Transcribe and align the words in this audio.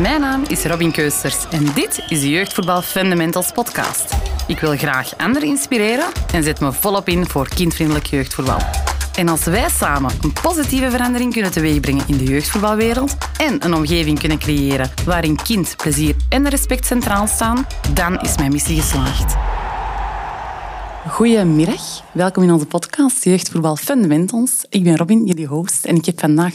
Mijn 0.00 0.20
naam 0.20 0.42
is 0.48 0.64
Robin 0.64 0.92
Keusters 0.92 1.48
en 1.50 1.64
dit 1.74 2.04
is 2.08 2.20
de 2.20 2.30
Jeugdvoetbal 2.30 2.82
Fundamentals 2.82 3.52
podcast. 3.52 4.16
Ik 4.46 4.58
wil 4.58 4.76
graag 4.76 5.16
anderen 5.16 5.48
inspireren 5.48 6.06
en 6.32 6.42
zet 6.42 6.60
me 6.60 6.72
volop 6.72 7.08
in 7.08 7.26
voor 7.26 7.48
kindvriendelijk 7.48 8.06
jeugdvoetbal. 8.06 8.58
En 9.14 9.28
als 9.28 9.44
wij 9.44 9.68
samen 9.68 10.10
een 10.22 10.32
positieve 10.42 10.90
verandering 10.90 11.32
kunnen 11.32 11.50
teweegbrengen 11.50 12.04
in 12.06 12.16
de 12.16 12.24
jeugdvoetbalwereld 12.24 13.16
en 13.38 13.64
een 13.64 13.74
omgeving 13.74 14.18
kunnen 14.18 14.38
creëren 14.38 14.90
waarin 15.04 15.36
kind, 15.42 15.76
plezier 15.76 16.14
en 16.28 16.48
respect 16.48 16.86
centraal 16.86 17.26
staan, 17.26 17.66
dan 17.94 18.20
is 18.20 18.36
mijn 18.36 18.52
missie 18.52 18.80
geslaagd. 18.80 19.36
Goedemiddag, 21.08 22.02
welkom 22.12 22.42
in 22.42 22.52
onze 22.52 22.66
podcast 22.66 23.24
Jeugdvoetbal 23.24 23.76
Fundamentals. 23.76 24.64
Ik 24.68 24.82
ben 24.82 24.96
Robin, 24.96 25.26
jullie 25.26 25.46
host, 25.46 25.84
en 25.84 25.96
ik 25.96 26.04
heb 26.04 26.20
vandaag 26.20 26.54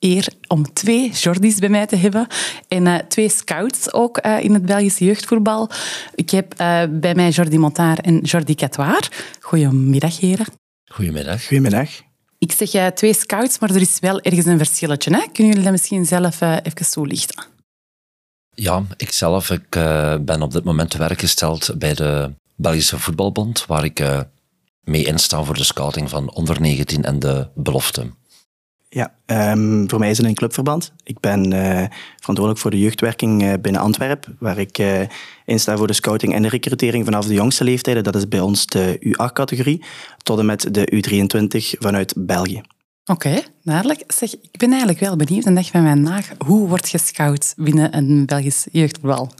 eer 0.00 0.28
om 0.46 0.72
twee 0.72 1.10
Jordis 1.10 1.58
bij 1.58 1.68
mij 1.68 1.86
te 1.86 1.96
hebben 1.96 2.26
en 2.68 2.86
uh, 2.86 2.96
twee 2.96 3.28
scouts 3.28 3.92
ook 3.92 4.26
uh, 4.26 4.44
in 4.44 4.54
het 4.54 4.66
Belgische 4.66 5.04
jeugdvoetbal. 5.04 5.70
Ik 6.14 6.30
heb 6.30 6.52
uh, 6.52 6.82
bij 6.90 7.14
mij 7.14 7.28
Jordi 7.28 7.58
Montard 7.58 8.00
en 8.00 8.18
Jordi 8.18 8.54
Catoir. 8.54 9.08
Goedemiddag, 9.40 10.20
heren. 10.20 10.46
Goedemiddag. 10.84 11.46
Goedemiddag. 11.46 11.88
Ik 12.38 12.52
zeg 12.52 12.92
twee 12.92 13.14
scouts, 13.14 13.58
maar 13.58 13.70
er 13.70 13.80
is 13.80 13.98
wel 14.00 14.20
ergens 14.20 14.46
een 14.46 14.58
verschilletje. 14.58 15.10
Hè? 15.10 15.20
Kunnen 15.32 15.46
jullie 15.46 15.62
dat 15.62 15.72
misschien 15.72 16.06
zelf 16.06 16.40
even 16.40 16.90
toelichten? 16.90 17.44
Ja, 18.54 18.82
ik 18.96 19.12
zelf 19.12 19.50
ik, 19.50 19.68
ben 20.20 20.42
op 20.42 20.52
dit 20.52 20.64
moment 20.64 20.90
te 20.90 20.98
werk 20.98 21.20
gesteld 21.20 21.78
bij 21.78 21.94
de 21.94 22.32
Belgische 22.56 22.98
Voetbalbond, 22.98 23.66
waar 23.66 23.84
ik 23.84 24.02
mee 24.80 25.04
insta 25.04 25.42
voor 25.42 25.54
de 25.54 25.64
scouting 25.64 26.10
van 26.10 26.32
onder 26.32 26.60
19 26.60 27.04
en 27.04 27.18
de 27.18 27.48
belofte. 27.54 28.06
Ja, 28.92 29.14
um, 29.52 29.90
voor 29.90 29.98
mij 29.98 30.10
is 30.10 30.16
het 30.16 30.26
een 30.26 30.34
clubverband. 30.34 30.92
Ik 31.02 31.20
ben 31.20 31.52
uh, 31.52 31.84
verantwoordelijk 32.16 32.58
voor 32.58 32.70
de 32.70 32.78
jeugdwerking 32.78 33.42
uh, 33.42 33.52
binnen 33.60 33.80
Antwerpen, 33.80 34.36
waar 34.38 34.58
ik 34.58 34.78
uh, 34.78 35.00
insta 35.44 35.76
voor 35.76 35.86
de 35.86 35.92
scouting 35.92 36.34
en 36.34 36.42
de 36.42 36.48
recrutering 36.48 37.04
vanaf 37.04 37.26
de 37.26 37.34
jongste 37.34 37.64
leeftijden. 37.64 38.04
Dat 38.04 38.14
is 38.14 38.28
bij 38.28 38.40
ons 38.40 38.66
de 38.66 38.98
U8-categorie, 39.06 39.84
tot 40.22 40.38
en 40.38 40.46
met 40.46 40.74
de 40.74 40.92
U23 40.92 41.78
vanuit 41.78 42.14
België. 42.16 42.62
Oké, 43.04 43.28
okay, 43.28 43.44
duidelijk. 43.62 44.04
Zeg, 44.06 44.32
ik 44.32 44.58
ben 44.58 44.68
eigenlijk 44.68 45.00
wel 45.00 45.16
benieuwd 45.16 45.44
en 45.44 45.54
dacht 45.54 45.70
van 45.70 45.82
mij 45.82 45.94
na, 45.94 46.20
hoe 46.46 46.68
wordt 46.68 46.88
gescout 46.88 47.54
binnen 47.56 47.96
een 47.96 48.26
Belgisch 48.26 48.66
jeugdvoetbal? 48.72 49.30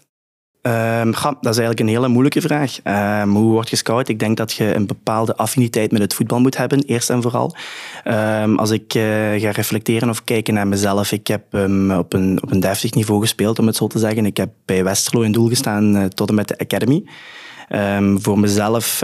Um, 0.62 1.10
dat 1.12 1.36
is 1.40 1.58
eigenlijk 1.58 1.80
een 1.80 1.88
hele 1.88 2.08
moeilijke 2.08 2.40
vraag. 2.40 2.78
Um, 3.22 3.34
hoe 3.34 3.52
word 3.52 3.70
je 3.70 3.76
scout? 3.76 4.08
Ik 4.08 4.18
denk 4.18 4.36
dat 4.36 4.52
je 4.52 4.74
een 4.74 4.86
bepaalde 4.86 5.36
affiniteit 5.36 5.92
met 5.92 6.00
het 6.00 6.14
voetbal 6.14 6.40
moet 6.40 6.56
hebben, 6.56 6.82
eerst 6.82 7.10
en 7.10 7.22
vooral. 7.22 7.54
Um, 8.04 8.58
als 8.58 8.70
ik 8.70 8.94
uh, 8.94 9.02
ga 9.40 9.50
reflecteren 9.50 10.08
of 10.08 10.24
kijken 10.24 10.54
naar 10.54 10.68
mezelf, 10.68 11.12
ik 11.12 11.26
heb 11.26 11.42
op, 11.98 12.12
een, 12.12 12.42
op 12.42 12.50
een 12.50 12.60
deftig 12.60 12.94
niveau 12.94 13.20
gespeeld, 13.20 13.58
om 13.58 13.66
het 13.66 13.76
zo 13.76 13.86
te 13.86 13.98
zeggen. 13.98 14.26
Ik 14.26 14.36
heb 14.36 14.50
bij 14.64 14.84
Westerlo 14.84 15.22
in 15.22 15.32
doel 15.32 15.48
gestaan 15.48 15.96
uh, 15.96 16.04
tot 16.04 16.28
en 16.28 16.34
met 16.34 16.48
de 16.48 16.58
Academy. 16.58 17.04
voor 18.18 18.38
mezelf 18.38 19.02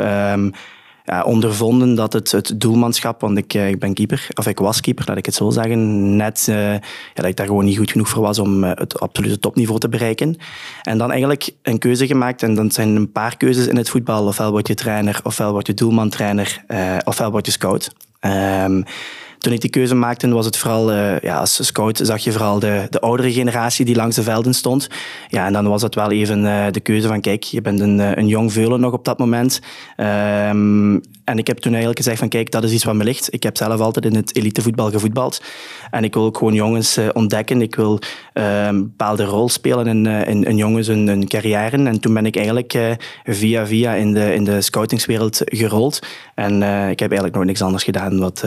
ja, 1.06 1.22
ondervonden 1.22 1.94
dat 1.94 2.12
het, 2.12 2.32
het 2.32 2.54
doelmanschap, 2.56 3.20
want 3.20 3.38
ik, 3.38 3.54
eh, 3.54 3.68
ik 3.68 3.78
ben 3.78 3.94
keeper, 3.94 4.28
of 4.34 4.46
ik 4.46 4.58
was 4.58 4.80
keeper, 4.80 5.04
laat 5.06 5.16
ik 5.16 5.26
het 5.26 5.34
zo 5.34 5.50
zeggen, 5.50 6.16
net 6.16 6.46
uh, 6.50 6.72
ja, 6.72 6.80
dat 7.14 7.24
ik 7.24 7.36
daar 7.36 7.46
gewoon 7.46 7.64
niet 7.64 7.78
goed 7.78 7.90
genoeg 7.90 8.08
voor 8.08 8.22
was 8.22 8.38
om 8.38 8.64
het 8.64 9.00
absolute 9.00 9.38
topniveau 9.38 9.80
te 9.80 9.88
bereiken. 9.88 10.36
En 10.82 10.98
dan 10.98 11.10
eigenlijk 11.10 11.50
een 11.62 11.78
keuze 11.78 12.06
gemaakt, 12.06 12.42
en 12.42 12.54
dan 12.54 12.70
zijn 12.70 12.96
een 12.96 13.12
paar 13.12 13.36
keuzes 13.36 13.66
in 13.66 13.76
het 13.76 13.88
voetbal. 13.88 14.26
Ofwel 14.26 14.50
word 14.50 14.68
je 14.68 14.74
trainer, 14.74 15.20
ofwel 15.22 15.52
word 15.52 15.66
je 15.66 15.74
doelman-trainer, 15.74 16.64
ofwel 17.04 17.30
word 17.30 17.46
je 17.46 17.52
scout. 17.52 17.92
Um, 18.20 18.84
toen 19.46 19.54
ik 19.54 19.60
die 19.60 19.70
keuze 19.70 19.94
maakte, 19.94 20.28
was 20.28 20.46
het 20.46 20.56
vooral, 20.56 20.92
uh, 20.92 21.18
ja, 21.18 21.38
als 21.38 21.66
scout 21.66 22.00
zag 22.02 22.24
je 22.24 22.32
vooral 22.32 22.58
de, 22.58 22.86
de 22.90 23.00
oudere 23.00 23.32
generatie 23.32 23.84
die 23.84 23.94
langs 23.94 24.16
de 24.16 24.22
velden 24.22 24.54
stond. 24.54 24.88
Ja, 25.28 25.46
en 25.46 25.52
dan 25.52 25.68
was 25.68 25.82
het 25.82 25.94
wel 25.94 26.10
even 26.10 26.44
uh, 26.44 26.66
de 26.70 26.80
keuze 26.80 27.08
van, 27.08 27.20
kijk, 27.20 27.42
je 27.42 27.60
bent 27.60 27.80
een, 27.80 27.98
een 27.98 28.26
jong 28.26 28.52
veulen 28.52 28.80
nog 28.80 28.92
op 28.92 29.04
dat 29.04 29.18
moment. 29.18 29.60
Um, 29.96 31.00
en 31.26 31.38
ik 31.38 31.46
heb 31.46 31.58
toen 31.58 31.70
eigenlijk 31.70 32.02
gezegd 32.02 32.18
van, 32.18 32.28
kijk, 32.28 32.50
dat 32.50 32.64
is 32.64 32.72
iets 32.72 32.84
wat 32.84 32.94
me 32.94 33.04
ligt. 33.04 33.32
Ik 33.34 33.42
heb 33.42 33.56
zelf 33.56 33.80
altijd 33.80 34.04
in 34.04 34.14
het 34.14 34.36
elitevoetbal 34.36 34.90
gevoetbald. 34.90 35.42
En 35.90 36.04
ik 36.04 36.14
wil 36.14 36.24
ook 36.24 36.38
gewoon 36.38 36.54
jongens 36.54 36.98
uh, 36.98 37.08
ontdekken. 37.12 37.62
Ik 37.62 37.74
wil 37.74 37.98
een 38.32 38.82
bepaalde 38.82 39.24
rol 39.24 39.48
spelen 39.48 39.86
in, 39.86 40.06
in, 40.06 40.44
in 40.44 40.56
jongens 40.56 40.86
hun, 40.86 41.08
hun, 41.08 41.28
carrière. 41.28 41.84
En 41.84 42.00
toen 42.00 42.14
ben 42.14 42.26
ik 42.26 42.36
eigenlijk 42.36 42.96
via 43.24 43.66
via 43.66 43.94
in 43.94 44.14
de, 44.14 44.34
in 44.34 44.44
de 44.44 44.60
scoutingswereld 44.60 45.40
gerold. 45.44 45.98
En 46.34 46.54
ik 46.90 46.98
heb 46.98 47.10
eigenlijk 47.10 47.34
nog 47.34 47.44
niks 47.44 47.62
anders 47.62 47.84
gedaan 47.84 48.18
wat, 48.18 48.44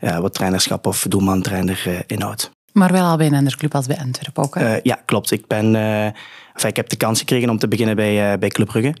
ja, 0.00 0.20
wat 0.20 0.34
trainerschap 0.34 0.86
of 0.86 1.06
doelman-trainer 1.08 1.84
uh, 1.88 1.98
inhoudt. 2.06 2.50
Maar 2.72 2.92
wel 2.92 3.04
al 3.04 3.16
bij 3.16 3.26
een 3.26 3.34
andere 3.34 3.56
club 3.56 3.74
als 3.74 3.86
bij 3.86 3.98
Antwerpen 3.98 4.42
ook, 4.42 4.56
uh, 4.56 4.80
ja, 4.80 4.98
klopt. 5.04 5.30
Ik, 5.30 5.46
ben, 5.46 5.74
uh, 5.74 6.04
enfin, 6.04 6.68
ik 6.68 6.76
heb 6.76 6.88
de 6.88 6.96
kans 6.96 7.18
gekregen 7.18 7.50
om 7.50 7.58
te 7.58 7.68
beginnen 7.68 7.96
bij, 7.96 8.38
bij 8.38 8.48
Club 8.48 8.66
Brugge. 8.68 8.94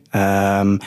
Um, 0.60 0.78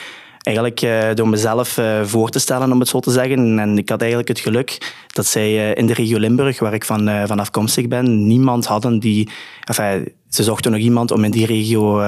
eigenlijk 0.46 0.82
uh, 0.82 1.14
door 1.14 1.30
mezelf 1.30 1.78
uh, 1.78 2.04
voor 2.04 2.30
te 2.30 2.40
stellen, 2.40 2.72
om 2.72 2.80
het 2.80 2.88
zo 2.88 3.00
te 3.00 3.12
zeggen. 3.12 3.60
En 3.60 3.78
ik 3.78 3.90
had 3.90 4.00
eigenlijk 4.00 4.30
het 4.30 4.40
geluk 4.40 4.94
dat 5.08 5.26
zij 5.26 5.52
uh, 5.52 5.76
in 5.76 5.86
de 5.86 5.94
regio 5.94 6.20
Limburg, 6.20 6.60
waar 6.60 6.74
ik 6.74 6.86
van, 6.86 7.28
van 7.28 7.40
afkomstig 7.40 7.88
ben, 7.88 8.28
niemand 8.28 8.66
hadden 8.66 9.00
die... 9.00 9.30
Enfin, 9.64 10.14
ze 10.30 10.44
zochten 10.44 10.72
nog 10.72 10.80
iemand 10.80 11.12
om 11.12 11.24
in 11.24 11.32
die 11.32 11.46
regio 11.46 12.00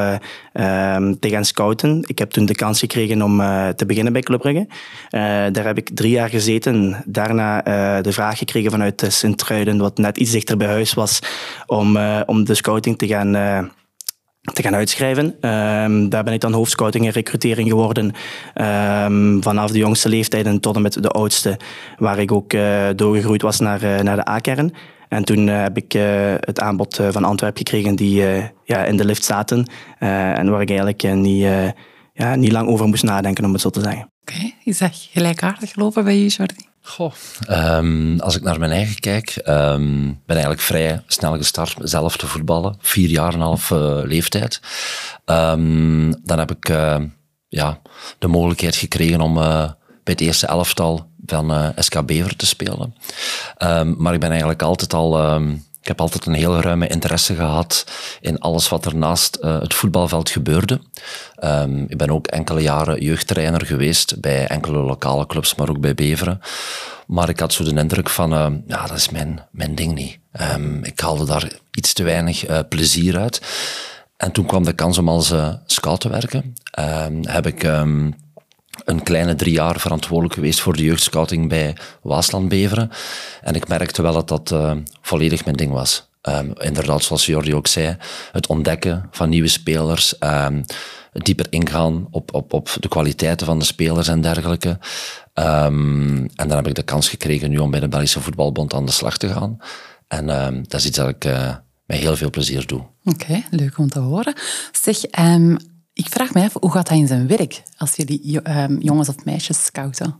ehm, 0.53 1.13
te 1.19 1.29
gaan 1.29 1.45
scouten. 1.45 2.03
Ik 2.05 2.19
heb 2.19 2.29
toen 2.29 2.45
de 2.45 2.55
kans 2.55 2.79
gekregen 2.79 3.21
om 3.21 3.37
te 3.75 3.85
beginnen 3.85 4.13
bij 4.13 4.21
Club 4.21 4.41
Brugge. 4.41 4.67
daar 5.51 5.65
heb 5.65 5.77
ik 5.77 5.89
drie 5.93 6.11
jaar 6.11 6.29
gezeten. 6.29 7.03
Daarna 7.05 7.61
de 8.01 8.11
vraag 8.11 8.37
gekregen 8.37 8.71
vanuit 8.71 9.05
Sint-Truiden, 9.07 9.77
wat 9.77 9.97
net 9.97 10.17
iets 10.17 10.31
dichter 10.31 10.57
bij 10.57 10.67
huis 10.67 10.93
was, 10.93 11.19
om, 11.65 11.97
om 12.25 12.45
de 12.45 12.55
scouting 12.55 12.97
te 12.97 13.07
gaan 13.07 13.35
te 14.53 14.61
gaan 14.61 14.75
uitschrijven. 14.75 15.25
Um, 15.25 16.09
daar 16.09 16.23
ben 16.23 16.33
ik 16.33 16.41
dan 16.41 16.53
hoofdscouting 16.53 17.05
en 17.05 17.11
recrutering 17.11 17.69
geworden 17.69 18.05
um, 18.55 19.43
vanaf 19.43 19.71
de 19.71 19.77
jongste 19.77 20.09
leeftijden 20.09 20.59
tot 20.59 20.75
en 20.75 20.81
met 20.81 21.03
de 21.03 21.09
oudste, 21.09 21.59
waar 21.97 22.19
ik 22.19 22.31
ook 22.31 22.53
uh, 22.53 22.87
doorgegroeid 22.95 23.41
was 23.41 23.59
naar, 23.59 23.83
uh, 23.83 23.99
naar 23.99 24.15
de 24.15 24.29
A-kern. 24.29 24.73
En 25.09 25.23
toen 25.23 25.47
uh, 25.47 25.61
heb 25.61 25.77
ik 25.77 25.91
het 26.39 26.59
aanbod 26.59 26.99
van 27.09 27.23
Antwerpen 27.23 27.57
gekregen 27.57 27.95
die 27.95 28.23
ja, 28.63 28.83
in 28.85 28.97
de 28.97 29.05
lift 29.05 29.23
zaten 29.23 29.65
en 29.99 30.49
waar 30.49 30.61
ik 30.61 30.69
eigenlijk 30.69 31.15
niet, 31.15 31.47
ja, 32.13 32.35
niet 32.35 32.51
lang 32.51 32.67
over 32.67 32.87
moest 32.87 33.03
nadenken, 33.03 33.45
om 33.45 33.51
het 33.51 33.61
zo 33.61 33.69
te 33.69 33.81
zeggen. 33.81 34.11
Oké, 34.21 34.51
is 34.63 34.77
dat 34.77 35.09
gelijkaardig 35.13 35.71
gelopen 35.71 36.03
bij 36.03 36.17
je, 36.17 36.27
Jordi? 36.27 36.55
Um, 37.49 38.19
als 38.19 38.35
ik 38.35 38.41
naar 38.41 38.59
mijn 38.59 38.71
eigen 38.71 38.99
kijk, 38.99 39.41
um, 39.45 40.21
ben 40.25 40.35
eigenlijk 40.35 40.61
vrij 40.61 41.01
snel 41.07 41.37
gestart 41.37 41.75
zelf 41.79 42.17
te 42.17 42.27
voetballen. 42.27 42.75
Vier 42.79 43.09
jaar 43.09 43.33
en 43.33 43.39
een 43.39 43.45
half 43.45 43.69
uh, 43.69 43.99
leeftijd. 44.03 44.59
Um, 45.25 46.15
dan 46.23 46.39
heb 46.39 46.51
ik 46.51 46.69
uh, 46.69 46.95
ja, 47.47 47.81
de 48.19 48.27
mogelijkheid 48.27 48.75
gekregen 48.75 49.21
om 49.21 49.37
uh, 49.37 49.43
bij 50.03 50.13
het 50.13 50.21
eerste 50.21 50.47
elftal 50.47 51.09
van 51.25 51.73
SK 51.75 52.05
Bever 52.05 52.35
te 52.35 52.45
spelen. 52.45 52.95
maar 53.97 54.13
ik 54.13 54.19
ben 54.19 54.29
eigenlijk 54.29 54.61
altijd 54.61 54.93
al 54.93 55.39
ik 55.87 55.93
heb 55.97 56.01
altijd 56.01 56.25
een 56.25 56.33
heel 56.33 56.59
ruime 56.59 56.87
interesse 56.87 57.35
gehad 57.35 57.85
in 58.21 58.39
alles 58.39 58.69
wat 58.69 58.85
er 58.85 58.95
naast 58.95 59.37
uh, 59.41 59.59
het 59.59 59.73
voetbalveld 59.73 60.29
gebeurde. 60.29 60.79
Um, 61.43 61.85
ik 61.87 61.97
ben 61.97 62.09
ook 62.09 62.27
enkele 62.27 62.61
jaren 62.61 63.01
jeugdtrainer 63.01 63.65
geweest 63.65 64.21
bij 64.21 64.47
enkele 64.47 64.77
lokale 64.77 65.25
clubs, 65.25 65.55
maar 65.55 65.69
ook 65.69 65.79
bij 65.79 65.95
Beveren. 65.95 66.41
Maar 67.05 67.29
ik 67.29 67.39
had 67.39 67.53
zo 67.53 67.63
de 67.63 67.79
indruk 67.79 68.09
van, 68.09 68.33
uh, 68.33 68.47
ja, 68.67 68.87
dat 68.87 68.97
is 68.97 69.09
mijn, 69.09 69.45
mijn 69.51 69.75
ding 69.75 69.93
niet. 69.93 70.17
Um, 70.55 70.83
ik 70.83 70.99
haalde 70.99 71.25
daar 71.25 71.51
iets 71.71 71.93
te 71.93 72.03
weinig 72.03 72.49
uh, 72.49 72.59
plezier 72.69 73.17
uit. 73.17 73.41
En 74.17 74.31
toen 74.31 74.45
kwam 74.45 74.63
de 74.63 74.73
kans 74.73 74.97
om 74.97 75.09
als 75.09 75.33
scout 75.65 75.99
te 75.99 76.09
werken. 76.09 76.55
Um, 76.79 77.27
heb 77.27 77.47
ik 77.47 77.63
een 78.85 79.03
kleine 79.03 79.35
drie 79.35 79.53
jaar 79.53 79.79
verantwoordelijk 79.79 80.33
geweest 80.33 80.59
voor 80.59 80.75
de 80.75 80.83
jeugdscouting 80.83 81.49
bij 81.49 81.75
Waasland 82.01 82.49
Beveren. 82.49 82.91
En 83.41 83.55
ik 83.55 83.67
merkte 83.67 84.01
wel 84.01 84.13
dat 84.13 84.27
dat 84.27 84.51
uh, 84.51 84.71
volledig 85.01 85.45
mijn 85.45 85.55
ding 85.55 85.71
was. 85.71 86.09
Um, 86.21 86.53
inderdaad, 86.57 87.03
zoals 87.03 87.25
Jordi 87.25 87.55
ook 87.55 87.67
zei, 87.67 87.97
het 88.31 88.47
ontdekken 88.47 89.07
van 89.11 89.29
nieuwe 89.29 89.47
spelers, 89.47 90.15
um, 90.19 90.65
dieper 91.11 91.45
ingaan 91.49 92.07
op, 92.11 92.33
op, 92.33 92.53
op 92.53 92.69
de 92.79 92.87
kwaliteiten 92.87 93.45
van 93.45 93.59
de 93.59 93.65
spelers 93.65 94.07
en 94.07 94.21
dergelijke. 94.21 94.69
Um, 95.33 96.29
en 96.35 96.47
dan 96.47 96.57
heb 96.57 96.67
ik 96.67 96.75
de 96.75 96.83
kans 96.83 97.09
gekregen 97.09 97.49
nu 97.49 97.57
om 97.57 97.71
bij 97.71 97.79
de 97.79 97.87
Belgische 97.87 98.21
Voetbalbond 98.21 98.73
aan 98.73 98.85
de 98.85 98.91
slag 98.91 99.17
te 99.17 99.29
gaan. 99.29 99.57
En 100.07 100.25
dat 100.67 100.79
is 100.79 100.85
iets 100.85 100.97
dat 100.97 101.09
ik 101.09 101.25
uh, 101.25 101.55
met 101.85 101.97
heel 101.97 102.15
veel 102.15 102.29
plezier 102.29 102.65
doe. 102.65 102.85
Oké, 103.03 103.43
leuk 103.49 103.77
om 103.77 103.89
te 103.89 103.99
horen. 103.99 104.33
Zeg, 104.71 105.01
ik 105.97 106.09
vraag 106.09 106.33
me 106.33 106.43
af, 106.43 106.53
hoe 106.59 106.71
gaat 106.71 106.87
dat 106.87 106.97
in 106.97 107.07
zijn 107.07 107.27
werk 107.27 107.61
als 107.77 107.95
die 107.95 108.59
um, 108.59 108.81
jongens 108.81 109.09
of 109.09 109.25
meisjes 109.25 109.65
scouten? 109.65 110.15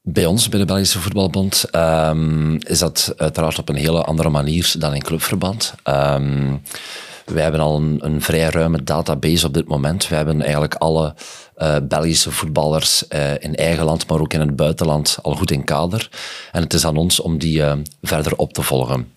Bij 0.00 0.26
ons, 0.26 0.48
bij 0.48 0.58
de 0.58 0.64
Belgische 0.64 1.00
Voetbalbond, 1.00 1.64
um, 1.74 2.58
is 2.60 2.78
dat 2.78 3.14
uiteraard 3.16 3.58
op 3.58 3.68
een 3.68 3.74
hele 3.74 4.02
andere 4.02 4.28
manier 4.28 4.74
dan 4.78 4.94
in 4.94 5.02
clubverband. 5.02 5.74
Um, 5.84 6.62
wij 7.26 7.42
hebben 7.42 7.60
al 7.60 7.76
een, 7.76 7.98
een, 8.00 8.22
vrij 8.22 8.48
ruime 8.48 8.82
database 8.82 9.46
op 9.46 9.54
dit 9.54 9.68
moment. 9.68 10.08
We 10.08 10.14
hebben 10.14 10.40
eigenlijk 10.40 10.74
alle 10.74 11.14
uh, 11.56 11.76
Belgische 11.82 12.30
voetballers 12.30 13.04
uh, 13.08 13.32
in 13.38 13.54
eigen 13.54 13.84
land, 13.84 14.08
maar 14.08 14.20
ook 14.20 14.32
in 14.32 14.40
het 14.40 14.56
buitenland 14.56 15.18
al 15.22 15.34
goed 15.34 15.50
in 15.50 15.64
kader. 15.64 16.10
En 16.52 16.62
het 16.62 16.74
is 16.74 16.86
aan 16.86 16.96
ons 16.96 17.20
om 17.20 17.38
die 17.38 17.58
uh, 17.58 17.72
verder 18.00 18.36
op 18.36 18.52
te 18.52 18.62
volgen. 18.62 19.12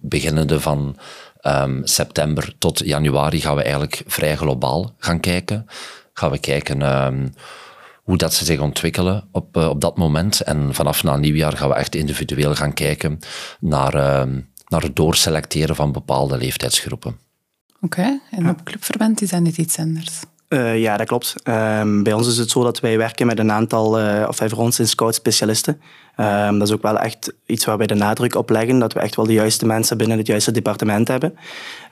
beginnende 0.00 0.60
van 0.60 0.96
ehm, 1.44 1.80
september 1.84 2.54
tot 2.58 2.78
januari 2.78 3.40
gaan 3.40 3.56
we 3.56 3.62
eigenlijk 3.62 4.02
vrij 4.06 4.36
globaal 4.36 4.94
gaan 4.98 5.20
kijken. 5.20 5.66
Gaan 6.12 6.30
we 6.30 6.38
kijken 6.38 6.82
ehm, 6.82 7.28
hoe 8.02 8.16
dat 8.16 8.34
ze 8.34 8.44
zich 8.44 8.60
ontwikkelen 8.60 9.28
op, 9.32 9.56
op 9.56 9.80
dat 9.80 9.96
moment. 9.96 10.40
En 10.40 10.74
vanaf 10.74 11.02
na 11.02 11.16
nieuwjaar 11.16 11.56
gaan 11.56 11.68
we 11.68 11.74
echt 11.74 11.94
individueel 11.94 12.54
gaan 12.54 12.72
kijken 12.72 13.18
naar, 13.60 13.94
ehm, 13.94 14.40
naar 14.68 14.82
het 14.82 14.96
doorselecteren 14.96 15.76
van 15.76 15.92
bepaalde 15.92 16.36
leeftijdsgroepen. 16.36 17.18
Oké, 17.80 18.20
en 18.30 18.48
op 18.48 18.64
clubverband 18.64 19.22
is 19.22 19.30
dat 19.30 19.40
niet 19.40 19.58
iets 19.58 19.78
anders? 19.78 20.20
Uh, 20.48 20.80
ja, 20.80 20.96
dat 20.96 21.06
klopt. 21.06 21.34
Bij 22.02 22.12
ons 22.12 22.28
is 22.28 22.36
het 22.36 22.50
zo 22.50 22.62
dat 22.62 22.80
wij 22.80 22.98
werken 22.98 23.26
met 23.26 23.38
een 23.38 23.52
aantal, 23.52 24.00
uh, 24.00 24.26
of 24.28 24.36
voor 24.36 24.58
ons 24.58 24.76
zijn 24.76 24.88
scout-specialisten. 24.88 25.80
Um, 26.16 26.58
dat 26.58 26.68
is 26.68 26.74
ook 26.74 26.82
wel 26.82 26.98
echt 26.98 27.32
iets 27.46 27.64
waar 27.64 27.78
wij 27.78 27.86
de 27.86 27.94
nadruk 27.94 28.34
op 28.34 28.50
leggen, 28.50 28.78
dat 28.78 28.92
we 28.92 29.00
echt 29.00 29.16
wel 29.16 29.26
de 29.26 29.32
juiste 29.32 29.66
mensen 29.66 29.96
binnen 29.96 30.18
het 30.18 30.26
juiste 30.26 30.50
departement 30.50 31.08
hebben. 31.08 31.36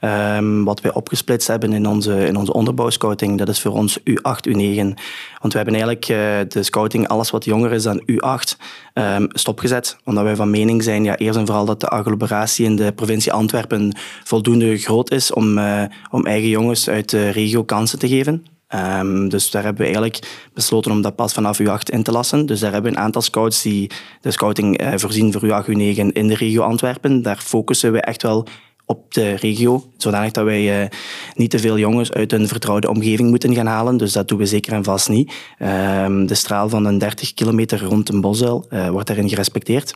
Um, 0.00 0.64
wat 0.64 0.80
wij 0.80 0.92
opgesplitst 0.92 1.48
hebben 1.48 1.72
in 1.72 1.86
onze, 1.86 2.26
in 2.26 2.36
onze 2.36 2.52
onderbouwscouting, 2.52 3.38
dat 3.38 3.48
is 3.48 3.60
voor 3.60 3.72
ons 3.72 3.98
U8, 3.98 4.48
U9. 4.48 4.94
Want 5.40 5.52
we 5.52 5.58
hebben 5.58 5.74
eigenlijk 5.74 6.08
uh, 6.08 6.16
de 6.48 6.62
scouting, 6.62 7.08
alles 7.08 7.30
wat 7.30 7.44
jonger 7.44 7.72
is 7.72 7.82
dan 7.82 8.02
U8, 8.06 8.56
stopgezet. 9.28 9.96
Omdat 10.04 10.24
wij 10.24 10.36
van 10.36 10.50
mening 10.50 10.82
zijn, 10.82 11.04
ja, 11.04 11.16
eerst 11.16 11.38
en 11.38 11.46
vooral 11.46 11.64
dat 11.64 11.80
de 11.80 11.88
agglomeratie 11.88 12.64
in 12.64 12.76
de 12.76 12.92
provincie 12.92 13.32
Antwerpen 13.32 13.96
voldoende 14.24 14.78
groot 14.78 15.10
is 15.10 15.32
om, 15.32 15.58
om 16.10 16.26
eigen 16.26 16.48
jongens 16.48 16.88
uit 16.88 17.10
de 17.10 17.28
regio 17.28 17.64
kansen 17.64 17.98
te 17.98 18.08
geven. 18.08 18.44
Um, 18.74 19.28
dus 19.28 19.50
daar 19.50 19.62
hebben 19.62 19.80
we 19.80 19.92
eigenlijk 19.92 20.48
besloten 20.54 20.90
om 20.90 21.02
dat 21.02 21.16
pas 21.16 21.32
vanaf 21.32 21.62
U8 21.62 21.92
in 21.92 22.02
te 22.02 22.12
lassen. 22.12 22.46
Dus 22.46 22.60
daar 22.60 22.72
hebben 22.72 22.92
we 22.92 22.96
een 22.96 23.04
aantal 23.04 23.22
scouts 23.22 23.62
die 23.62 23.90
de 24.20 24.30
scouting 24.30 24.82
uh, 24.82 24.92
voorzien 24.96 25.32
voor 25.32 25.42
U8, 25.42 25.68
U9 25.68 26.12
in 26.12 26.28
de 26.28 26.34
regio 26.34 26.62
Antwerpen. 26.62 27.22
Daar 27.22 27.38
focussen 27.38 27.92
we 27.92 28.00
echt 28.00 28.22
wel 28.22 28.46
op 28.86 29.14
de 29.14 29.34
regio, 29.34 29.84
zodanig 29.96 30.30
dat 30.30 30.44
wij 30.44 30.82
uh, 30.82 30.88
niet 31.34 31.50
te 31.50 31.58
veel 31.58 31.78
jongens 31.78 32.12
uit 32.12 32.32
een 32.32 32.48
vertrouwde 32.48 32.88
omgeving 32.88 33.30
moeten 33.30 33.54
gaan 33.54 33.66
halen. 33.66 33.96
Dus 33.96 34.12
dat 34.12 34.28
doen 34.28 34.38
we 34.38 34.46
zeker 34.46 34.72
en 34.72 34.84
vast 34.84 35.08
niet. 35.08 35.32
Um, 35.58 36.26
de 36.26 36.34
straal 36.34 36.68
van 36.68 36.84
een 36.84 36.98
30 36.98 37.34
kilometer 37.34 37.84
rond 37.84 38.08
een 38.08 38.20
bosuil 38.20 38.66
uh, 38.70 38.88
wordt 38.88 39.06
daarin 39.06 39.28
gerespecteerd. 39.28 39.94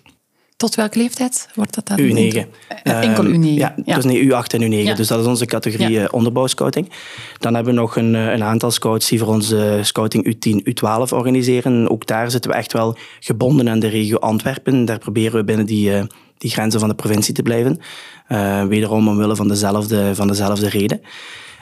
Tot 0.56 0.74
welke 0.74 0.98
leeftijd 0.98 1.48
wordt 1.54 1.74
dat 1.74 1.86
dan? 1.86 2.00
U9. 2.00 2.04
Uh, 2.04 2.46
enkel 2.84 3.24
U9. 3.24 3.40
Ja, 3.40 3.74
ja, 3.84 3.94
dus 3.94 4.04
nee, 4.04 4.24
U8 4.24 4.46
en 4.46 4.62
U9. 4.62 4.84
Ja. 4.84 4.94
Dus 4.94 5.08
dat 5.08 5.20
is 5.20 5.26
onze 5.26 5.46
categorie 5.46 5.90
ja. 5.90 6.08
onderbouwscouting. 6.10 6.90
Dan 7.38 7.54
hebben 7.54 7.74
we 7.74 7.80
nog 7.80 7.96
een, 7.96 8.14
een 8.14 8.42
aantal 8.42 8.70
scouts 8.70 9.08
die 9.08 9.18
voor 9.18 9.28
onze 9.28 9.78
scouting 9.82 10.34
U10, 10.34 10.74
U12 10.74 11.12
organiseren. 11.12 11.90
Ook 11.90 12.06
daar 12.06 12.30
zitten 12.30 12.50
we 12.50 12.56
echt 12.56 12.72
wel 12.72 12.96
gebonden 13.20 13.68
aan 13.68 13.78
de 13.78 13.88
regio 13.88 14.16
Antwerpen. 14.16 14.84
Daar 14.84 14.98
proberen 14.98 15.38
we 15.38 15.44
binnen 15.44 15.66
die, 15.66 15.92
die 16.38 16.50
grenzen 16.50 16.80
van 16.80 16.88
de 16.88 16.94
provincie 16.94 17.34
te 17.34 17.42
blijven. 17.42 17.80
Uh, 18.28 18.64
wederom 18.64 19.08
omwille 19.08 19.36
van 19.36 19.48
dezelfde, 19.48 20.14
van 20.14 20.26
dezelfde 20.26 20.68
reden. 20.68 21.00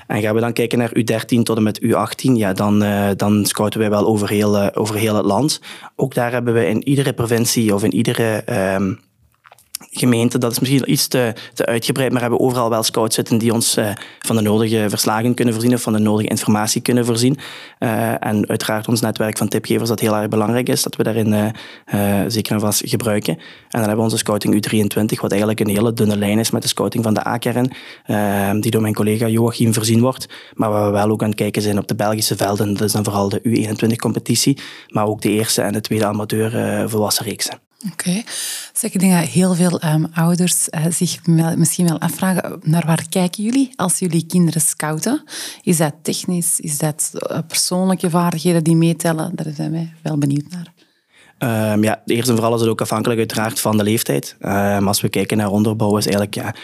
En 0.07 0.23
gaan 0.23 0.35
we 0.35 0.41
dan 0.41 0.53
kijken 0.53 0.79
naar 0.79 0.93
U13 0.99 1.43
tot 1.43 1.57
en 1.57 1.63
met 1.63 1.81
U18, 1.83 2.33
ja, 2.33 2.53
dan, 2.53 2.83
uh, 2.83 3.09
dan 3.17 3.47
scouten 3.47 3.81
wij 3.81 3.91
wel 3.91 4.07
over 4.07 4.29
heel, 4.29 4.57
uh, 4.57 4.67
over 4.73 4.95
heel 4.95 5.17
het 5.17 5.25
land. 5.25 5.61
Ook 5.97 6.15
daar 6.15 6.33
hebben 6.33 6.55
we 6.55 6.69
in 6.69 6.89
iedere 6.89 7.13
provincie 7.13 7.75
of 7.75 7.85
in 7.85 7.95
iedere 7.95 8.43
um, 8.75 9.01
gemeente, 9.91 10.39
dat 10.39 10.53
is 10.53 10.59
misschien 10.59 10.91
iets 10.91 11.07
te, 11.07 11.33
te 11.55 11.67
uitgebreid, 11.67 12.13
maar 12.13 12.21
hebben 12.21 12.41
overal 12.41 12.71
wel 12.71 12.83
scouts 12.83 13.15
zitten 13.15 13.39
die 13.39 13.53
ons 13.53 13.79
uh, 13.79 13.91
van 14.19 14.37
de 14.37 14.43
nodige 14.43 14.87
verslagen 14.89 15.35
kunnen 15.35 15.55
voorzien 15.55 15.75
of 15.75 15.83
van 15.83 15.93
de 15.93 15.99
nodige 15.99 16.29
informatie 16.29 16.81
kunnen 16.81 17.05
voorzien. 17.05 17.37
Uh, 17.79 18.25
en 18.25 18.49
uiteraard 18.49 18.89
ons 18.89 19.01
netwerk 19.01 19.39
van 19.39 19.49
tipgevers 19.49 19.89
dat 19.89 20.01
heel 20.01 20.17
erg 20.17 20.29
belangrijk 20.29 20.69
is, 20.69 20.83
dat 20.83 20.97
we 20.97 21.03
daarin 21.03 21.33
uh, 21.33 22.23
zeker 22.27 22.53
en 22.53 22.61
vast 22.61 22.83
gebruiken. 22.85 23.35
En 23.35 23.43
dan 23.71 23.81
hebben 23.81 23.97
we 23.97 24.03
onze 24.03 24.17
scouting 24.17 24.55
U23, 24.55 25.21
wat 25.21 25.31
eigenlijk 25.31 25.61
een 25.61 25.69
hele 25.69 25.93
dunne 25.93 26.17
lijn 26.17 26.39
is 26.39 26.51
met 26.51 26.63
de 26.63 26.69
scouting 26.69 27.05
van 27.05 27.15
de 27.15 27.27
A-kern, 27.27 27.73
die 28.61 28.71
door 28.71 28.83
mijn 28.83 28.95
collega 28.95 29.29
Joachim 29.29 29.75
voorzien 29.75 30.01
wordt. 30.01 30.27
Maar 30.55 30.71
waar 30.71 30.87
we 30.87 30.93
wel 30.93 31.11
ook 31.11 31.23
aan 31.23 31.29
het 31.29 31.39
kijken 31.39 31.63
zijn 31.63 31.79
op 31.79 31.89
de 31.89 31.95
Belgische 31.95 32.37
velden, 32.37 32.75
dat 32.75 32.83
is 32.83 32.93
dan 32.93 33.05
vooral 33.05 33.29
de 33.29 33.41
U21-competitie, 33.43 34.59
maar 34.89 35.07
ook 35.07 35.23
de 35.23 35.31
eerste 35.31 35.63
en 35.63 35.73
de 35.73 35.81
tweede 35.81 36.07
amateur 36.07 36.89
volwassen 36.89 37.25
reeksen. 37.25 37.59
Oké. 37.93 38.09
Okay. 38.09 38.25
Ik 38.81 39.01
denk 39.01 39.13
dat 39.13 39.29
heel 39.29 39.55
veel 39.55 39.85
um, 39.85 40.07
ouders 40.13 40.69
uh, 40.69 40.87
zich 40.91 41.27
misschien 41.57 41.87
wel 41.89 42.01
afvragen, 42.01 42.61
naar 42.63 42.87
waar 42.87 43.09
kijken 43.09 43.45
jullie 43.45 43.73
als 43.77 43.99
jullie 43.99 44.27
kinderen 44.27 44.61
scouten? 44.61 45.25
Is 45.63 45.77
dat 45.77 45.95
technisch? 46.03 46.61
Is 46.61 46.79
dat 46.79 47.11
uh, 47.15 47.39
persoonlijke 47.49 48.11
vaardigheden 48.11 48.65
die 48.65 48.77
meetellen? 48.77 49.31
Daar 49.35 49.53
zijn 49.55 49.71
wij 49.71 49.93
wel 50.03 50.19
benieuwd 50.19 50.51
naar. 50.51 50.74
Um, 51.39 51.83
ja, 51.83 52.03
eerst 52.07 52.29
en 52.29 52.35
vooral 52.35 52.55
is 52.55 52.61
het 52.61 52.71
ook 52.71 52.81
afhankelijk 52.81 53.19
uiteraard 53.19 53.61
van 53.61 53.77
de 53.77 53.83
leeftijd. 53.83 54.37
Um, 54.41 54.89
als 54.89 55.01
we 55.01 55.09
kijken 55.09 55.37
naar 55.37 55.51
onderbouw 55.51 55.97
is 55.97 56.07
eigenlijk 56.07 56.35
ja, 56.35 56.55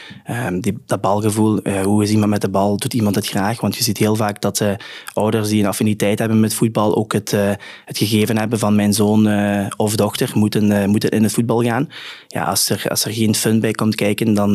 um, 0.47 0.61
die, 0.61 0.79
dat 0.87 1.01
balgevoel. 1.01 1.61
Uh, 1.63 1.81
hoe 1.81 2.03
is 2.03 2.11
iemand 2.11 2.31
met 2.31 2.41
de 2.41 2.49
bal? 2.49 2.77
Doet 2.77 2.95
iemand 2.95 3.15
het 3.15 3.27
graag? 3.27 3.61
Want 3.61 3.77
je 3.77 3.83
ziet 3.83 3.99
heel 3.99 4.17
vaak 4.17 4.41
dat 4.41 4.61
uh, 4.61 4.71
ouders 5.13 5.49
die 5.49 5.61
een 5.63 5.69
affiniteit 5.69 6.19
hebben 6.19 6.41
met 6.41 6.55
voetbal 6.55 6.97
ook 6.97 7.13
het, 7.13 7.33
uh, 7.33 7.51
het 7.85 7.99
gegeven 7.99 8.39
hebben 8.39 8.59
van 8.59 8.75
mijn 8.75 8.93
zoon 8.93 9.29
of 9.77 9.97
dochter 9.97 10.31
moeten, 10.35 10.91
moeten 10.91 11.11
in 11.11 11.23
het 11.23 11.33
voetbal 11.33 11.63
gaan. 11.63 11.89
Ja, 12.27 12.45
als 12.45 12.69
er, 12.69 12.85
als 12.89 13.05
er 13.05 13.13
geen 13.13 13.35
fun 13.35 13.61
bij 13.61 13.73
komt 13.73 13.95
kijken, 13.95 14.35
dan, 14.35 14.55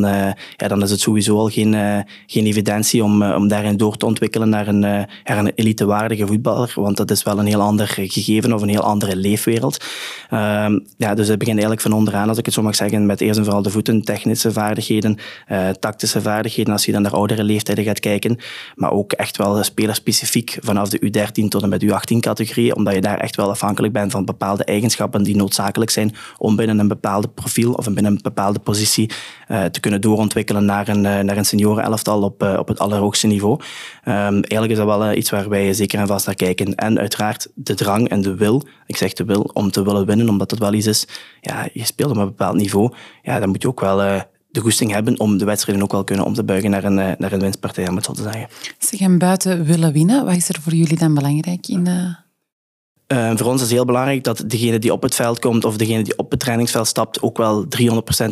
ja, 0.56 0.68
dan 0.68 0.84
is 0.84 0.92
het 0.92 1.00
sowieso 1.00 1.38
al 1.38 1.50
geen, 1.50 2.06
geen 2.26 2.46
evidentie 2.46 3.04
om, 3.04 3.24
om 3.24 3.48
daarin 3.48 3.78
door 3.78 3.98
te 3.98 4.06
ontwikkelen 4.06 4.50
naar 4.50 4.68
een, 4.68 4.80
naar 4.80 5.08
een 5.38 5.52
elitewaardige 5.56 6.28
voetballer. 6.28 6.72
Want 6.76 6.98
dat 6.98 7.12
is 7.12 7.24
wel 7.24 7.40
een 7.40 7.46
heel 7.46 7.62
ander 7.62 7.88
gegeven 7.88 8.54
of 8.54 8.62
een 8.62 8.70
heel 8.70 8.82
andere 8.82 9.16
leefwereld. 9.16 9.86
Um, 10.32 10.86
ja, 10.98 11.14
dus 11.14 11.28
het 11.28 11.38
begint 11.38 11.58
eigenlijk 11.58 11.82
van 11.82 11.92
onderaan, 11.92 12.30
als 12.30 12.38
ik 12.38 12.46
het 12.46 12.54
zo 12.54 12.62
mag 12.62 12.76
zeggen, 12.76 13.06
met 13.06 13.22
eerst 13.22 13.38
en 13.38 13.46
vooral 13.46 13.62
de 13.62 13.70
voeten, 13.70 14.02
technische 14.02 14.52
vaardigheden, 14.52 15.18
uh, 15.52 15.70
tactische 15.70 16.22
vaardigheden, 16.22 16.74
als 16.74 16.86
je 16.86 16.92
dan 16.92 17.02
naar 17.02 17.12
oudere 17.12 17.44
leeftijden 17.44 17.84
gaat 17.84 18.00
kijken. 18.00 18.38
Maar 18.76 18.92
ook 18.92 19.12
echt 19.12 19.38
wel 19.38 19.64
spelerspecifiek 19.64 20.58
vanaf 20.62 20.90
de 20.90 21.00
U13 21.00 21.48
tot 21.48 21.64
en 21.64 21.70
met 21.70 21.84
U18 21.86 22.20
categorie, 22.20 22.76
omdat 22.76 22.94
je 22.94 23.02
daar 23.02 23.20
echt 23.20 23.36
wel 23.36 23.50
afhankelijk 23.50 23.94
bent 23.94 24.12
van 24.12 24.26
bepaalde 24.26 24.64
eigenschappen 24.64 25.24
die 25.24 25.36
noodzakelijk 25.36 25.92
zijn 25.92 26.16
om 26.38 26.56
binnen 26.56 26.80
een 26.80 26.88
bepaalde 26.88 27.28
profiel 27.28 27.74
of 27.74 27.86
binnen 27.86 28.06
een 28.06 28.20
bepaalde 28.22 28.60
positie 28.60 29.10
uh, 29.48 29.64
te 29.64 29.80
kunnen 29.80 30.02
doorontwikkelen 30.02 30.66
naar 30.66 30.88
een, 30.88 31.04
uh, 31.04 31.20
naar 31.20 31.38
een 31.38 31.46
seniorenelftal 31.46 32.22
op, 32.22 32.42
op 32.58 32.68
het 32.68 32.80
allerhoogste 32.80 33.28
niveau. 33.28 33.60
Um, 34.07 34.13
eigenlijk 34.13 34.72
is 34.72 34.78
dat 34.78 34.86
wel 34.86 35.13
iets 35.13 35.30
waar 35.30 35.50
wij 35.50 35.74
zeker 35.74 36.00
en 36.00 36.07
vast 36.07 36.25
naar 36.25 36.36
kijken. 36.36 36.75
En 36.75 37.00
uiteraard 37.00 37.48
de 37.54 37.74
drang 37.74 38.10
en 38.10 38.22
de 38.22 38.36
wil, 38.36 38.63
ik 38.86 38.98
zeg 38.98 39.13
de 39.13 39.25
wil, 39.25 39.50
om 39.54 39.72
te 39.72 39.84
willen 39.84 40.06
winnen, 40.06 40.30
omdat 40.30 40.52
het 40.52 40.60
wel 40.60 40.74
iets 40.74 40.88
is, 40.88 41.07
ja, 41.42 41.68
je 41.74 41.86
speelt 41.86 42.12
op 42.12 42.18
een 42.18 42.25
bepaald 42.25 42.56
niveau, 42.56 42.94
ja, 43.24 43.40
dan 43.40 43.50
moet 43.50 43.62
je 43.62 43.68
ook 43.68 43.80
wel 43.80 44.04
uh, 44.04 44.22
de 44.52 44.59
goesting 44.59 44.92
hebben 44.92 45.19
om 45.19 45.38
de 45.38 45.45
wedstrijden 45.45 45.83
ook 45.83 45.92
wel 45.92 46.04
kunnen 46.04 46.26
om 46.26 46.33
te 46.33 46.44
buigen 46.44 46.69
naar 46.69 46.83
een, 46.83 46.97
uh, 46.97 47.12
naar 47.18 47.31
een 47.31 47.40
winstpartij, 47.40 47.88
om 47.88 47.95
het 47.95 48.06
zo 48.06 48.14
te 48.14 48.21
zeggen. 48.21 48.47
Ze 48.80 48.97
gaan 48.97 49.18
buiten 49.18 49.66
willen 49.66 49.94
winnen. 49.94 50.26
Wat 50.26 50.35
is 50.35 50.50
er 50.50 50.62
voor 50.62 50.74
jullie 50.74 50.97
dan 50.97 51.14
belangrijk 51.14 51.68
in... 51.68 51.88
Uh, 53.07 53.31
voor 53.35 53.47
ons 53.47 53.62
is 53.62 53.71
heel 53.71 53.85
belangrijk 53.85 54.24
dat 54.24 54.44
degene 54.47 54.80
die 54.80 54.94
op 54.94 55.02
het 55.02 55.16
veld 55.16 55.40
komt 55.40 55.66
of 55.66 55.78
degene 55.78 56.04
die 56.04 56.18
op 56.18 56.31
het 56.31 56.40
trainingsveld 56.40 56.88
stapt 56.88 57.21
ook 57.21 57.38
wel 57.38 57.66
300% 57.66 57.68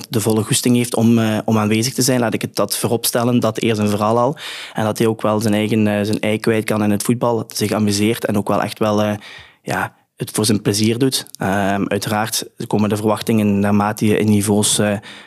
de 0.10 0.20
volle 0.20 0.44
goesting 0.44 0.75
heeft 0.75 0.96
om, 0.96 1.20
uh, 1.20 1.38
om 1.46 1.58
aanwezig 1.58 1.94
te 1.94 2.01
zijn. 2.01 2.20
Laat 2.20 2.34
ik 2.34 2.42
het 2.42 2.56
dat 2.56 2.77
voorop 2.77 3.06
stellen, 3.06 3.39
dat 3.39 3.60
eerst 3.60 3.82
en 3.82 3.89
vooral 3.89 4.20
al. 4.20 4.38
En 4.74 4.84
dat 4.84 4.98
hij 4.98 5.08
ook 5.08 5.22
wel 5.22 5.39
zijn 5.39 5.53
eigen 5.53 5.88
uh, 5.88 6.01
zijn 6.01 6.20
ei 6.20 6.39
kwijt 6.39 6.63
kan 6.63 6.84
in 6.84 6.92
het 6.92 7.03
voetbal, 7.03 7.44
zich 7.48 7.72
amuseert 7.72 8.25
en 8.25 8.38
ook 8.38 8.48
wel 8.48 8.62
echt 8.62 8.80
wel 8.80 9.18
ja, 9.62 9.96
het 10.15 10.32
voor 10.32 10.46
zijn 10.46 10.62
plezier 10.62 10.98
doet. 10.98 11.25
Um, 11.42 11.88
uiteraard 11.88 12.46
komen 12.68 12.89
de 12.89 12.96
verwachtingen 12.96 13.60
naarmate 13.60 14.06
je 14.06 14.18
in 14.18 14.30
niveaus 14.30 14.82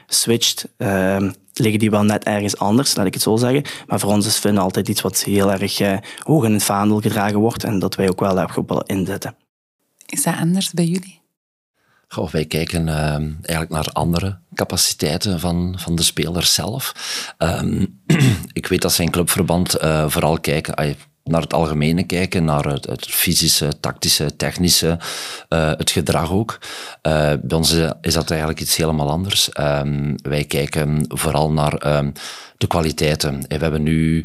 switcht, 0.07 0.69
um, 0.76 1.35
liggen 1.59 1.79
die 1.79 1.91
wel 1.91 2.03
net 2.03 2.25
ergens 2.25 2.57
anders, 2.59 2.97
laat 2.97 3.07
ik 3.07 3.15
het 3.15 3.23
zo 3.23 3.37
zeggen. 3.37 3.65
Maar 3.87 4.01
voor 4.01 4.13
ons 4.13 4.27
is 4.27 4.37
fun 4.37 4.59
altijd 4.59 4.89
iets 4.89 5.01
wat 5.01 5.23
heel 5.23 5.53
erg 5.53 5.81
uh, 5.81 5.99
hoog 6.19 6.45
in 6.45 6.53
het 6.53 6.63
vaandel 6.63 7.01
gedragen 7.01 7.39
wordt 7.39 7.65
en 7.65 7.79
dat 7.79 7.95
wij 7.95 8.09
ook 8.09 8.21
wel 8.21 8.37
hebben 8.37 8.83
inzetten. 8.87 9.37
Is 10.07 10.23
dat 10.23 10.35
anders 10.37 10.71
bij 10.71 10.85
jullie? 10.85 11.21
Goh, 12.09 12.31
wij 12.31 12.45
kijken 12.45 12.87
uh, 12.87 12.97
eigenlijk 13.43 13.71
naar 13.71 13.89
andere 13.93 14.39
capaciteiten 14.55 15.41
van, 15.41 15.75
van 15.79 15.97
de 15.97 16.03
speler 16.03 16.45
zelf. 16.45 16.93
Um, 17.39 18.01
ik 18.53 18.67
weet 18.67 18.83
dat 18.83 18.93
zijn 18.93 19.11
clubverband 19.11 19.83
uh, 19.83 20.09
vooral 20.09 20.41
kijken 20.41 20.97
naar 21.26 21.40
het 21.40 21.54
algemene 21.54 22.02
kijken, 22.02 22.45
naar 22.45 22.64
het, 22.64 22.87
het 22.87 23.06
fysische, 23.06 23.80
tactische, 23.80 24.37
technische, 24.37 24.99
uh, 25.49 25.71
het 25.76 25.90
gedrag 25.90 26.33
ook. 26.33 26.59
Uh, 27.02 27.33
bij 27.42 27.59
ons 27.59 27.75
is 28.00 28.14
dat 28.14 28.30
eigenlijk 28.30 28.61
iets 28.61 28.76
helemaal 28.76 29.11
anders. 29.11 29.49
Um, 29.61 30.14
wij 30.23 30.45
kijken 30.45 31.04
vooral 31.09 31.50
naar 31.50 31.97
um, 31.97 32.12
de 32.56 32.66
kwaliteiten. 32.66 33.40
We 33.49 33.56
hebben 33.56 33.83
nu 33.83 34.25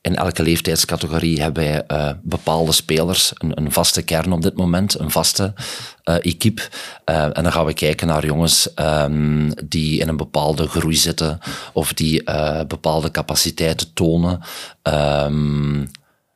in 0.00 0.16
elke 0.16 0.42
leeftijdscategorie 0.42 1.42
hebben 1.42 1.62
wij 1.62 2.16
bepaalde 2.22 2.72
spelers, 2.72 3.32
een, 3.34 3.52
een, 3.54 3.72
vaste 3.72 4.02
kern 4.02 4.32
op 4.32 4.42
dit 4.42 4.56
moment, 4.56 4.98
een 4.98 5.10
vaste 5.10 5.52
uh, 6.04 6.14
equipe. 6.14 6.62
En 7.04 7.42
dan 7.42 7.52
gaan 7.52 7.66
we 7.66 7.74
kijken 7.74 8.06
naar 8.06 8.26
jongens 8.26 8.68
um, 8.76 9.52
die 9.64 10.00
in 10.00 10.08
een 10.08 10.16
bepaalde 10.16 10.66
groei 10.66 10.96
zitten 10.96 11.38
of 11.72 11.92
die 11.92 12.22
bepaalde 12.66 13.10
capaciteiten 13.10 13.92
tonen. 13.92 14.40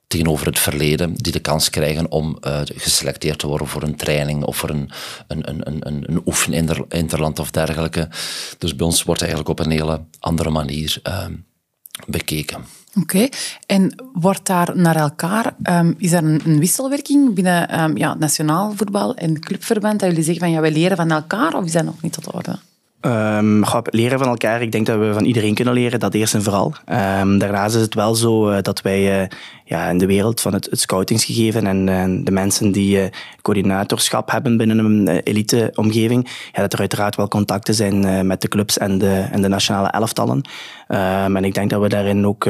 Tegenover 0.07 0.47
het 0.47 0.59
verleden, 0.59 1.15
die 1.15 1.33
de 1.33 1.41
kans 1.41 1.71
krijgen 1.71 2.11
om 2.11 2.39
uh, 2.41 2.61
geselecteerd 2.65 3.39
te 3.39 3.47
worden 3.47 3.67
voor 3.67 3.83
een 3.83 3.97
training 3.97 4.45
of 4.45 4.57
voor 4.57 4.71
een, 4.71 4.91
een, 5.27 5.51
een, 5.51 5.87
een, 5.87 6.05
een 6.07 6.23
oefeninterland 6.27 7.39
of 7.39 7.51
dergelijke. 7.51 8.09
Dus 8.59 8.77
bij 8.77 8.87
ons 8.87 9.03
wordt 9.03 9.21
eigenlijk 9.21 9.51
op 9.51 9.59
een 9.59 9.71
hele 9.71 10.01
andere 10.19 10.51
manier 10.51 11.01
uh, 11.09 11.27
bekeken. 12.07 12.65
Oké, 13.01 13.29
en 13.67 14.11
wordt 14.13 14.47
daar 14.47 14.77
naar 14.77 14.97
elkaar, 14.97 15.55
um, 15.63 15.95
is 15.99 16.13
er 16.13 16.25
een, 16.25 16.41
een, 16.45 16.59
wisselwerking 16.59 17.35
binnen 17.35 17.81
um, 17.83 17.97
ja, 17.97 18.15
nationaal 18.15 18.73
voetbal 18.77 19.15
en 19.15 19.41
clubverband, 19.41 20.01
dat 20.01 20.09
jullie 20.09 20.25
zeggen 20.25 20.43
van 20.43 20.53
ja, 20.53 20.61
we 20.61 20.71
leren 20.71 20.97
van 20.97 21.11
elkaar, 21.11 21.55
of 21.55 21.65
is 21.65 21.73
dat 21.73 21.85
nog 21.85 22.03
niet 22.03 22.13
tot 22.13 22.33
orde? 22.33 22.59
Um, 23.01 23.65
leren 23.85 24.19
van 24.19 24.29
elkaar. 24.29 24.63
Ik 24.63 24.73
denk 24.73 24.87
dat 24.87 24.99
we 24.99 25.13
van 25.13 25.25
iedereen 25.25 25.55
kunnen 25.55 25.75
leren, 25.75 26.01
dat 26.01 26.15
eerst 26.15 26.35
en 26.35 26.43
vooral. 26.43 26.75
Um, 26.89 27.39
daarnaast 27.39 27.75
is 27.75 27.81
het 27.81 27.95
wel 27.95 28.15
zo 28.15 28.51
uh, 28.51 28.59
dat 28.63 28.83
wij 28.83 29.21
uh, 29.21 29.29
ja, 29.65 29.89
in 29.89 29.99
de 29.99 30.07
wereld 30.07 30.41
van 30.41 30.53
het, 30.53 30.69
scoutingsgegeven 30.71 31.67
en 31.67 32.25
de 32.25 32.31
mensen 32.31 32.73
die 32.73 32.99
uh, 32.99 33.05
coördinatorschap 33.43 34.31
hebben 34.31 34.57
binnen 34.57 34.79
een 34.79 35.09
elite-omgeving, 35.09 36.29
ja, 36.53 36.61
dat 36.61 36.73
er 36.73 36.79
uiteraard 36.79 37.17
wel 37.17 37.29
contacten 37.29 37.75
zijn 37.75 38.27
met 38.27 38.41
de 38.41 38.49
clubs 38.49 38.79
en 38.79 38.99
de, 38.99 39.27
en 39.31 39.43
de 39.43 39.49
nationale 39.49 39.89
elftallen. 39.89 40.49
Um, 40.89 41.37
en 41.37 41.45
ik 41.45 41.55
denk 41.55 41.71
dat 41.71 41.81
we 41.81 41.89
daarin 41.89 42.27
ook 42.27 42.49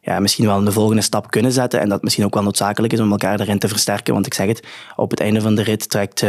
ja, 0.00 0.20
misschien 0.20 0.46
wel 0.46 0.56
een 0.56 0.72
volgende 0.72 1.02
stap 1.02 1.30
kunnen 1.30 1.52
zetten 1.52 1.80
en 1.80 1.88
dat 1.88 2.02
misschien 2.02 2.24
ook 2.24 2.34
wel 2.34 2.42
noodzakelijk 2.42 2.92
is 2.92 3.00
om 3.00 3.10
elkaar 3.10 3.36
daarin 3.36 3.58
te 3.58 3.68
versterken. 3.68 4.14
Want 4.14 4.26
ik 4.26 4.34
zeg 4.34 4.46
het, 4.46 4.66
op 4.96 5.10
het 5.10 5.20
einde 5.20 5.40
van 5.40 5.54
de 5.54 5.62
rit 5.62 5.90
trekt 5.90 6.24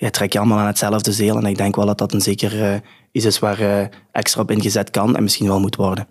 ja, 0.00 0.10
trek 0.10 0.32
je 0.32 0.38
allemaal 0.38 0.58
aan 0.58 0.66
hetzelfde 0.66 1.12
zeel. 1.12 1.36
En 1.36 1.44
ik 1.44 1.56
denk 1.56 1.76
wel 1.76 1.86
dat 1.86 1.98
dat 1.98 2.12
een 2.12 2.20
zeker 2.20 2.72
uh, 2.72 2.74
iets 3.12 3.24
is 3.24 3.38
waar 3.38 3.60
uh, 3.60 3.84
extra 4.12 4.40
op 4.40 4.50
ingezet 4.50 4.90
kan 4.90 5.16
en 5.16 5.22
misschien 5.22 5.46
wel 5.46 5.60
moet 5.60 5.76
worden. 5.76 6.06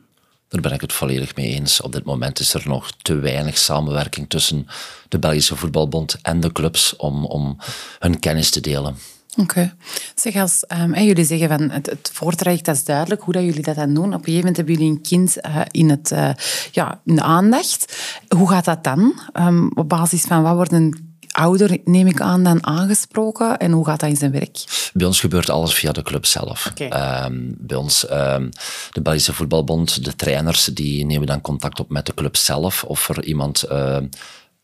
Daar 0.48 0.62
ben 0.62 0.72
ik 0.72 0.82
het 0.82 0.94
volledig 0.94 1.36
mee 1.36 1.48
eens. 1.48 1.82
Op 1.82 1.92
dit 1.92 2.04
moment 2.04 2.40
is 2.40 2.54
er 2.54 2.64
nog 2.66 2.92
te 3.02 3.16
weinig 3.16 3.58
samenwerking 3.58 4.30
tussen 4.30 4.68
de 5.08 5.20
Belgische 5.20 5.56
Voetbalbond 5.56 6.18
en 6.22 6.40
de 6.40 6.52
clubs 6.52 6.96
om, 6.96 7.26
om 7.26 7.58
hun 8.00 8.20
kennis 8.20 8.50
te 8.50 8.62
delen. 8.62 8.96
Oké. 9.32 9.42
Okay. 9.42 9.74
Zeg, 10.16 10.36
als 10.36 10.64
um, 10.82 10.96
jullie 10.96 11.26
zeggen 11.26 11.48
van 11.48 11.70
het, 11.70 11.86
het 11.86 12.10
voortraject, 12.14 12.66
dat 12.66 12.76
is 12.76 12.84
duidelijk 12.84 13.22
hoe 13.22 13.34
dat 13.34 13.44
jullie 13.44 13.64
dat 13.64 13.76
dan 13.76 13.94
doen. 13.94 14.06
Op 14.06 14.14
een 14.14 14.20
gegeven 14.20 14.38
moment 14.38 14.58
hebben 14.58 14.76
jullie 14.76 14.92
een 14.92 15.02
kind 15.02 15.38
uh, 15.46 15.62
in, 15.72 15.90
het, 15.90 16.12
uh, 16.12 16.30
ja, 16.72 17.02
in 17.06 17.16
de 17.16 17.22
aandacht. 17.22 17.98
Hoe 18.36 18.50
gaat 18.50 18.66
dat 18.66 18.84
dan? 18.84 19.22
Um, 19.34 19.72
op 19.76 19.90
basis 19.90 20.22
van 20.22 20.44
wat 20.44 20.56
wordt 20.56 20.72
een 20.72 21.09
ouder, 21.40 21.78
neem 21.84 22.08
ik 22.08 22.22
aan, 22.22 22.44
dan 22.44 22.66
aangesproken? 22.66 23.58
En 23.58 23.72
hoe 23.72 23.86
gaat 23.86 24.00
dat 24.00 24.10
in 24.10 24.16
zijn 24.16 24.32
werk? 24.32 24.64
Bij 24.94 25.08
ons 25.08 25.20
gebeurt 25.20 25.50
alles 25.50 25.74
via 25.74 25.92
de 25.92 26.02
club 26.02 26.26
zelf. 26.26 26.72
Okay. 26.72 27.26
Um, 27.26 27.56
bij 27.58 27.78
ons, 27.78 28.12
um, 28.12 28.50
de 28.92 29.02
Belgische 29.02 29.34
Voetbalbond, 29.34 30.04
de 30.04 30.16
trainers, 30.16 30.66
die 30.66 31.06
nemen 31.06 31.28
dan 31.28 31.42
contact 31.42 31.80
op 31.80 31.90
met 31.90 32.06
de 32.06 32.14
club 32.14 32.38
zelf 32.38 32.84
of 32.84 33.10
er 33.10 33.24
iemand 33.24 33.66
uh, 33.72 33.98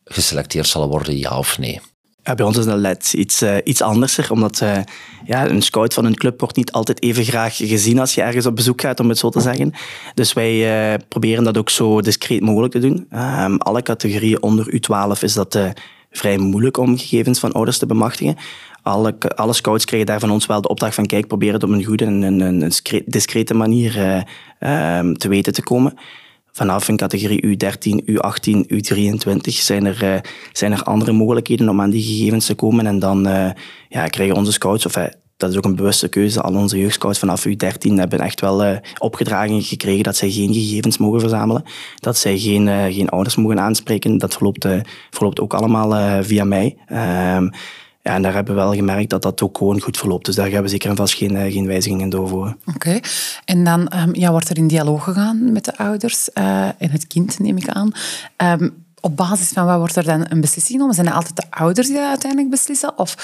geselecteerd 0.04 0.68
zal 0.68 0.88
worden, 0.88 1.18
ja 1.18 1.38
of 1.38 1.58
nee. 1.58 1.82
Ja, 2.24 2.36
bij 2.36 2.46
ons 2.46 2.58
is 2.58 2.66
dat 2.66 2.80
net 2.80 3.14
iets, 3.14 3.42
uh, 3.42 3.58
iets 3.64 3.82
anders, 3.82 4.30
omdat 4.30 4.62
uh, 4.62 4.78
ja, 5.26 5.50
een 5.50 5.62
scout 5.62 5.94
van 5.94 6.06
een 6.06 6.16
club 6.16 6.40
wordt 6.40 6.56
niet 6.56 6.72
altijd 6.72 7.02
even 7.02 7.24
graag 7.24 7.56
gezien 7.56 8.00
als 8.00 8.16
je 8.16 8.22
ergens 8.22 8.46
op 8.46 8.56
bezoek 8.56 8.82
gaat, 8.82 9.00
om 9.00 9.10
het 9.10 9.18
zo 9.18 9.30
te 9.30 9.42
zeggen. 9.42 9.74
Dus 10.14 10.34
wij 10.34 10.94
uh, 10.94 11.00
proberen 11.08 11.44
dat 11.44 11.58
ook 11.58 11.70
zo 11.70 12.02
discreet 12.02 12.42
mogelijk 12.42 12.74
te 12.74 12.80
doen. 12.80 13.08
Alle 13.58 13.82
categorieën 13.82 14.42
onder 14.42 14.66
U12 14.74 15.20
is 15.20 15.34
dat 15.34 15.58
vrij 16.18 16.38
moeilijk 16.38 16.78
om 16.78 16.98
gegevens 16.98 17.40
van 17.40 17.52
ouders 17.52 17.78
te 17.78 17.86
bemachtigen. 17.86 18.36
Alle, 18.82 19.16
alle 19.36 19.54
scouts 19.54 19.86
kregen 19.86 20.06
daar 20.06 20.20
van 20.20 20.32
ons 20.32 20.46
wel 20.46 20.62
de 20.62 20.68
opdracht 20.68 20.96
van 20.96 21.06
kijk, 21.06 21.28
probeer 21.28 21.54
het 21.54 21.64
op 21.64 21.70
een 21.70 21.84
goede 21.84 22.06
en 22.06 22.22
een, 22.22 22.40
een, 22.40 22.72
discrete 23.06 23.54
manier 23.54 23.98
uh, 24.60 25.12
te 25.12 25.28
weten 25.28 25.54
te 25.54 25.64
komen. 25.64 25.94
Vanaf 26.52 26.88
een 26.88 26.98
categorie 26.98 27.46
U13, 27.46 28.04
U18, 28.06 28.58
U23 28.74 29.38
zijn 29.42 29.86
er, 29.86 30.04
uh, 30.04 30.16
zijn 30.52 30.72
er 30.72 30.84
andere 30.84 31.12
mogelijkheden 31.12 31.70
om 31.70 31.82
aan 31.82 31.90
die 31.90 32.04
gegevens 32.04 32.46
te 32.46 32.56
komen. 32.56 32.88
En 32.88 33.00
dan 33.00 33.28
uh, 33.28 33.50
ja, 33.90 34.08
krijgen 34.08 34.36
onze 34.36 34.52
scouts, 34.52 34.86
of 34.86 34.96
dat 35.38 35.50
is 35.52 35.58
ook 35.58 35.66
een 35.66 35.76
bewuste 35.76 36.08
keuze. 36.08 36.42
Al 36.42 36.54
onze 36.54 36.80
jeugdscouts 36.80 37.20
vanaf 37.20 37.48
U13 37.48 37.94
hebben 37.94 38.20
echt 38.20 38.42
wel 38.42 38.66
uh, 38.66 38.78
opgedragen 38.98 39.62
gekregen 39.62 40.04
dat 40.04 40.16
zij 40.16 40.32
geen 40.32 40.54
gegevens 40.54 40.98
mogen 40.98 41.20
verzamelen. 41.20 41.64
Dat 42.00 42.18
zij 42.18 42.38
geen, 42.38 42.68
uh, 42.68 42.84
geen 42.84 43.10
ouders 43.10 43.36
mogen 43.36 43.60
aanspreken. 43.60 44.18
Dat 44.18 44.34
verloopt, 44.34 44.66
uh, 44.66 44.80
verloopt 45.10 45.40
ook 45.40 45.54
allemaal 45.54 46.24
via 46.24 46.44
mij. 46.44 46.78
Ehm, 46.88 47.50
ja, 48.02 48.14
en 48.14 48.22
daar 48.22 48.34
hebben 48.34 48.56
we 48.56 48.62
wel 48.62 48.74
gemerkt 48.74 49.10
dat 49.10 49.22
dat 49.22 49.42
ook 49.42 49.58
gewoon 49.58 49.82
goed 49.82 49.98
verloopt. 49.98 50.26
Dus 50.26 50.36
daar 50.36 50.50
gaan 50.50 50.62
we 50.62 50.68
zeker 50.68 50.90
en 50.90 50.96
vast 50.96 51.14
geen, 51.14 51.52
geen 51.52 51.68
wijzigingen 51.68 52.10
doorvoeren. 52.10 52.58
Oké. 52.66 53.00
En 53.46 53.64
dan 53.64 53.92
um, 53.96 54.16
ja, 54.16 54.32
wordt 54.32 54.50
er 54.50 54.58
in 54.58 54.68
dialoog 54.68 55.04
gegaan 55.04 55.52
met 55.52 55.66
de 55.66 55.78
ouders 55.78 56.34
en 56.34 56.92
het 56.92 57.08
kind, 57.08 57.40
neem 57.40 57.58
ik 57.58 57.70
aan. 57.70 57.92
Um, 58.38 58.84
op 59.06 59.16
basis 59.16 59.50
van 59.50 59.66
wat 59.66 59.78
wordt 59.78 59.96
er 59.96 60.04
dan 60.04 60.26
een 60.30 60.42
beslissing 60.42 60.74
genomen? 60.74 60.96
Zijn 60.96 61.08
het 61.08 61.16
altijd 61.16 61.36
de 61.36 61.44
ouders 61.50 61.88
die 61.88 61.96
dat 61.96 62.08
uiteindelijk 62.08 62.52
beslissen? 62.52 62.98
Of 62.98 63.16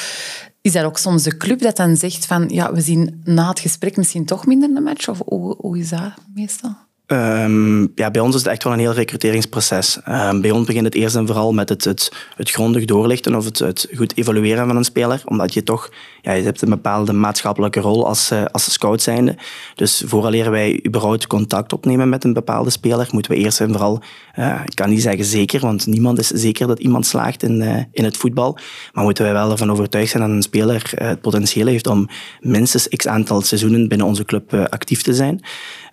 is 0.62 0.72
dat 0.72 0.84
ook 0.84 0.98
soms 0.98 1.24
de 1.24 1.38
club 1.38 1.60
dat 1.60 1.76
dan 1.76 1.96
zegt 1.98 2.26
van 2.26 2.50
ja, 2.50 2.74
we 2.74 2.82
zien 2.82 3.22
na 3.24 3.50
het 3.50 3.60
gesprek 3.60 3.98
misschien 3.98 4.26
toch 4.26 4.46
minder 4.46 4.76
een 4.76 4.84
match? 4.84 5.08
Of 5.10 5.22
hoe, 5.26 5.56
hoe 5.58 5.78
is 5.78 5.90
dat 5.90 6.14
meestal? 6.34 6.76
Um, 7.14 7.92
ja, 7.96 8.12
bij 8.12 8.22
ons 8.22 8.36
is 8.36 8.42
het 8.42 8.52
echt 8.52 8.64
wel 8.64 8.74
een 8.74 8.80
heel 8.80 8.94
recruteringsproces. 8.94 10.00
Um, 10.10 10.42
bij 10.42 10.52
ons 10.52 10.68
begint 10.68 10.86
het 10.86 10.96
eerst 10.96 11.16
en 11.16 11.28
vooral 11.28 11.54
met 11.54 11.70
het, 11.70 11.84
het, 11.84 12.12
het 12.36 12.50
grondig 12.50 12.86
doorlichten 12.86 13.36
of 13.36 13.46
het, 13.46 13.88
goed 13.96 14.18
evalueren 14.18 14.68
van 14.68 14.76
een 14.76 14.84
speler. 14.84 15.22
Omdat 15.26 15.54
je 15.54 15.64
toch, 15.64 15.90
ja, 16.22 16.32
je 16.32 16.44
hebt 16.44 16.62
een 16.62 16.70
bepaalde 16.70 17.14
maatschappelijke 17.14 17.80
rol 17.80 18.08
als, 18.08 18.32
uh, 18.32 18.46
als 18.52 18.74
scout 18.74 19.02
zijnde. 19.02 19.36
Dus 19.76 20.04
vooraleer 20.06 20.52
wij 20.52 20.84
überhaupt 20.88 21.28
contact 21.28 21.74
opnemen 21.74 22.10
met 22.10 22.24
een 22.24 22.34
bepaalde 22.34 22.70
speler, 22.70 23.08
moeten 23.12 23.32
we 23.32 23.38
eerst 23.38 23.62
en 23.62 23.72
vooral, 23.72 24.02
uh, 24.40 24.62
ik 24.66 24.76
kan 24.76 24.90
niet 24.90 25.02
zeggen 25.02 25.26
zeker, 25.26 25.60
want 25.60 25.86
niemand 25.86 26.20
is 26.20 26.28
zeker 26.28 26.68
dat 26.68 26.80
iemand 26.80 27.06
slaagt 27.06 27.44
in, 27.44 27.62
uh, 27.62 27.78
in 27.92 28.04
het 28.04 28.18
voetbal. 28.18 28.58
Maar 28.94 29.04
moeten 29.04 29.24
wij 29.24 29.34
wel 29.34 29.52
ervan 29.52 29.72
overtuigd 29.72 30.12
zijn 30.12 30.24
dat 30.24 30.32
een 30.32 30.42
speler 30.42 30.92
het 30.96 31.22
potentieel 31.22 31.68
heeft 31.68 31.88
om 31.88 32.10
minstens 32.40 32.88
x 32.88 33.08
aantal 33.08 33.42
seizoenen 33.42 33.88
binnen 33.88 34.08
onze 34.08 34.26
club 34.26 34.54
actief 34.70 35.02
te 35.02 35.14
zijn. 35.14 35.42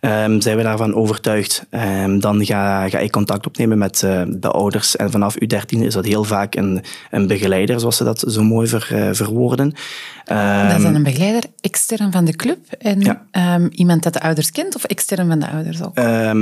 Um, 0.00 0.40
zijn 0.40 0.56
we 0.56 0.62
daarvan 0.62 0.94
overtuigd, 0.94 1.06
um, 1.70 2.20
dan 2.20 2.44
ga, 2.44 2.88
ga 2.88 2.98
ik 2.98 3.10
contact 3.10 3.46
opnemen 3.46 3.78
met 3.78 4.02
uh, 4.04 4.22
de 4.28 4.50
ouders. 4.50 4.96
En 4.96 5.10
vanaf 5.10 5.34
U13 5.34 5.78
is 5.78 5.94
dat 5.94 6.04
heel 6.04 6.24
vaak 6.24 6.54
een, 6.54 6.82
een 7.10 7.26
begeleider, 7.26 7.80
zoals 7.80 7.96
ze 7.96 8.04
dat 8.04 8.24
zo 8.28 8.42
mooi 8.42 8.66
ver, 8.66 8.88
uh, 8.92 9.08
verwoorden. 9.12 9.66
Um, 9.66 10.68
dat 10.68 10.76
is 10.76 10.82
dan 10.82 10.94
een 10.94 11.02
begeleider 11.02 11.44
extern 11.60 12.12
van 12.12 12.24
de 12.24 12.36
club 12.36 12.58
en 12.78 13.00
ja. 13.00 13.58
iemand 13.70 14.02
dat 14.02 14.12
de 14.12 14.20
ouders 14.20 14.50
kent 14.50 14.74
of 14.74 14.84
extern 14.84 15.28
van 15.28 15.38
de 15.38 15.50
ouders 15.50 15.82
ook? 15.82 15.98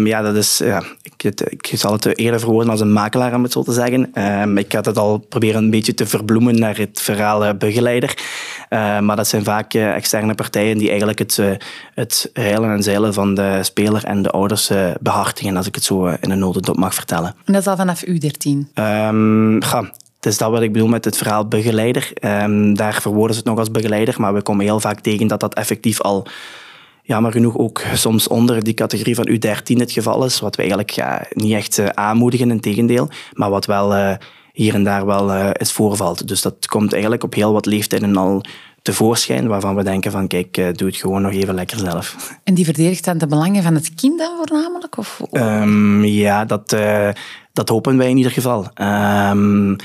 ja, 0.06 0.22
dat 0.22 0.36
is, 0.36 0.58
ja, 0.58 0.82
ik, 1.02 1.20
het, 1.20 1.52
ik 1.52 1.72
zal 1.74 1.92
het 1.92 2.18
eerder 2.18 2.40
verwoorden 2.40 2.70
als 2.70 2.80
een 2.80 2.92
makelaar, 2.92 3.34
om 3.34 3.42
het 3.42 3.52
zo 3.52 3.62
te 3.62 3.72
zeggen. 3.72 4.10
ik 4.56 4.72
had 4.72 4.86
het 4.86 4.98
al 4.98 5.18
proberen 5.18 5.64
een 5.64 5.70
beetje 5.70 5.94
te 5.94 6.06
verbloemen 6.06 6.58
naar 6.58 6.76
het 6.76 7.00
verhaal 7.00 7.46
uh, 7.46 7.50
begeleider. 7.58 8.18
maar 9.00 9.16
dat 9.16 9.28
zijn 9.28 9.44
vaak 9.44 9.74
externe 9.74 10.34
partijen 10.34 10.78
die 10.78 10.88
eigenlijk 10.88 11.18
het, 11.18 11.40
het 11.94 12.30
heilen 12.32 12.70
en 12.70 12.82
zeilen 12.82 13.14
van 13.14 13.34
de 13.34 13.42
eh, 13.42 13.62
speler 13.62 14.04
en 14.04 14.22
de 14.22 14.30
ouders 14.30 14.45
uh, 14.52 14.90
behartigen, 15.00 15.56
als 15.56 15.66
ik 15.66 15.74
het 15.74 15.84
zo 15.84 16.06
eh, 16.06 16.14
in 16.20 16.30
een 16.30 16.38
notendop 16.38 16.76
mag 16.76 16.94
vertellen. 16.94 17.34
En 17.44 17.52
dat 17.52 17.62
is 17.62 17.68
al 17.68 17.76
vanaf 17.76 18.04
U13? 18.06 18.46
Um, 18.46 18.68
ehm, 18.74 19.52
ja, 19.60 19.82
het 20.16 20.26
is 20.26 20.38
dat 20.38 20.50
wat 20.50 20.62
ik 20.62 20.72
bedoel 20.72 20.88
met 20.88 21.04
het 21.04 21.16
verhaal 21.16 21.48
begeleider. 21.48 22.12
Um, 22.20 22.74
daar 22.74 23.00
verwoorden 23.00 23.34
ze 23.34 23.40
het 23.40 23.48
nog 23.50 23.58
als 23.58 23.70
begeleider, 23.70 24.14
maar 24.18 24.34
we 24.34 24.42
komen 24.42 24.64
heel 24.64 24.80
vaak 24.80 25.00
tegen 25.00 25.26
dat 25.26 25.40
dat 25.40 25.54
effectief 25.54 26.00
al 26.00 26.26
jammer 27.02 27.32
genoeg 27.32 27.56
ook 27.56 27.82
soms 27.94 28.28
onder 28.28 28.64
die 28.64 28.74
categorie 28.74 29.14
van 29.14 29.28
U13 29.28 29.76
het 29.76 29.92
geval 29.92 30.24
is, 30.24 30.40
wat 30.40 30.54
we 30.54 30.62
eigenlijk 30.62 30.90
ja, 30.90 31.26
niet 31.30 31.52
echt 31.52 31.78
uh, 31.78 31.86
aanmoedigen, 31.86 32.50
in 32.50 32.60
tegendeel, 32.60 33.08
maar 33.32 33.50
wat 33.50 33.66
wel 33.66 33.96
uh, 33.96 34.14
hier 34.52 34.74
en 34.74 34.84
daar 34.84 35.06
wel 35.06 35.30
uh, 35.30 35.50
is 35.52 35.72
voorvalt. 35.72 36.28
Dus 36.28 36.42
dat 36.42 36.66
komt 36.66 36.92
eigenlijk 36.92 37.24
op 37.24 37.34
heel 37.34 37.52
wat 37.52 37.66
leeftijden 37.66 38.16
al 38.16 38.44
tevoorschijn 38.86 39.46
waarvan 39.46 39.74
we 39.74 39.82
denken 39.82 40.10
van 40.10 40.26
kijk, 40.26 40.56
eh, 40.56 40.72
doe 40.72 40.88
het 40.88 40.96
gewoon 40.96 41.22
nog 41.22 41.32
even 41.32 41.54
lekker 41.54 41.78
zelf. 41.78 42.16
En 42.44 42.54
die 42.54 42.64
verdedigt 42.64 43.04
dan 43.04 43.18
de 43.18 43.26
belangen 43.26 43.62
van 43.62 43.74
het 43.74 43.94
kind 43.94 44.18
dan 44.18 44.36
voornamelijk? 44.36 44.98
Of? 44.98 45.20
Um, 45.32 46.04
ja, 46.04 46.44
dat, 46.44 46.72
uh, 46.72 47.08
dat 47.52 47.68
hopen 47.68 47.96
wij 47.96 48.10
in 48.10 48.16
ieder 48.16 48.32
geval. 48.32 48.68
Um, 48.80 49.76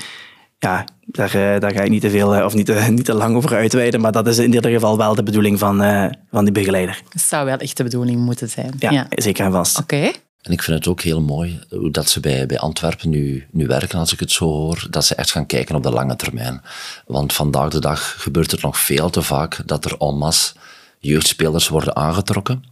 ja, 0.58 0.84
daar, 1.06 1.36
uh, 1.36 1.60
daar 1.60 1.72
ga 1.72 1.82
ik 1.82 1.90
niet 1.90 2.00
te 2.00 2.10
veel 2.10 2.44
of 2.44 2.54
niet 2.54 2.66
te, 2.66 2.74
niet 2.90 3.04
te 3.04 3.14
lang 3.14 3.36
over 3.36 3.54
uitweiden, 3.56 4.00
maar 4.00 4.12
dat 4.12 4.26
is 4.26 4.38
in 4.38 4.54
ieder 4.54 4.70
geval 4.70 4.96
wel 4.96 5.14
de 5.14 5.22
bedoeling 5.22 5.58
van, 5.58 5.82
uh, 5.82 6.06
van 6.30 6.44
die 6.44 6.52
begeleider. 6.52 7.02
Het 7.08 7.22
zou 7.22 7.44
wel 7.44 7.56
echt 7.56 7.76
de 7.76 7.82
bedoeling 7.82 8.20
moeten 8.20 8.48
zijn. 8.48 8.74
Ja, 8.78 8.90
ja. 8.90 9.06
zeker 9.08 9.44
en 9.44 9.52
vast. 9.52 9.78
Oké. 9.78 10.10
En 10.42 10.52
ik 10.52 10.62
vind 10.62 10.78
het 10.78 10.88
ook 10.88 11.00
heel 11.00 11.20
mooi 11.20 11.60
hoe 11.70 11.90
dat 11.90 12.08
ze 12.08 12.20
bij, 12.20 12.46
bij 12.46 12.58
Antwerpen 12.58 13.10
nu, 13.10 13.46
nu 13.50 13.66
werken, 13.66 13.98
als 13.98 14.12
ik 14.12 14.20
het 14.20 14.32
zo 14.32 14.44
hoor, 14.44 14.86
dat 14.90 15.04
ze 15.04 15.14
echt 15.14 15.30
gaan 15.30 15.46
kijken 15.46 15.74
op 15.74 15.82
de 15.82 15.90
lange 15.90 16.16
termijn. 16.16 16.62
Want 17.06 17.32
vandaag 17.32 17.70
de 17.70 17.80
dag 17.80 18.22
gebeurt 18.22 18.50
het 18.50 18.62
nog 18.62 18.78
veel 18.78 19.10
te 19.10 19.22
vaak 19.22 19.62
dat 19.66 19.84
er 19.84 19.96
en 19.96 20.16
masse 20.18 20.52
jeugdspelers 20.98 21.68
worden 21.68 21.96
aangetrokken, 21.96 22.64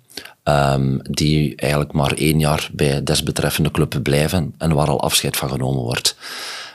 um, 0.45 1.01
die 1.03 1.57
eigenlijk 1.57 1.93
maar 1.93 2.13
één 2.13 2.39
jaar 2.39 2.71
bij 2.73 3.05
desbetreffende 3.05 3.71
club 3.71 4.03
blijven 4.03 4.55
en 4.59 4.73
waar 4.73 4.89
al 4.89 5.03
afscheid 5.03 5.37
van 5.37 5.49
genomen 5.49 5.83
wordt. 5.83 6.17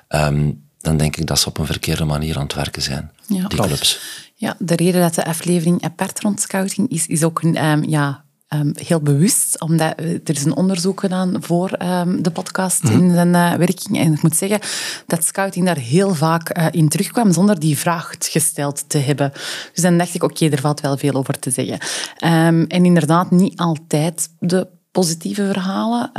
Um, 0.10 0.64
dan 0.80 0.98
denk 0.98 1.18
ik 1.18 1.28
dat 1.28 1.40
ze 1.40 1.48
op 1.48 1.58
een 1.58 1.66
verkeerde 1.66 2.06
manier 2.06 2.36
aan 2.36 2.44
het 2.44 2.54
werken 2.54 2.82
zijn, 2.82 3.12
ja. 3.28 3.48
die 3.48 3.60
clubs. 3.60 4.00
Ja, 4.36 4.56
de 4.60 4.76
reden 4.76 5.02
dat 5.02 5.16
de 5.16 5.26
aflevering 5.26 5.84
apart 5.84 6.20
rond 6.20 6.42
scouting 6.42 6.90
is, 6.90 7.08
is 7.08 7.24
ook 7.24 7.42
een, 7.42 7.66
um, 7.66 7.84
ja, 7.90 8.25
um, 8.54 8.72
heel 8.76 9.00
bewust, 9.00 9.62
omdat 9.62 9.96
eh, 9.96 10.10
er 10.10 10.36
is 10.36 10.46
een 10.46 10.56
onderzoek 10.56 11.00
gedaan 11.00 11.36
voor 11.40 11.78
um, 11.82 12.24
de 12.24 12.32
podcast 12.32 12.84
mm. 12.84 12.92
in 12.92 13.14
zijn 13.14 13.34
uh, 13.34 13.54
werking. 13.54 14.00
En 14.00 14.14
ik 14.14 14.22
moet 14.22 14.36
zeggen 14.36 14.60
dat 15.08 15.24
scouting 15.24 15.66
daar 15.66 15.78
heel 15.78 16.16
vaak 16.16 16.58
uh, 16.58 16.68
in 16.72 16.90
terugkwam 16.90 17.32
zonder 17.32 17.60
die 17.60 17.78
vraag 17.78 18.14
gesteld 18.20 18.90
te 18.90 18.98
hebben. 18.98 19.32
Dus 19.74 19.84
dan 19.84 19.98
dacht 19.98 20.16
ik, 20.16 20.24
oké, 20.24 20.34
okay, 20.34 20.50
er 20.50 20.62
valt 20.62 20.82
wel 20.82 20.98
veel 20.98 21.14
over 21.14 21.40
te 21.40 21.50
zeggen. 21.50 21.80
Um, 22.24 22.66
en 22.68 22.86
inderdaad, 22.86 23.32
niet 23.32 23.60
altijd 23.60 24.30
de 24.40 24.68
positieve 24.92 25.46
verhalen. 25.46 26.10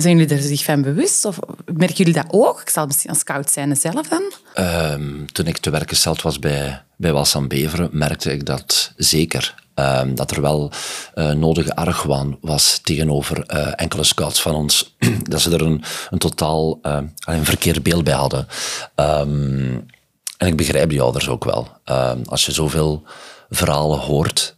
Zijn 0.00 0.18
jullie 0.18 0.34
er 0.34 0.42
zich 0.42 0.64
van 0.64 0.82
bewust? 0.82 1.24
Of 1.24 1.38
merken 1.64 1.96
jullie 1.96 2.12
dat 2.12 2.26
ook? 2.28 2.60
Ik 2.60 2.68
zal 2.68 2.86
misschien 2.86 3.10
als 3.10 3.18
scout 3.18 3.50
zijn 3.50 3.76
zelf 3.76 4.08
dan. 4.08 4.22
Toen 5.32 5.46
ik 5.46 5.58
te 5.58 5.70
werk 5.70 5.88
gesteld 5.88 6.22
was 6.22 6.38
bij, 6.38 6.82
bij 6.96 7.12
Wassam 7.12 7.48
Beveren, 7.48 7.88
merkte 7.92 8.32
ik 8.32 8.46
dat 8.46 8.92
zeker. 8.96 9.61
Um, 9.74 10.14
dat 10.14 10.30
er 10.30 10.40
wel 10.40 10.70
uh, 11.14 11.30
nodige 11.30 11.76
argwaan 11.76 12.38
was 12.40 12.78
tegenover 12.82 13.44
uh, 13.54 13.72
enkele 13.76 14.04
scouts 14.04 14.42
van 14.42 14.54
ons. 14.54 14.96
dat 15.22 15.40
ze 15.40 15.50
er 15.50 15.62
een, 15.62 15.84
een 16.10 16.18
totaal 16.18 16.78
uh, 16.82 16.98
een 17.26 17.44
verkeerd 17.44 17.82
beeld 17.82 18.04
bij 18.04 18.14
hadden. 18.14 18.46
en 20.36 20.46
ik 20.46 20.56
begrijp 20.56 20.88
die 20.88 21.02
ouders 21.02 21.28
ook 21.28 21.44
wel. 21.44 21.68
als 22.24 22.46
je 22.46 22.52
zoveel 22.52 23.02
verhalen 23.50 23.98
hoort, 23.98 24.56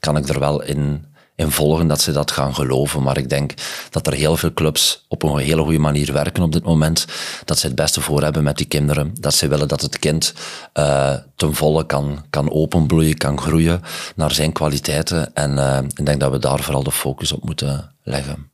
kan 0.00 0.16
ik 0.16 0.28
er 0.28 0.38
wel 0.38 0.62
in 0.62 1.11
in 1.42 1.50
volgen 1.50 1.86
dat 1.86 2.00
ze 2.00 2.12
dat 2.12 2.30
gaan 2.30 2.54
geloven. 2.54 3.02
Maar 3.02 3.18
ik 3.18 3.28
denk 3.28 3.54
dat 3.90 4.06
er 4.06 4.12
heel 4.12 4.36
veel 4.36 4.52
clubs 4.52 5.04
op 5.08 5.22
een 5.22 5.38
hele 5.38 5.62
goede 5.62 5.78
manier 5.78 6.12
werken 6.12 6.42
op 6.42 6.52
dit 6.52 6.64
moment. 6.64 7.06
Dat 7.44 7.58
ze 7.58 7.66
het 7.66 7.74
beste 7.76 8.00
voor 8.00 8.22
hebben 8.22 8.42
met 8.42 8.56
die 8.56 8.66
kinderen. 8.66 9.14
Dat 9.20 9.34
ze 9.34 9.48
willen 9.48 9.68
dat 9.68 9.80
het 9.80 9.98
kind 9.98 10.34
uh, 10.74 11.14
ten 11.36 11.54
volle 11.54 11.86
kan, 11.86 12.24
kan 12.30 12.50
openbloeien, 12.50 13.16
kan 13.16 13.40
groeien 13.40 13.82
naar 14.16 14.32
zijn 14.32 14.52
kwaliteiten. 14.52 15.34
En 15.34 15.50
uh, 15.52 15.78
ik 15.94 16.06
denk 16.06 16.20
dat 16.20 16.30
we 16.30 16.38
daar 16.38 16.60
vooral 16.60 16.82
de 16.82 16.92
focus 16.92 17.32
op 17.32 17.44
moeten 17.44 17.94
leggen. 18.02 18.51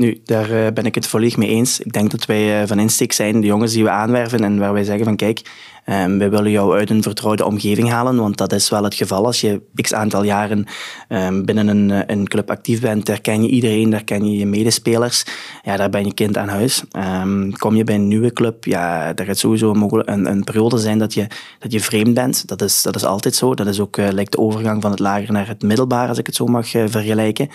Nu, 0.00 0.20
daar 0.24 0.50
uh, 0.50 0.66
ben 0.74 0.86
ik 0.86 0.94
het 0.94 1.06
volledig 1.06 1.36
mee 1.36 1.48
eens. 1.48 1.80
Ik 1.80 1.92
denk 1.92 2.10
dat 2.10 2.26
wij 2.26 2.66
van 2.66 2.78
insteek 2.78 3.12
zijn 3.12 3.40
de 3.40 3.46
jongens 3.46 3.72
die 3.72 3.84
we 3.84 3.90
aanwerven 3.90 4.44
en 4.44 4.58
waar 4.58 4.72
wij 4.72 4.84
zeggen 4.84 5.04
van 5.04 5.16
kijk, 5.16 5.42
Um, 5.86 6.18
wij 6.18 6.30
willen 6.30 6.50
jou 6.50 6.78
uit 6.78 6.90
een 6.90 7.02
vertrouwde 7.02 7.44
omgeving 7.44 7.88
halen, 7.88 8.16
want 8.16 8.36
dat 8.36 8.52
is 8.52 8.68
wel 8.68 8.84
het 8.84 8.94
geval. 8.94 9.26
Als 9.26 9.40
je 9.40 9.60
x 9.74 9.94
aantal 9.94 10.22
jaren 10.22 10.64
um, 11.08 11.44
binnen 11.44 11.68
een, 11.68 11.90
eh, 11.90 12.00
een 12.06 12.28
club 12.28 12.50
actief 12.50 12.80
bent, 12.80 13.06
daar 13.06 13.20
ken 13.20 13.42
je 13.42 13.48
iedereen, 13.48 13.90
daar 13.90 14.04
ken 14.04 14.30
je 14.30 14.38
je 14.38 14.46
medespelers. 14.46 15.24
Ja, 15.62 15.76
daar 15.76 15.90
ben 15.90 16.04
je 16.04 16.14
kind 16.14 16.36
aan 16.36 16.48
huis. 16.48 16.82
Um, 17.22 17.56
kom 17.56 17.76
je 17.76 17.84
bij 17.84 17.94
een 17.94 18.08
nieuwe 18.08 18.32
club, 18.32 18.64
ja, 18.64 19.12
daar 19.12 19.26
gaat 19.26 19.38
sowieso 19.38 19.74
een, 19.74 20.26
een 20.30 20.44
periode 20.44 20.78
zijn 20.78 20.98
dat 20.98 21.14
je, 21.14 21.26
dat 21.58 21.72
je 21.72 21.80
vreemd 21.80 22.14
bent. 22.14 22.48
Dat 22.48 22.62
is, 22.62 22.82
dat 22.82 22.96
is 22.96 23.04
altijd 23.04 23.34
zo. 23.34 23.54
Dat 23.54 23.66
is 23.66 23.80
ook 23.80 23.96
lijkt 23.96 24.32
de 24.32 24.38
overgang 24.38 24.82
van 24.82 24.90
het 24.90 25.00
lager 25.00 25.32
naar 25.32 25.48
het 25.48 25.62
middelbaar, 25.62 26.08
als 26.08 26.18
ik 26.18 26.26
het 26.26 26.34
zo 26.34 26.46
mag 26.46 26.68
vergelijken. 26.68 27.48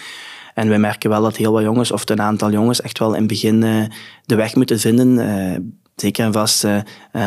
En 0.56 0.70
wij 0.70 0.80
merken 0.80 1.10
wel 1.10 1.22
dat 1.22 1.36
heel 1.36 1.52
wat 1.52 1.64
jongens, 1.64 1.92
of 1.92 2.10
een 2.10 2.22
aantal 2.22 2.52
jongens, 2.52 2.82
echt 2.82 3.00
wel 3.00 3.14
in 3.14 3.20
het 3.20 3.28
begin 3.28 3.60
de 4.26 4.36
weg 4.36 4.56
moeten 4.56 4.80
vinden 4.80 5.20
zeker 5.96 6.26
en 6.26 6.34
vast 6.34 6.64
uh, 6.64 6.78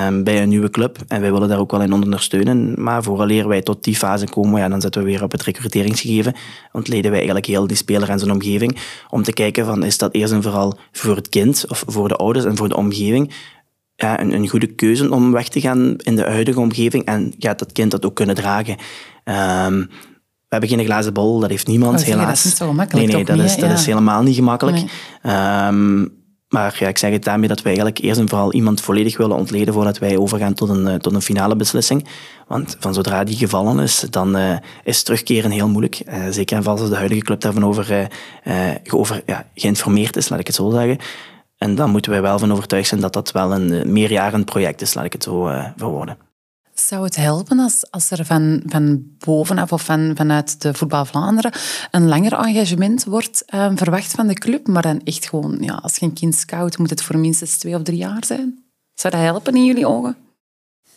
um, 0.06 0.25
bij 0.25 0.42
een 0.42 0.49
nieuwe 0.49 0.70
club. 0.70 0.99
En 1.08 1.20
wij 1.20 1.32
willen 1.32 1.49
daar 1.49 1.58
ook 1.58 1.70
wel 1.70 1.82
in 1.82 1.92
ondersteunen. 1.92 2.82
Maar 2.82 3.02
vooraleer 3.02 3.49
wij 3.49 3.62
tot 3.62 3.85
die 3.85 3.97
fase 3.97 4.26
komen, 4.26 4.61
ja, 4.61 4.68
dan 4.68 4.80
zetten 4.80 5.02
we 5.02 5.08
weer 5.08 5.23
op 5.23 5.32
het 5.32 5.42
recruteringsgegeven. 5.42 6.35
Ontleden 6.73 7.04
wij 7.04 7.18
eigenlijk 7.18 7.47
heel 7.47 7.66
die 7.66 7.76
speler 7.76 8.08
en 8.08 8.18
zijn 8.18 8.30
omgeving. 8.30 8.76
Om 9.11 9.23
te 9.23 9.32
kijken 9.32 9.64
van, 9.64 9.85
is 9.85 9.99
dat 9.99 10.14
eerst 10.14 10.32
en 10.32 10.42
vooral 10.42 10.78
voor 10.92 11.16
het 11.16 11.28
kind 11.28 11.64
of 11.68 11.85
voor 11.87 12.08
de 12.08 12.16
ouders 12.16 12.44
en 12.44 12.56
voor 12.56 12.68
de 12.68 12.76
omgeving 12.76 13.32
ja, 13.94 14.20
een, 14.20 14.32
een 14.32 14.49
goede 14.49 14.66
keuze 14.66 15.11
om 15.11 15.32
weg 15.32 15.49
te 15.49 15.61
gaan 15.61 15.97
in 15.97 16.16
de 16.16 16.23
huidige 16.23 16.61
omgeving. 16.61 17.04
En 17.04 17.35
gaat 17.38 17.58
dat 17.58 17.73
kind 17.73 17.90
dat 17.90 18.04
ook 18.04 18.14
kunnen 18.14 18.35
dragen. 18.35 18.76
Um, 19.66 19.90
we 20.49 20.57
hebben 20.57 20.69
geen 20.69 20.85
glazen 20.85 21.12
bol, 21.12 21.40
dat 21.40 21.50
heeft 21.50 21.67
niemand, 21.67 22.05
helaas. 22.05 22.26
Dat 22.26 22.37
is 22.37 22.45
niet 22.45 22.57
zo 22.57 22.67
gemakkelijk. 22.67 23.07
Nee, 23.07 23.17
nee, 23.17 23.25
dat, 23.25 23.38
is, 23.38 23.57
dat 23.57 23.71
is 23.71 23.87
helemaal 23.87 24.23
niet 24.23 24.35
gemakkelijk. 24.35 24.76
Nee. 25.23 25.67
Um, 25.67 26.17
maar 26.49 26.76
ja, 26.78 26.88
ik 26.88 26.99
zeg 26.99 27.12
het 27.12 27.25
daarmee 27.25 27.49
dat 27.49 27.62
wij 27.62 27.73
eigenlijk 27.73 27.99
eerst 27.99 28.21
en 28.21 28.28
vooral 28.28 28.52
iemand 28.52 28.81
volledig 28.81 29.17
willen 29.17 29.37
ontleden 29.37 29.75
voordat 29.75 29.99
wij 29.99 30.17
overgaan 30.17 30.55
tot 30.55 30.69
een, 30.69 30.87
eh, 30.87 30.95
tot 30.95 31.14
een 31.14 31.23
finale 31.23 31.57
beslissing. 31.57 32.07
Want 32.47 32.76
van 32.81 32.95
zodra 32.95 33.25
die 33.25 33.37
gevallen 33.37 33.78
is, 33.78 34.07
dan 34.11 34.37
uh, 34.37 34.57
is 34.85 35.02
terugkeren 35.02 35.50
heel 35.50 35.69
moeilijk. 35.69 36.02
Uh, 36.07 36.25
zeker 36.31 36.57
en 36.57 36.62
vast 36.62 36.81
als 36.81 36.90
de 36.90 36.97
huidige 36.97 37.23
club 37.23 37.40
daarvan 37.40 37.64
over, 37.64 38.09
over 38.90 39.23
ja, 39.26 39.47
geïnformeerd 39.55 40.17
is, 40.17 40.28
laat 40.28 40.41
ik 40.41 40.47
het 40.47 40.56
zo 40.56 40.71
zeggen. 40.71 40.99
En 41.58 41.75
dan 41.75 41.91
moeten 41.91 42.11
wij 42.11 42.23
wel 42.23 42.39
van 42.39 42.52
overtuigd 42.52 42.89
zijn 42.89 43.00
dat 43.00 43.13
dat 43.13 43.32
wel 43.32 43.54
een 43.54 43.93
meerjarend 43.93 44.45
project 44.45 44.80
is, 44.80 44.95
laat 44.95 45.04
ik 45.04 45.13
het 45.13 45.23
zo 45.23 45.50
verwoorden. 45.76 46.27
Zou 46.80 47.04
het 47.04 47.17
helpen 47.17 47.58
als, 47.58 47.91
als 47.91 48.10
er 48.10 48.25
van, 48.25 48.62
van 48.67 49.02
bovenaf 49.19 49.73
of 49.73 49.84
van, 49.84 50.12
vanuit 50.14 50.62
de 50.62 50.75
Voetbal 50.75 51.04
Vlaanderen 51.04 51.52
een 51.91 52.08
langer 52.08 52.32
engagement 52.32 53.04
wordt 53.04 53.43
um, 53.54 53.76
verwacht 53.76 54.10
van 54.10 54.26
de 54.26 54.34
club, 54.34 54.67
maar 54.67 54.82
dan 54.82 55.00
echt 55.04 55.28
gewoon, 55.28 55.58
ja, 55.60 55.75
als 55.75 55.97
je 55.97 56.06
een 56.06 56.12
kind 56.12 56.34
scout, 56.34 56.78
moet 56.78 56.91
het 56.91 57.02
voor 57.02 57.19
minstens 57.19 57.58
twee 57.58 57.75
of 57.75 57.82
drie 57.82 57.99
jaar 57.99 58.25
zijn? 58.25 58.64
Zou 58.95 59.14
dat 59.14 59.23
helpen 59.23 59.56
in 59.56 59.64
jullie 59.64 59.86
ogen? 59.86 60.17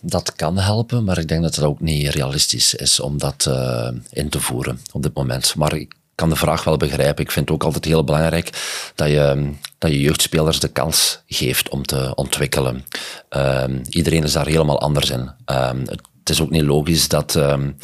Dat 0.02 0.36
kan 0.36 0.58
helpen, 0.58 1.04
maar 1.04 1.18
ik 1.18 1.28
denk 1.28 1.42
dat 1.42 1.56
het 1.56 1.66
ook 1.66 1.80
niet 1.80 2.08
realistisch 2.08 2.76
is 2.76 3.00
om 3.00 3.18
dat 3.18 3.46
uh, 3.48 3.90
in 4.10 4.30
te 4.30 4.40
voeren 4.40 4.80
op 4.92 5.04
dit 5.04 5.14
moment. 5.16 5.56
Maar 5.56 5.76
ik 5.76 5.94
kan 6.22 6.30
de 6.30 6.36
vraag 6.36 6.64
wel 6.64 6.78
begrijpen. 6.78 7.24
Ik 7.24 7.32
vind 7.32 7.46
het 7.46 7.56
ook 7.56 7.64
altijd 7.64 7.86
heel 7.86 8.04
belangrijk 8.04 8.50
dat 8.96 9.08
je, 9.08 9.52
dat 9.78 9.92
je 9.92 10.00
jeugdspelers 10.00 10.60
de 10.60 10.68
kans 10.68 11.24
geeft 11.28 11.70
om 11.70 11.86
te 11.86 12.16
ontwikkelen. 12.16 12.86
Um, 13.30 13.82
iedereen 13.90 14.24
is 14.24 14.32
daar 14.32 14.46
helemaal 14.48 14.80
anders 14.80 15.10
in. 15.10 15.32
Um, 15.46 15.80
het 16.20 16.30
is 16.30 16.42
ook 16.42 16.50
niet 16.50 16.62
logisch 16.62 17.08
dat, 17.08 17.36
um, 17.36 17.78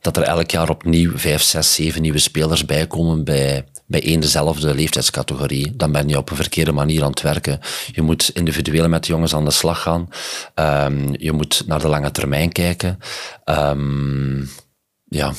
dat 0.00 0.16
er 0.16 0.22
elk 0.22 0.50
jaar 0.50 0.68
opnieuw 0.68 1.18
vijf, 1.18 1.42
zes, 1.42 1.74
zeven 1.74 2.02
nieuwe 2.02 2.18
spelers 2.18 2.64
bijkomen 2.64 3.24
bij, 3.24 3.64
bij 3.86 4.02
één 4.02 4.20
dezelfde 4.20 4.74
leeftijdscategorie. 4.74 5.76
Dan 5.76 5.92
ben 5.92 6.08
je 6.08 6.16
op 6.16 6.30
een 6.30 6.36
verkeerde 6.36 6.72
manier 6.72 7.02
aan 7.02 7.10
het 7.10 7.22
werken. 7.22 7.60
Je 7.92 8.02
moet 8.02 8.30
individueel 8.34 8.88
met 8.88 9.06
jongens 9.06 9.34
aan 9.34 9.44
de 9.44 9.50
slag 9.50 9.82
gaan. 9.82 10.08
je 11.12 11.32
moet 11.32 11.62
naar 11.66 11.80
de 11.80 11.88
lange 11.88 12.10
termijn 12.10 12.52
kijken. 12.52 12.98
ja. 15.04 15.32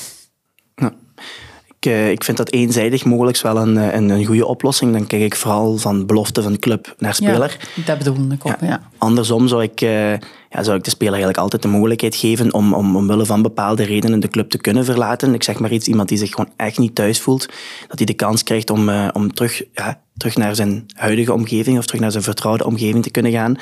Eh, 1.80 2.12
ik 2.12 2.24
vind 2.24 2.38
dat 2.38 2.52
eenzijdig 2.52 3.06
mogelijk 3.06 3.42
wel 3.42 3.58
een, 3.58 3.78
eh, 3.78 3.94
een, 3.94 4.10
een, 4.10 4.26
goede 4.26 4.46
oplossing. 4.46 4.92
Dan 4.92 5.08
kijk 5.08 5.22
ik 5.22 5.36
vooral 5.36 5.78
van 5.78 6.06
belofte 6.06 6.42
van 6.42 6.60
club 6.60 6.96
naar 6.98 7.14
speler. 7.14 7.58
Ja, 7.76 7.84
dat 7.86 7.98
bedoel 7.98 8.32
ik 8.32 8.46
ook, 8.46 8.56
ja. 8.62 8.90
Andersom 8.98 9.48
zou 9.48 9.64
ik, 9.64 9.82
uh, 9.82 10.12
ja, 10.50 10.64
zou 10.64 10.78
ik 10.78 10.84
de 10.84 10.90
speler 10.90 11.14
eigenlijk 11.14 11.44
altijd 11.44 11.62
de 11.62 11.68
mogelijkheid 11.68 12.16
geven 12.16 12.54
om, 12.54 12.74
om 12.74 12.96
omwille 12.96 13.26
van 13.26 13.42
bepaalde 13.42 13.84
redenen 13.84 14.20
de 14.20 14.28
club 14.28 14.50
te 14.50 14.58
kunnen 14.58 14.86
verlaten. 14.86 15.34
Ik 15.34 15.44
zeg 15.44 15.60
maar 15.60 15.72
iets, 15.72 15.88
iemand 15.88 16.10
die 16.10 16.18
zich 16.18 16.30
gewoon 16.30 16.52
echt 16.56 16.78
niet 16.78 16.96
thuis 16.96 17.22
voelt, 17.22 17.46
dat 17.88 17.98
hij 17.98 18.06
de 18.06 18.14
kans 18.14 18.44
krijgt 18.44 18.70
om, 18.70 18.90
uh, 18.90 19.08
om 19.14 19.34
terug, 19.34 19.64
ja, 19.74 20.02
terug 20.18 20.38
naar 20.38 20.56
zijn 20.56 20.86
huidige 20.94 21.34
omgeving 21.34 21.78
of 21.78 21.86
terug 21.86 22.02
naar 22.02 22.12
zijn 22.12 22.24
vertrouwde 22.24 22.66
omgeving 22.66 23.04
te 23.04 23.12
kunnen 23.12 23.32
gaan. 23.32 23.56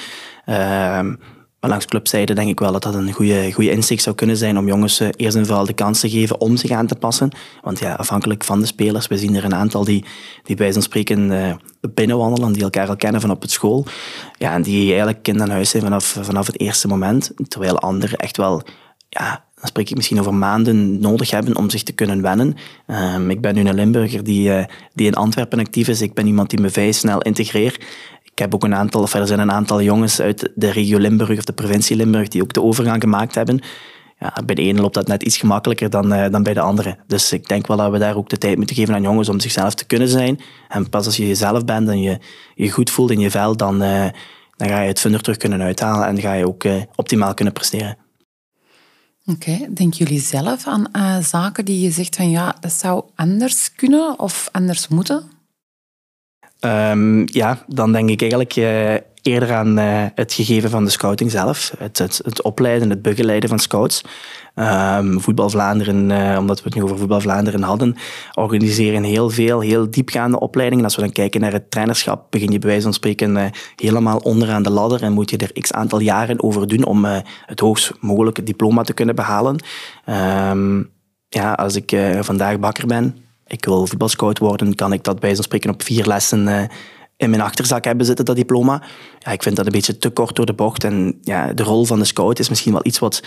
Uh, 0.46 1.14
maar 1.66 1.74
langs 1.74 1.90
clubzijde 1.90 2.34
denk 2.34 2.50
ik 2.50 2.60
wel 2.60 2.72
dat 2.72 2.84
dat 2.84 2.94
een 2.94 3.12
goede, 3.12 3.52
goede 3.52 3.72
insteek 3.72 4.00
zou 4.00 4.16
kunnen 4.16 4.38
zijn 4.38 4.58
om 4.58 4.68
jongens 4.68 5.00
eh, 5.00 5.08
eerst 5.16 5.38
en 5.38 5.46
vooral 5.46 5.66
de 5.66 5.74
kans 5.74 6.00
te 6.00 6.10
geven 6.10 6.42
om 6.42 6.58
zich 6.58 6.72
aan 6.72 6.88
te 6.88 6.96
passen. 6.96 7.30
Want 7.62 7.80
ja, 7.80 7.94
afhankelijk 7.94 8.44
van 8.44 8.60
de 8.60 8.66
spelers, 8.66 9.08
we 9.08 9.18
zien 9.18 9.36
er 9.36 9.44
een 9.44 9.56
aantal 9.56 9.84
die, 9.84 10.06
die 10.44 10.56
bij 10.56 10.74
zo'n 10.74 10.82
spreken 10.82 11.32
uh, 11.32 11.54
binnenwandelen, 11.94 12.54
die 12.54 12.64
elkaar 12.64 12.88
al 12.88 12.96
kennen 12.96 13.22
van 13.22 13.32
op 13.32 13.42
het 13.42 13.52
school. 13.52 13.86
Ja, 14.38 14.54
en 14.54 14.62
die 14.62 14.88
eigenlijk 14.88 15.24
kind 15.24 15.42
aan 15.42 15.50
huis 15.50 15.70
zijn 15.70 15.84
vanaf, 15.84 16.18
vanaf 16.22 16.46
het 16.46 16.60
eerste 16.60 16.88
moment. 16.88 17.32
Terwijl 17.48 17.80
anderen 17.80 18.18
echt 18.18 18.38
wel 18.38 18.64
ja, 19.10 19.44
dan 19.56 19.68
spreek 19.68 19.90
ik 19.90 19.96
misschien 19.96 20.20
over 20.20 20.34
maanden 20.34 21.00
nodig 21.00 21.32
hebben 21.32 21.56
om 21.56 21.70
zich 21.70 21.84
te 21.84 21.92
kunnen 21.92 22.22
wennen. 22.22 22.56
Um, 22.88 23.30
ik 23.30 23.42
ben 23.42 23.56
nu 23.56 23.66
een 23.66 23.76
Limburger 23.76 24.24
die, 24.24 24.50
uh, 24.50 24.64
die 24.94 25.08
in 25.08 25.14
Antwerpen 25.14 25.60
actief 25.60 25.88
is. 25.88 26.02
Ik 26.02 26.14
ben 26.14 26.28
iemand 26.28 26.50
die 26.50 26.60
me 26.60 26.70
vrij 26.70 26.92
snel 26.92 27.22
integreert. 27.22 27.86
Ik 28.36 28.42
heb 28.42 28.54
ook 28.54 28.64
een 28.64 28.76
aantal, 28.76 29.02
of 29.02 29.14
er 29.14 29.28
zijn 29.28 29.40
een 29.40 29.52
aantal 29.52 29.82
jongens 29.82 30.22
uit 30.22 30.52
de 30.56 30.70
regio 30.70 30.98
Limburg 30.98 31.38
of 31.38 31.44
de 31.44 31.54
provincie 31.54 31.96
Limburg 31.96 32.28
die 32.28 32.42
ook 32.42 32.54
de 32.54 32.62
overgang 32.62 33.02
gemaakt 33.02 33.36
hebben. 33.36 33.62
Ja, 34.20 34.34
bij 34.46 34.56
de 34.56 34.62
ene 34.62 34.82
loopt 34.82 34.94
dat 34.94 35.08
net 35.08 35.24
iets 35.24 35.38
gemakkelijker 35.38 35.90
dan, 35.90 36.14
uh, 36.14 36.30
dan 36.30 36.44
bij 36.44 36.54
de 36.54 36.60
andere. 36.60 36.98
Dus 37.08 37.32
ik 37.32 37.48
denk 37.48 37.68
wel 37.68 37.78
dat 37.78 37.92
we 37.92 37.98
daar 37.98 38.16
ook 38.16 38.30
de 38.30 38.38
tijd 38.38 38.58
moeten 38.58 38.76
geven 38.76 38.94
aan 38.94 39.02
jongens 39.02 39.30
om 39.30 39.40
zichzelf 39.40 39.74
te 39.74 39.86
kunnen 39.86 40.08
zijn. 40.08 40.40
En 40.68 40.90
pas 40.90 41.06
als 41.06 41.18
je 41.18 41.28
jezelf 41.28 41.66
bent 41.66 41.90
en 41.90 42.02
je 42.02 42.20
je 42.56 42.72
goed 42.72 42.90
voelt 42.90 43.12
in 43.12 43.20
je 43.20 43.32
vel, 43.32 43.58
dan, 43.58 43.84
uh, 43.84 44.06
dan 44.56 44.68
ga 44.68 44.82
je 44.82 44.88
het 44.88 45.00
funder 45.00 45.22
terug 45.22 45.38
kunnen 45.38 45.62
uithalen 45.62 46.08
en 46.08 46.22
ga 46.22 46.34
je 46.34 46.48
ook 46.48 46.64
uh, 46.64 46.82
optimaal 46.96 47.34
kunnen 47.34 47.54
presteren. 47.54 47.98
Oké, 49.26 49.50
okay. 49.50 49.70
denken 49.74 49.98
jullie 49.98 50.22
zelf 50.22 50.68
aan 50.68 50.90
zaken 51.24 51.66
die 51.66 51.82
je 51.82 51.92
zegt 51.92 52.16
van 52.16 52.30
ja, 52.30 52.56
dat 52.60 52.74
zou 52.74 53.04
anders 53.16 53.76
kunnen 53.76 54.20
of 54.20 54.50
anders 54.52 54.88
moeten? 54.88 55.35
Um, 56.66 57.24
ja, 57.26 57.58
dan 57.68 57.92
denk 57.92 58.10
ik 58.10 58.22
eigenlijk 58.22 58.56
uh, 58.56 58.94
eerder 59.22 59.54
aan 59.54 59.80
uh, 59.80 60.06
het 60.16 60.34
gegeven 60.34 60.70
van 60.70 60.84
de 60.84 60.90
scouting 60.90 61.32
zelf. 61.32 61.74
Het, 61.78 61.98
het, 61.98 62.42
opleiden, 62.42 62.90
het 62.90 63.02
begeleiden 63.02 63.50
van 63.50 63.60
scouts. 63.60 64.02
Um, 64.56 65.22
voetbal 65.22 65.50
Vlaanderen, 65.50 66.10
uh, 66.10 66.38
omdat 66.40 66.58
we 66.58 66.64
het 66.66 66.76
nu 66.76 66.84
over 66.84 66.98
Voetbal 66.98 67.22
Vlaanderen 67.22 67.62
hadden, 67.62 67.96
organiseren 68.34 69.04
heel 69.04 69.30
veel, 69.30 69.60
heel 69.60 69.90
diepgaande 69.90 70.40
opleidingen. 70.40 70.84
Als 70.84 70.96
we 70.96 71.02
dan 71.02 71.12
kijken 71.12 71.42
naar 71.42 71.52
het 71.52 71.72
trainerschap, 71.72 72.32
begin 72.32 72.52
je 72.52 72.60
bij 72.60 72.70
wijze 72.70 72.84
van 72.84 72.94
spreken 72.94 73.52
helemaal 73.76 74.18
onderaan 74.18 74.64
de 74.64 74.70
ladder 74.70 75.04
en 75.04 75.14
moet 75.14 75.30
je 75.30 75.38
er 75.38 75.62
x 75.62 75.72
aantal 75.72 76.00
jaren 76.00 76.44
over 76.44 76.68
doen 76.68 76.86
om 76.86 77.06
het 77.46 77.60
hoogst 77.60 77.94
mogelijke 78.00 78.44
diploma 78.44 78.82
te 78.82 78.94
kunnen 78.94 79.16
behalen. 79.16 79.64
Um, 80.50 80.90
ja, 81.30 81.54
als 81.54 81.76
ik 81.76 81.96
vandaag 82.22 82.60
bakker 82.60 82.88
ben, 82.88 83.25
ik 83.48 83.66
wil 83.66 83.88
voetbalscout 83.88 84.38
worden, 84.38 84.76
kan 84.76 84.94
ik 84.94 85.04
dat 85.04 85.20
bij 85.20 85.36
zo'n 85.36 85.44
spreken 85.44 85.70
op 85.70 85.84
vier 85.84 86.06
lessen 86.06 86.48
uh, 86.48 86.64
in 87.18 87.30
mijn 87.30 87.42
achterzak 87.42 87.84
hebben 87.84 88.06
zitten, 88.06 88.26
dat 88.26 88.36
diploma. 88.36 88.84
Ja, 89.20 89.32
ik 89.32 89.44
vind 89.44 89.56
dat 89.56 89.66
een 89.66 89.72
beetje 89.72 89.98
te 89.98 90.10
kort 90.10 90.36
door 90.36 90.46
de 90.46 90.54
bocht. 90.54 90.84
En 90.84 91.18
ja, 91.22 91.54
de 91.54 91.64
rol 91.64 91.86
van 91.86 92.00
de 92.00 92.06
scout 92.06 92.40
is 92.40 92.50
misschien 92.50 92.72
wel 92.72 92.86
iets 92.86 93.00
wat 93.00 93.24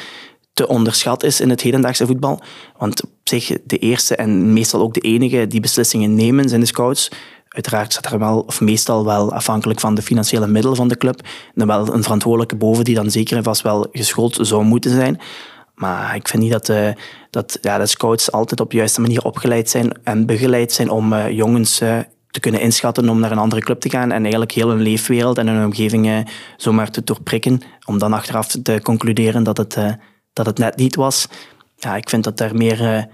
te 0.53 0.69
onderschat 0.69 1.23
is 1.23 1.41
in 1.41 1.51
het 1.51 1.61
hedendaagse 1.61 2.07
voetbal. 2.07 2.41
Want 2.79 3.03
op 3.03 3.11
zich 3.25 3.53
de 3.65 3.79
eerste 3.79 4.17
en 4.17 4.53
meestal 4.53 4.81
ook 4.81 4.95
de 4.95 5.01
enige 5.01 5.47
die 5.47 5.61
beslissingen 5.61 6.15
nemen 6.15 6.49
zijn 6.49 6.61
de 6.61 6.67
scouts. 6.67 7.11
Uiteraard 7.49 7.93
staat 7.93 8.13
er 8.13 8.19
wel, 8.19 8.41
of 8.41 8.61
meestal 8.61 9.05
wel 9.05 9.33
afhankelijk 9.33 9.81
van 9.81 9.95
de 9.95 10.03
financiële 10.03 10.47
middelen 10.47 10.77
van 10.77 10.89
de 10.89 10.97
club, 10.97 11.21
dan 11.55 11.67
wel 11.67 11.95
een 11.95 12.03
verantwoordelijke 12.03 12.57
boven 12.57 12.85
die 12.85 12.95
dan 12.95 13.11
zeker 13.11 13.37
en 13.37 13.43
vast 13.43 13.63
wel 13.63 13.87
geschoold 13.93 14.39
zou 14.41 14.65
moeten 14.65 14.91
zijn. 14.91 15.21
Maar 15.79 16.15
ik 16.15 16.29
vind 16.29 16.43
niet 16.43 16.53
dat, 16.53 16.67
de, 16.67 16.95
dat 17.31 17.59
ja, 17.61 17.79
de 17.79 17.87
scouts 17.87 18.33
altijd 18.33 18.61
op 18.61 18.71
de 18.71 18.77
juiste 18.77 19.01
manier 19.01 19.25
opgeleid 19.25 19.71
zijn 19.71 20.03
en 20.03 20.27
begeleid 20.27 20.73
zijn 20.73 20.91
om 20.91 21.13
uh, 21.13 21.31
jongens 21.31 21.81
uh, 21.81 21.99
te 22.31 22.41
kunnen 22.41 22.61
inschatten 22.61 23.09
om 23.09 23.21
naar 23.21 23.31
een 23.31 23.39
andere 23.39 23.63
club 23.63 23.81
te 23.81 23.91
gaan 23.91 24.13
en 24.13 24.23
eigenlijk 24.23 24.53
heel 24.53 24.69
hun 24.69 24.81
leefwereld 24.81 25.39
en 25.39 25.47
hun 25.47 25.65
omgeving 25.65 26.07
uh, 26.07 26.19
zomaar 26.57 26.91
te 26.91 27.05
doorprikken, 27.05 27.61
om 27.85 27.99
dan 27.99 28.13
achteraf 28.13 28.47
te 28.47 28.81
concluderen 28.83 29.43
dat 29.43 29.57
het, 29.57 29.77
dat 30.33 30.47
het 30.47 30.59
net 30.59 30.77
niet 30.77 30.95
was. 30.95 31.29
Ja, 31.77 31.97
ik 31.97 32.09
vind 32.09 32.25
dat 32.25 32.37
daar 32.37 32.55
meer 32.55 33.09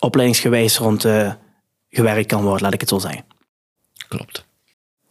opleidingsgewijs 0.00 0.78
rond 0.78 1.06
gewerkt 1.88 2.26
kan 2.26 2.42
worden, 2.42 2.62
laat 2.62 2.74
ik 2.74 2.80
het 2.80 2.88
zo 2.88 2.98
zeggen. 2.98 3.24
Klopt. 4.08 4.48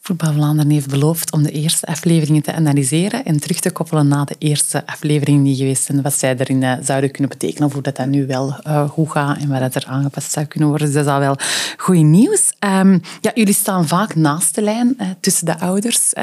Voetbal 0.10 0.34
Vlaanderen 0.34 0.72
heeft 0.72 0.89
beloofd 0.89 1.32
om 1.32 1.43
de 1.43 1.52
eerste 1.52 1.86
afleveringen 1.86 2.41
te 2.41 2.54
analyseren 2.54 3.26
en 3.26 3.39
terug 3.39 3.60
te 3.60 3.72
koppelen 3.72 4.08
na 4.08 4.24
de 4.24 4.36
eerste 4.38 4.86
afleveringen 4.86 5.43
die 5.43 5.56
geweest 5.56 5.84
zijn. 5.84 6.02
Wat 6.02 6.13
zij 6.13 6.36
erin 6.38 6.62
uh, 6.62 6.74
zouden 6.82 7.12
kunnen 7.12 7.30
betekenen, 7.30 7.67
of 7.67 7.74
hoe 7.74 7.82
dat, 7.82 7.95
dat 7.95 8.08
nu 8.08 8.28
wel 8.28 8.56
uh, 8.67 8.89
goed 8.89 9.12
gaat 9.12 9.38
en 9.38 9.50
wat 9.50 9.60
dat 9.60 9.76
er 9.76 9.86
aangepast 9.88 10.32
zou 10.32 10.45
kunnen 10.45 10.69
worden. 10.69 10.88
Dus 10.88 10.95
dat 10.95 11.06
is 11.06 11.12
al 11.12 11.19
wel 11.19 11.36
goed 11.78 11.95
nieuws. 11.95 12.54
Um, 12.60 13.02
ja, 13.22 13.32
jullie 13.34 13.54
staan 13.54 13.88
vaak 13.88 14.15
naast 14.15 14.56
de 14.56 14.62
lijn 14.62 14.98
uh, 15.02 15.08
tussen 15.19 15.45
de 15.45 15.60
ouders. 15.60 16.13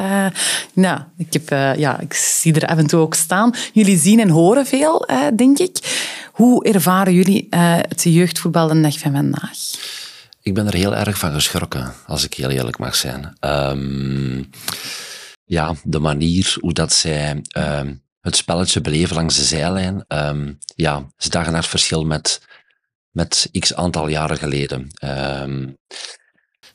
nou, 0.73 1.01
ik, 1.17 1.33
heb, 1.33 1.49
ja, 1.79 2.01
ik 2.01 2.15
zie 2.15 2.55
er 2.55 2.69
af 2.69 2.79
en 2.79 2.87
toe 2.87 3.01
ook 3.01 3.15
staan. 3.15 3.55
Jullie 3.73 3.99
zien 3.99 4.21
en 4.21 4.29
horen 4.29 4.67
veel, 4.67 5.09
denk 5.35 5.59
ik. 5.59 6.07
Hoe 6.33 6.65
ervaren 6.65 7.15
jullie 7.15 7.47
het 7.51 8.03
jeugdvoetbal 8.03 8.69
de 8.69 8.81
dag 8.81 8.99
van 8.99 9.13
vandaag? 9.13 9.59
Ik 10.47 10.55
ben 10.55 10.67
er 10.67 10.75
heel 10.75 10.97
erg 10.97 11.19
van 11.19 11.33
geschrokken, 11.33 11.93
als 12.07 12.25
ik 12.25 12.35
heel 12.35 12.51
eerlijk 12.51 12.79
mag 12.79 12.95
zijn. 12.95 13.37
Um, 13.41 14.51
ja, 15.45 15.75
de 15.85 15.99
manier 15.99 16.57
hoe 16.61 16.73
dat 16.73 16.93
zij 16.93 17.43
um, 17.57 18.03
het 18.21 18.37
spelletje 18.37 18.81
beleven 18.81 19.17
langs 19.17 19.37
de 19.37 19.45
zijlijn, 19.45 20.05
um, 20.09 20.59
ja, 20.75 21.07
is 21.19 21.29
dag 21.29 21.47
en 21.47 21.53
nacht 21.53 21.69
verschil 21.69 22.05
met, 22.05 22.47
met 23.11 23.49
x 23.59 23.75
aantal 23.75 24.09
jaren 24.09 24.37
geleden. 24.37 24.91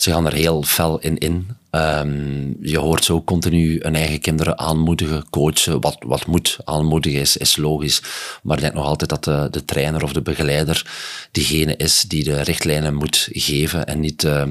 Ze 0.02 0.12
gaan 0.12 0.26
er 0.26 0.34
heel 0.34 0.64
fel 0.64 1.00
in 1.00 1.18
in. 1.18 1.58
Um, 1.72 2.58
je 2.62 2.78
hoort 2.78 3.04
zo 3.04 3.24
continu 3.24 3.80
een 3.82 3.96
eigen 3.96 4.20
kinderen 4.20 4.60
aanmoedigen, 4.60 5.30
coachen. 5.30 5.82
Wat, 5.82 5.98
wat 6.00 6.26
moet 6.26 6.58
aanmoedigen 6.64 7.20
is, 7.20 7.38
is 7.38 7.56
logisch. 7.56 8.02
Maar 8.44 8.56
ik 8.56 8.64
denk 8.64 8.74
nog 8.74 8.86
altijd 8.86 9.10
dat 9.10 9.24
de, 9.24 9.48
de 9.52 9.66
trainer 9.66 10.04
of 10.04 10.14
de 10.14 10.22
begeleider 10.22 10.92
diegene 11.32 11.76
is 11.76 12.02
die 12.02 12.24
de 12.24 12.42
richtlijnen 12.42 12.94
moet 12.94 13.28
geven 13.32 13.86
en 13.86 14.00
niet 14.00 14.24
uh, 14.24 14.44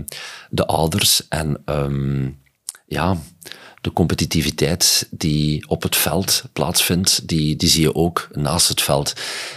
de 0.50 0.66
ouders. 0.66 1.28
En 1.28 1.62
um, 1.64 2.38
ja, 2.86 3.16
de 3.80 3.92
competitiviteit 3.92 5.08
die 5.10 5.68
op 5.68 5.82
het 5.82 5.96
veld 5.96 6.44
plaatsvindt, 6.52 7.28
die, 7.28 7.56
die 7.56 7.68
zie 7.68 7.82
je 7.82 7.94
ook 7.94 8.28
naast 8.32 8.68
het 8.68 8.82
veld. 8.82 9.12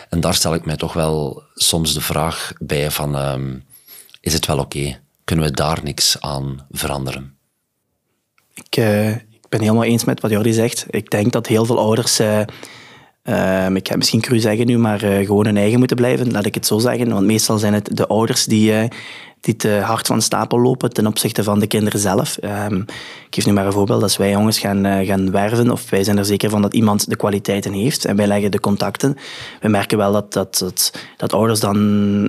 En 0.09 0.19
daar 0.19 0.35
stel 0.35 0.53
ik 0.53 0.65
mij 0.65 0.77
toch 0.77 0.93
wel 0.93 1.43
soms 1.55 1.93
de 1.93 2.01
vraag 2.01 2.53
bij 2.59 2.91
van, 2.91 3.15
is 4.21 4.33
het 4.33 4.45
wel 4.45 4.59
oké? 4.59 4.77
Okay? 4.77 5.02
Kunnen 5.23 5.45
we 5.45 5.51
daar 5.51 5.79
niks 5.83 6.21
aan 6.21 6.67
veranderen? 6.71 7.37
Ik, 8.53 8.77
uh, 8.77 9.09
ik 9.15 9.49
ben 9.49 9.61
helemaal 9.61 9.83
eens 9.83 10.03
met 10.03 10.21
wat 10.21 10.31
Jordi 10.31 10.53
zegt. 10.53 10.85
Ik 10.89 11.09
denk 11.09 11.31
dat 11.31 11.47
heel 11.47 11.65
veel 11.65 11.79
ouders, 11.79 12.19
uh, 12.19 12.39
uh, 13.23 13.69
ik 13.69 13.87
ga 13.87 13.95
misschien 13.95 14.21
cru 14.21 14.39
zeggen 14.39 14.65
nu, 14.65 14.77
maar 14.77 14.99
gewoon 14.99 15.45
hun 15.45 15.57
eigen 15.57 15.79
moeten 15.79 15.97
blijven, 15.97 16.31
laat 16.31 16.45
ik 16.45 16.55
het 16.55 16.65
zo 16.65 16.79
zeggen. 16.79 17.09
Want 17.09 17.25
meestal 17.25 17.57
zijn 17.57 17.73
het 17.73 17.89
de 17.97 18.07
ouders 18.07 18.45
die 18.45 18.89
die 19.43 19.55
te 19.55 19.69
hard 19.69 20.07
van 20.07 20.21
stapel 20.21 20.59
lopen 20.59 20.93
ten 20.93 21.07
opzichte 21.07 21.43
van 21.43 21.59
de 21.59 21.67
kinderen 21.67 21.99
zelf. 21.99 22.37
Um, 22.41 22.85
ik 23.27 23.35
geef 23.35 23.45
nu 23.45 23.51
maar 23.51 23.65
een 23.65 23.71
voorbeeld. 23.71 24.01
Als 24.01 24.17
wij 24.17 24.29
jongens 24.29 24.59
gaan, 24.59 24.85
uh, 24.85 25.07
gaan 25.07 25.31
werven, 25.31 25.71
of 25.71 25.89
wij 25.89 26.03
zijn 26.03 26.17
er 26.17 26.25
zeker 26.25 26.49
van 26.49 26.61
dat 26.61 26.73
iemand 26.73 27.09
de 27.09 27.15
kwaliteiten 27.15 27.73
heeft, 27.73 28.05
en 28.05 28.15
wij 28.15 28.27
leggen 28.27 28.51
de 28.51 28.59
contacten, 28.59 29.17
we 29.61 29.67
merken 29.67 29.97
wel 29.97 30.11
dat, 30.11 30.33
dat, 30.33 30.57
dat, 30.57 30.93
dat 31.17 31.33
ouders 31.33 31.59
dan 31.59 31.77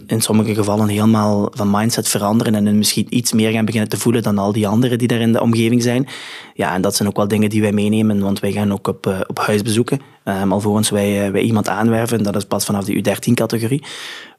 in 0.07 0.21
sommige 0.21 0.55
gevallen 0.55 0.89
helemaal 0.89 1.49
van 1.53 1.71
mindset 1.71 2.09
veranderen 2.09 2.55
en 2.55 2.79
misschien 2.79 3.07
iets 3.09 3.33
meer 3.33 3.51
gaan 3.51 3.65
beginnen 3.65 3.91
te 3.91 3.99
voelen 3.99 4.23
dan 4.23 4.39
al 4.39 4.53
die 4.53 4.69
anderen 4.69 4.99
die 4.99 5.09
daar 5.09 5.21
in 5.21 5.33
de 5.33 5.41
omgeving 5.41 5.83
zijn. 5.83 6.09
Ja, 6.55 6.75
en 6.75 6.83
dat 6.83 6.97
zijn 6.97 7.09
ook 7.09 7.17
wel 7.17 7.29
dingen 7.29 7.51
die 7.51 7.61
wij 7.61 7.73
meenemen, 7.73 8.21
want 8.21 8.41
wij 8.41 8.53
gaan 8.53 8.73
ook 8.73 8.89
op, 8.89 9.07
uh, 9.07 9.21
op 9.27 9.39
huisbezoeken. 9.39 10.01
Um, 10.25 10.53
alvorens 10.53 10.91
wij, 10.91 11.33
wij 11.33 11.43
iemand 11.43 11.69
aanwerven, 11.69 12.23
dat 12.23 12.37
is 12.37 12.45
pas 12.45 12.65
vanaf 12.65 12.85
de 12.85 13.03
U13-categorie. 13.03 13.85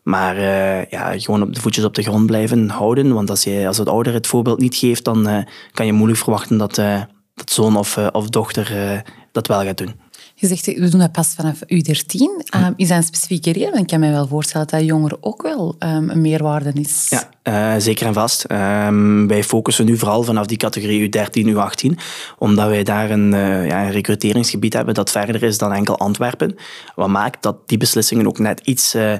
Maar 0.05 0.37
uh, 0.37 0.85
ja, 0.85 1.19
gewoon 1.19 1.41
op 1.41 1.53
de 1.53 1.61
voetjes 1.61 1.83
op 1.83 1.95
de 1.95 2.03
grond 2.03 2.25
blijven 2.25 2.69
houden. 2.69 3.13
Want 3.13 3.29
als, 3.29 3.43
je, 3.43 3.67
als 3.67 3.77
het 3.77 3.89
ouder 3.89 4.13
het 4.13 4.27
voorbeeld 4.27 4.59
niet 4.59 4.75
geeft, 4.75 5.03
dan 5.03 5.29
uh, 5.29 5.37
kan 5.71 5.85
je 5.85 5.93
moeilijk 5.93 6.19
verwachten 6.19 6.57
dat, 6.57 6.77
uh, 6.77 7.01
dat 7.33 7.51
zoon 7.51 7.77
of, 7.77 7.97
of 7.97 8.29
dochter 8.29 9.03
dat 9.31 9.47
wel 9.47 9.63
gaat 9.63 9.77
doen. 9.77 9.93
Je 10.35 10.47
zegt, 10.47 10.65
we 10.65 10.89
doen 10.89 10.99
dat 10.99 11.11
pas 11.11 11.33
vanaf 11.33 11.59
U13. 11.59 12.19
Um, 12.55 12.73
is 12.75 12.87
dat 12.87 12.97
een 12.97 13.03
specifieke 13.03 13.51
reden? 13.51 13.69
Want 13.69 13.81
ik 13.81 13.87
kan 13.87 13.99
me 13.99 14.11
wel 14.11 14.27
voorstellen 14.27 14.67
dat 14.67 14.79
dat 14.79 14.89
jongeren 14.89 15.17
ook 15.23 15.41
wel 15.41 15.75
um, 15.79 16.09
een 16.09 16.21
meerwaarde 16.21 16.71
is. 16.73 17.07
Ja, 17.09 17.29
uh, 17.47 17.73
zeker 17.77 18.07
en 18.07 18.13
vast. 18.13 18.45
Um, 18.51 19.27
wij 19.27 19.43
focussen 19.43 19.85
nu 19.85 19.97
vooral 19.97 20.23
vanaf 20.23 20.45
die 20.45 20.57
categorie 20.57 21.09
U13, 21.09 21.47
U18, 21.47 21.99
omdat 22.37 22.67
wij 22.67 22.83
daar 22.83 23.09
een, 23.09 23.33
uh, 23.33 23.67
ja, 23.67 23.85
een 23.85 23.91
recruteringsgebied 23.91 24.73
hebben 24.73 24.93
dat 24.93 25.11
verder 25.11 25.43
is 25.43 25.57
dan 25.57 25.73
enkel 25.73 25.97
Antwerpen. 25.97 26.55
Wat 26.95 27.07
maakt 27.07 27.43
dat 27.43 27.57
die 27.65 27.77
beslissingen 27.77 28.27
ook 28.27 28.39
net 28.39 28.59
iets 28.59 28.95
uh, 28.95 29.13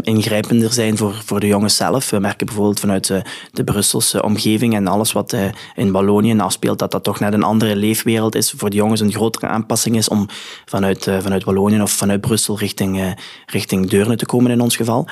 ingrijpender 0.00 0.72
zijn 0.72 0.96
voor, 0.96 1.14
voor 1.24 1.40
de 1.40 1.46
jongens 1.46 1.76
zelf. 1.76 2.10
We 2.10 2.18
merken 2.18 2.46
bijvoorbeeld 2.46 2.80
vanuit 2.80 3.22
de 3.52 3.64
Brusselse 3.64 4.22
omgeving 4.22 4.74
en 4.74 4.86
alles 4.86 5.12
wat 5.12 5.36
in 5.74 5.92
Wallonië 5.92 6.38
afspeelt, 6.38 6.78
dat 6.78 6.90
dat 6.90 7.04
toch 7.04 7.20
net 7.20 7.32
een 7.32 7.42
andere 7.42 7.76
leefwereld 7.76 8.34
is. 8.34 8.50
Voor 8.56 8.70
de 8.70 8.76
jongens 8.76 9.00
een 9.00 9.12
grotere 9.12 9.46
aanpassing 9.46 9.96
is 9.96 10.08
om 10.08 10.26
vanuit, 10.64 11.10
vanuit 11.20 11.44
Wallonië 11.44 11.82
of 11.82 11.90
vanuit 11.90 12.20
Brussel 12.20 12.58
richting, 12.58 13.16
richting 13.46 13.88
Deurne 13.88 14.16
te 14.16 14.26
komen 14.26 14.50
in 14.50 14.60
ons 14.60 14.76
geval. 14.76 15.08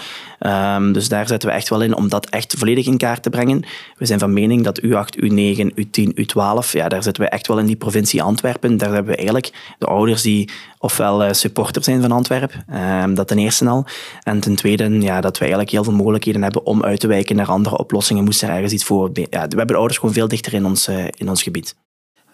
Um, 0.47 0.93
dus 0.93 1.09
daar 1.09 1.27
zetten 1.27 1.49
we 1.49 1.55
echt 1.55 1.69
wel 1.69 1.83
in 1.83 1.95
om 1.95 2.09
dat 2.09 2.29
echt 2.29 2.55
volledig 2.59 2.87
in 2.87 2.97
kaart 2.97 3.23
te 3.23 3.31
brengen. 3.31 3.65
We 3.97 4.07
zijn 4.07 4.19
van 4.19 4.33
mening 4.33 4.65
dat 4.65 4.81
U8, 4.85 5.25
U9, 5.25 5.71
U10, 5.75 6.09
U12, 6.15 6.71
ja, 6.71 6.89
daar 6.89 7.03
zitten 7.03 7.23
we 7.23 7.29
echt 7.29 7.47
wel 7.47 7.59
in 7.59 7.67
die 7.67 7.77
provincie 7.77 8.23
Antwerpen. 8.23 8.77
Daar 8.77 8.93
hebben 8.93 9.11
we 9.11 9.17
eigenlijk 9.17 9.75
de 9.79 9.87
ouders 9.87 10.23
die 10.23 10.51
ofwel 10.79 11.25
uh, 11.25 11.33
supporter 11.33 11.85
zijn 11.85 12.01
van 12.01 12.13
Antwerpen, 12.13 12.65
um, 13.03 13.15
dat 13.15 13.29
ten 13.29 13.39
eerste 13.39 13.69
al. 13.69 13.87
En 14.23 14.41
ten 14.41 14.55
tweede, 14.55 15.01
ja, 15.01 15.21
dat 15.21 15.35
we 15.35 15.41
eigenlijk 15.41 15.71
heel 15.71 15.85
veel 15.85 15.93
mogelijkheden 15.93 16.43
hebben 16.43 16.67
om 16.67 16.85
uit 16.85 17.01
te 17.01 17.07
wijken 17.07 17.37
naar 17.37 17.49
andere 17.49 17.79
oplossingen. 17.79 18.25
Moest 18.25 18.43
er 18.43 18.49
ergens 18.49 18.73
iets 18.73 18.85
voor... 18.85 19.11
Ja, 19.13 19.29
we 19.31 19.39
hebben 19.39 19.67
de 19.67 19.75
ouders 19.75 19.99
gewoon 19.99 20.15
veel 20.15 20.29
dichter 20.29 20.55
in 20.55 20.65
ons, 20.65 20.89
uh, 20.89 21.05
in 21.17 21.29
ons 21.29 21.43
gebied. 21.43 21.77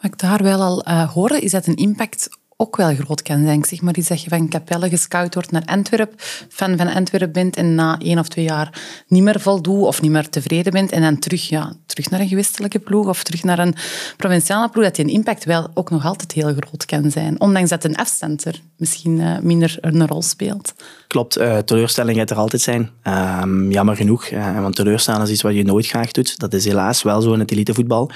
Wat 0.01 0.13
ik 0.13 0.19
daar 0.19 0.43
wel 0.43 0.63
al 0.63 0.89
uh, 0.89 1.13
hoorde, 1.13 1.41
is 1.41 1.51
dat 1.51 1.67
een 1.67 1.77
impact 1.77 2.29
ook 2.57 2.77
wel 2.77 2.95
groot 2.95 3.23
kan 3.23 3.45
zijn. 3.45 3.65
Zeg 3.65 3.81
maar 3.81 3.93
die 3.93 4.05
zeg 4.05 4.23
je 4.23 4.29
van 4.29 4.49
Capelle 4.49 4.89
gescout 4.89 5.35
wordt 5.35 5.51
naar 5.51 5.63
Antwerpen, 5.65 6.17
fan 6.49 6.77
van 6.77 6.89
Antwerpen 6.89 7.33
bent 7.33 7.57
en 7.57 7.75
na 7.75 7.99
één 7.99 8.19
of 8.19 8.29
twee 8.29 8.45
jaar 8.45 8.81
niet 9.09 9.23
meer 9.23 9.41
voldoet 9.41 9.83
of 9.83 10.03
niet 10.03 10.11
meer 10.11 10.29
tevreden 10.29 10.73
bent 10.73 10.93
en 10.93 11.03
dan 11.03 11.19
terug, 11.19 11.49
ja, 11.49 11.73
terug 11.87 12.11
naar 12.11 12.21
een 12.21 12.29
gewestelijke 12.29 12.79
ploeg 12.79 13.07
of 13.07 13.23
terug 13.23 13.43
naar 13.43 13.59
een 13.59 13.75
provinciale 14.17 14.69
ploeg, 14.69 14.85
dat 14.85 14.95
die 14.95 15.11
impact 15.11 15.45
wel 15.45 15.71
ook 15.75 15.91
nog 15.91 16.05
altijd 16.05 16.33
heel 16.33 16.55
groot 16.55 16.85
kan 16.85 17.11
zijn. 17.11 17.41
Ondanks 17.41 17.71
dat 17.71 17.85
een 17.85 17.97
afstand 17.97 18.45
er 18.45 18.61
misschien 18.77 19.19
uh, 19.19 19.39
minder 19.39 19.79
een 19.81 20.07
rol 20.07 20.23
speelt. 20.23 20.75
Klopt, 21.07 21.39
uh, 21.39 21.59
teleurstelling 21.59 22.19
gaat 22.19 22.31
er 22.31 22.37
altijd 22.37 22.63
zijn. 22.63 22.91
Uh, 23.05 23.43
jammer 23.69 23.97
genoeg, 23.97 24.31
uh, 24.31 24.61
want 24.61 24.77
teleurstellen 24.77 25.23
is 25.23 25.31
iets 25.31 25.43
wat 25.43 25.55
je 25.55 25.65
nooit 25.65 25.87
graag 25.87 26.11
doet. 26.11 26.39
Dat 26.39 26.53
is 26.53 26.65
helaas 26.65 27.03
wel 27.03 27.21
zo 27.21 27.33
in 27.33 27.41
het 27.41 27.51
elitevoetbal. 27.51 28.11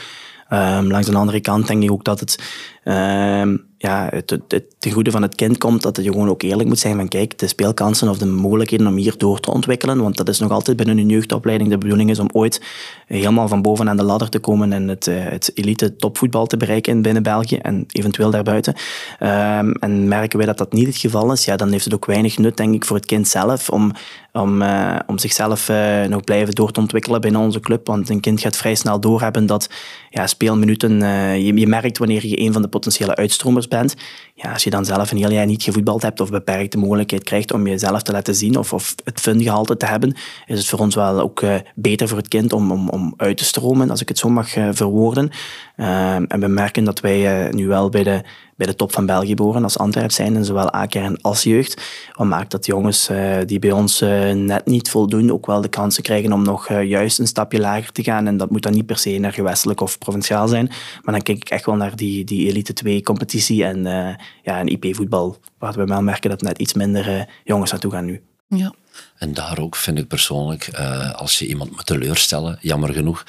Um, 0.52 0.90
langs 0.90 1.06
de 1.06 1.16
andere 1.16 1.40
kant 1.40 1.66
denk 1.66 1.82
ik 1.82 1.90
ook 1.90 2.04
dat 2.04 2.20
het 2.20 2.38
um, 2.84 3.68
ja, 3.82 4.08
het, 4.10 4.38
het, 4.48 4.92
goede 4.92 5.10
van 5.10 5.22
het 5.22 5.34
kind 5.34 5.58
komt, 5.58 5.82
dat 5.82 5.96
je 5.96 6.02
gewoon 6.02 6.28
ook 6.28 6.42
eerlijk 6.42 6.68
moet 6.68 6.78
zijn 6.78 6.96
van 6.96 7.08
kijk, 7.08 7.38
de 7.38 7.46
speelkansen 7.46 8.08
of 8.08 8.18
de 8.18 8.26
mogelijkheden 8.26 8.86
om 8.86 8.96
hier 8.96 9.14
door 9.18 9.40
te 9.40 9.50
ontwikkelen, 9.50 10.02
want 10.02 10.16
dat 10.16 10.28
is 10.28 10.38
nog 10.38 10.50
altijd 10.50 10.76
binnen 10.76 10.98
een 10.98 11.08
jeugdopleiding 11.08 11.70
de 11.70 11.78
bedoeling 11.78 12.10
is 12.10 12.18
om 12.18 12.28
ooit 12.32 12.62
helemaal 13.06 13.48
van 13.48 13.62
boven 13.62 13.88
aan 13.88 13.96
de 13.96 14.02
ladder 14.02 14.28
te 14.28 14.38
komen 14.38 14.72
en 14.72 14.88
het, 14.88 15.06
eh, 15.06 15.24
het 15.24 15.50
elite 15.54 15.96
topvoetbal 15.96 16.46
te 16.46 16.56
bereiken 16.56 17.02
binnen 17.02 17.22
België 17.22 17.56
en 17.56 17.84
eventueel 17.92 18.30
daarbuiten. 18.30 18.74
Um, 19.20 19.72
en 19.72 20.08
merken 20.08 20.38
wij 20.38 20.46
dat 20.46 20.58
dat 20.58 20.72
niet 20.72 20.86
het 20.86 20.96
geval 20.96 21.32
is, 21.32 21.44
ja, 21.44 21.56
dan 21.56 21.70
heeft 21.70 21.84
het 21.84 21.94
ook 21.94 22.06
weinig 22.06 22.38
nut, 22.38 22.56
denk 22.56 22.74
ik, 22.74 22.84
voor 22.84 22.96
het 22.96 23.06
kind 23.06 23.28
zelf 23.28 23.70
om 23.70 23.92
om, 24.32 24.62
uh, 24.62 24.96
om 25.06 25.18
zichzelf 25.18 25.68
uh, 25.68 26.04
nog 26.04 26.24
blijven 26.24 26.54
door 26.54 26.72
te 26.72 26.80
ontwikkelen 26.80 27.20
binnen 27.20 27.40
onze 27.40 27.60
club. 27.60 27.86
Want 27.86 28.08
een 28.08 28.20
kind 28.20 28.40
gaat 28.40 28.56
vrij 28.56 28.74
snel 28.74 29.00
doorhebben 29.00 29.46
dat 29.46 29.70
ja, 30.10 30.26
speelminuten, 30.26 31.00
je, 31.44 31.54
je, 31.54 31.66
merkt 31.66 31.98
wanneer 31.98 32.26
je 32.26 32.40
een 32.40 32.52
van 32.52 32.62
de 32.62 32.68
potentiële 32.70 33.14
uitstromers 33.14 33.68
bent. 33.68 33.94
Ja, 34.34 34.52
als 34.52 34.64
je 34.64 34.70
dan 34.70 34.84
zelf 34.84 35.10
een 35.10 35.16
heel 35.16 35.30
jaar 35.30 35.46
niet 35.46 35.62
gevoetbald 35.62 36.02
hebt 36.02 36.20
of 36.20 36.30
beperkte 36.30 36.78
mogelijkheid 36.78 37.24
krijgt 37.24 37.52
om 37.52 37.66
jezelf 37.66 38.02
te 38.02 38.12
laten 38.12 38.34
zien 38.34 38.56
of, 38.56 38.72
of 38.72 38.94
het 39.04 39.20
fungehalte 39.20 39.76
te 39.76 39.86
hebben, 39.86 40.14
is 40.46 40.58
het 40.58 40.66
voor 40.66 40.78
ons 40.78 40.94
wel 40.94 41.20
ook 41.20 41.42
beter 41.74 42.08
voor 42.08 42.18
het 42.18 42.28
kind 42.28 42.52
om, 42.52 42.72
om, 42.72 42.88
om 42.88 43.14
uit 43.16 43.36
te 43.36 43.44
stromen, 43.44 43.90
als 43.90 44.00
ik 44.00 44.08
het 44.08 44.18
zo 44.18 44.28
mag 44.28 44.48
verwoorden. 44.50 45.30
Ehm, 45.76 46.24
en 46.24 46.40
we 46.40 46.46
merken 46.46 46.84
dat 46.84 47.00
wij 47.00 47.48
nu 47.50 47.66
wel 47.66 47.88
bij 47.88 48.02
de 48.02 48.22
bij 48.60 48.68
de 48.68 48.76
top 48.76 48.92
van 48.92 49.06
België 49.06 49.34
behoren 49.34 49.62
als 49.62 49.78
Antwerp 49.78 50.10
zijn, 50.10 50.36
en 50.36 50.44
zowel 50.44 50.74
A-kern 50.74 51.22
als 51.22 51.42
jeugd. 51.42 51.82
Wat 52.12 52.26
maakt 52.26 52.50
dat 52.50 52.66
jongens 52.66 53.10
uh, 53.10 53.36
die 53.46 53.58
bij 53.58 53.72
ons 53.72 54.02
uh, 54.02 54.32
net 54.32 54.66
niet 54.66 54.90
voldoen, 54.90 55.32
ook 55.32 55.46
wel 55.46 55.60
de 55.60 55.68
kansen 55.68 56.02
krijgen 56.02 56.32
om 56.32 56.42
nog 56.42 56.68
uh, 56.68 56.84
juist 56.84 57.18
een 57.18 57.26
stapje 57.26 57.60
lager 57.60 57.92
te 57.92 58.02
gaan. 58.02 58.26
En 58.26 58.36
dat 58.36 58.50
moet 58.50 58.62
dan 58.62 58.72
niet 58.72 58.86
per 58.86 58.98
se 58.98 59.18
naar 59.18 59.32
gewestelijk 59.32 59.80
of 59.80 59.98
provinciaal 59.98 60.48
zijn, 60.48 60.66
maar 61.02 61.14
dan 61.14 61.22
kijk 61.22 61.38
ik 61.38 61.50
echt 61.50 61.66
wel 61.66 61.74
naar 61.74 61.96
die, 61.96 62.24
die 62.24 62.48
Elite 62.48 62.72
2 62.72 63.02
competitie 63.02 63.64
en, 63.64 63.82
ja, 64.42 64.58
en 64.58 64.66
IP-voetbal, 64.66 65.36
waar 65.58 65.72
we 65.72 65.84
wel 65.84 66.02
merken 66.02 66.30
dat 66.30 66.42
net 66.42 66.58
iets 66.58 66.74
minder 66.74 67.28
jongens 67.44 67.70
naartoe 67.70 67.90
gaan 67.90 68.04
nu. 68.04 68.22
Ja. 68.48 68.72
En 69.18 69.34
daar 69.34 69.58
ook 69.58 69.76
vind 69.76 69.98
ik 69.98 70.08
persoonlijk, 70.08 70.70
als 71.16 71.38
je 71.38 71.46
iemand 71.46 71.70
moet 71.70 71.86
teleurstellen, 71.86 72.58
jammer 72.60 72.92
genoeg, 72.92 73.24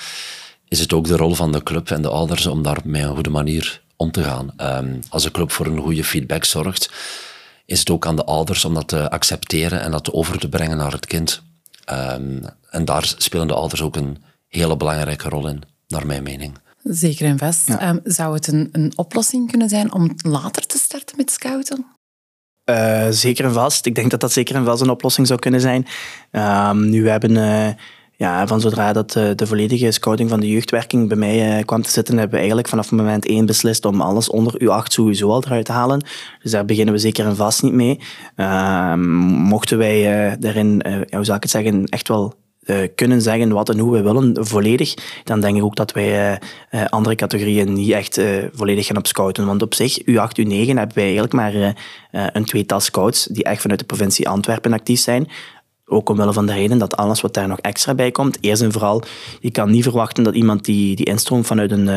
is 0.68 0.80
het 0.80 0.94
ook 0.94 1.08
de 1.08 1.18
rol 1.18 1.34
van 1.34 1.52
de 1.52 1.64
club 1.64 1.90
en 1.90 2.02
de 2.02 2.10
ouders 2.10 2.46
om 2.46 2.64
daar 2.64 2.80
met 2.84 3.04
een 3.04 3.14
goede 3.14 3.30
manier 3.30 3.82
om 4.02 4.12
te 4.12 4.24
gaan. 4.24 4.54
Um, 4.58 5.00
als 5.10 5.24
de 5.24 5.32
club 5.32 5.52
voor 5.52 5.66
een 5.66 5.80
goede 5.80 6.04
feedback 6.04 6.46
zorgt, 6.46 6.92
is 7.66 7.80
het 7.80 7.90
ook 7.90 8.06
aan 8.06 8.16
de 8.16 8.26
ouders 8.26 8.66
om 8.66 8.74
dat 8.74 8.88
te 8.88 9.10
accepteren 9.10 9.82
en 9.82 9.92
dat 9.92 10.12
over 10.12 10.40
te 10.40 10.50
brengen 10.50 10.78
naar 10.78 10.92
het 10.92 11.06
kind. 11.06 11.42
Um, 11.92 12.44
en 12.70 12.86
daar 12.86 13.14
spelen 13.18 13.48
de 13.48 13.54
ouders 13.54 13.82
ook 13.82 13.96
een 13.96 14.24
hele 14.48 14.78
belangrijke 14.78 15.30
rol 15.30 15.48
in, 15.48 15.62
naar 15.88 16.06
mijn 16.06 16.24
mening. 16.24 16.58
Zeker 16.84 17.26
en 17.26 17.38
vast. 17.38 17.68
Ja. 17.68 17.90
Um, 17.90 18.00
zou 18.04 18.34
het 18.34 18.48
een, 18.48 18.70
een 18.72 18.94
oplossing 18.96 19.50
kunnen 19.50 19.70
zijn 19.70 19.94
om 19.94 20.16
later 20.16 20.66
te 20.66 20.78
starten 20.78 21.18
met 21.18 21.32
scouten? 21.32 21.86
Uh, 22.70 23.08
zeker 23.10 23.46
en 23.46 23.54
vast. 23.54 23.86
Ik 23.86 23.96
denk 23.96 24.12
dat 24.12 24.20
dat 24.20 24.32
zeker 24.32 24.56
en 24.56 24.66
vast 24.66 24.82
een 24.82 24.90
oplossing 24.90 25.28
zou 25.28 25.40
kunnen 25.40 25.62
zijn. 25.62 25.88
Um, 26.32 26.90
nu 26.90 27.10
hebben 27.10 27.32
uh, 27.32 27.70
ja, 28.22 28.48
van 28.48 28.62
zodra 28.62 28.94
dat 28.94 29.12
de, 29.12 29.30
eh, 29.30 29.36
de 29.36 29.48
volledige 29.48 29.92
scouting 29.92 30.30
van 30.30 30.40
de 30.40 30.50
jeugdwerking 30.50 31.08
bij 31.08 31.18
mij 31.18 31.58
uh, 31.58 31.66
kwam 31.66 31.82
te 31.82 31.90
zitten, 31.90 32.14
hebben 32.14 32.32
we 32.32 32.38
eigenlijk 32.38 32.68
vanaf 32.68 32.92
moment 32.92 33.26
één 33.26 33.46
beslist 33.46 33.86
om 33.86 34.02
alles 34.02 34.30
onder 34.30 34.54
U8 34.64 34.84
sowieso 34.84 35.30
al 35.30 35.44
eruit 35.46 35.66
te 35.66 35.72
halen. 35.72 36.04
Dus 36.42 36.52
daar 36.52 36.66
beginnen 36.66 36.94
we 36.94 37.00
zeker 37.00 37.26
en 37.26 37.36
vast 37.36 37.64
niet 37.64 37.74
mee. 37.74 38.00
Uh, 38.36 38.94
mochten 38.96 39.78
wij 39.78 40.30
uh, 40.30 40.34
daarin, 40.40 40.84
hoe 41.10 41.26
zou 41.26 41.38
ik 41.38 41.44
het 41.44 41.52
zeggen, 41.52 41.86
echt 41.86 42.08
wel 42.08 42.34
kunnen 42.96 43.22
zeggen 43.22 43.52
wat 43.52 43.70
en 43.70 43.80
hoe 43.80 43.92
we 43.92 44.02
willen, 44.02 44.46
volledig, 44.46 44.94
dan 45.24 45.42
denk 45.42 45.58
ik 45.58 45.64
ook 45.64 45.76
dat 45.76 45.92
wij 45.92 46.40
andere 46.90 47.16
categorieën 47.16 47.74
niet 47.74 47.92
echt 47.92 48.22
volledig 48.54 48.86
gaan 48.86 48.98
op 48.98 49.08
scouten. 49.08 49.46
Want 49.46 49.62
op 49.62 49.74
zich, 49.74 50.02
U8, 50.02 50.40
U9 50.42 50.66
hebben 50.66 50.92
wij 50.94 51.04
eigenlijk 51.04 51.34
maar 51.34 51.76
een 52.12 52.46
tweetal 52.46 52.80
scouts 52.80 53.26
die 53.26 53.44
echt 53.44 53.62
vanuit 53.62 53.80
de 53.80 53.86
provincie 53.86 54.30
Antwerpen 54.30 54.74
actief 54.74 55.00
zijn. 55.00 55.28
Ook 55.92 56.10
omwille 56.10 56.34
van 56.34 56.46
de 56.46 56.54
reden 56.54 56.78
dat 56.78 56.98
alles 56.98 57.22
wat 57.22 57.34
daar 57.34 57.48
nog 57.48 57.60
extra 57.60 57.94
bij 57.94 58.12
komt, 58.12 58.38
eerst 58.42 58.62
en 58.62 58.72
vooral, 58.72 59.04
je 59.40 59.52
kan 59.52 59.72
niet 59.72 59.84
verwachten 59.84 60.24
dat 60.24 60.36
iemand 60.36 60.66
die, 60.66 60.96
die 60.96 61.06
instroomt 61.06 61.48
vanuit 61.48 61.72
een, 61.72 61.88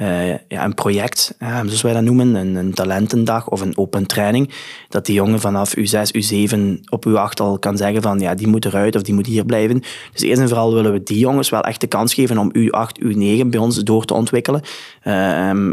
uh, 0.00 0.28
ja, 0.48 0.64
een 0.64 0.74
project, 0.74 1.34
uh, 1.38 1.58
zoals 1.58 1.82
wij 1.82 1.92
dat 1.92 2.02
noemen, 2.02 2.34
een, 2.34 2.54
een, 2.54 2.74
talentendag 2.74 3.48
of 3.48 3.60
een 3.60 3.78
open 3.78 4.06
training, 4.06 4.50
dat 4.88 5.06
die 5.06 5.14
jongen 5.14 5.40
vanaf 5.40 5.76
U6, 5.76 5.82
U7 6.16 6.56
op 6.88 7.06
U8 7.08 7.40
al 7.40 7.58
kan 7.58 7.76
zeggen 7.76 8.02
van 8.02 8.20
ja, 8.20 8.34
die 8.34 8.46
moet 8.46 8.64
eruit 8.64 8.96
of 8.96 9.02
die 9.02 9.14
moet 9.14 9.26
hier 9.26 9.44
blijven. 9.44 9.82
Dus 10.12 10.22
eerst 10.22 10.40
en 10.40 10.48
vooral 10.48 10.74
willen 10.74 10.92
we 10.92 11.02
die 11.02 11.18
jongens 11.18 11.48
wel 11.48 11.60
echt 11.60 11.80
de 11.80 11.86
kans 11.86 12.14
geven 12.14 12.38
om 12.38 12.52
U8, 12.58 13.04
U9 13.04 13.46
bij 13.46 13.60
ons 13.60 13.76
door 13.76 14.04
te 14.04 14.14
ontwikkelen. 14.14 14.62
Uh, 15.04 15.70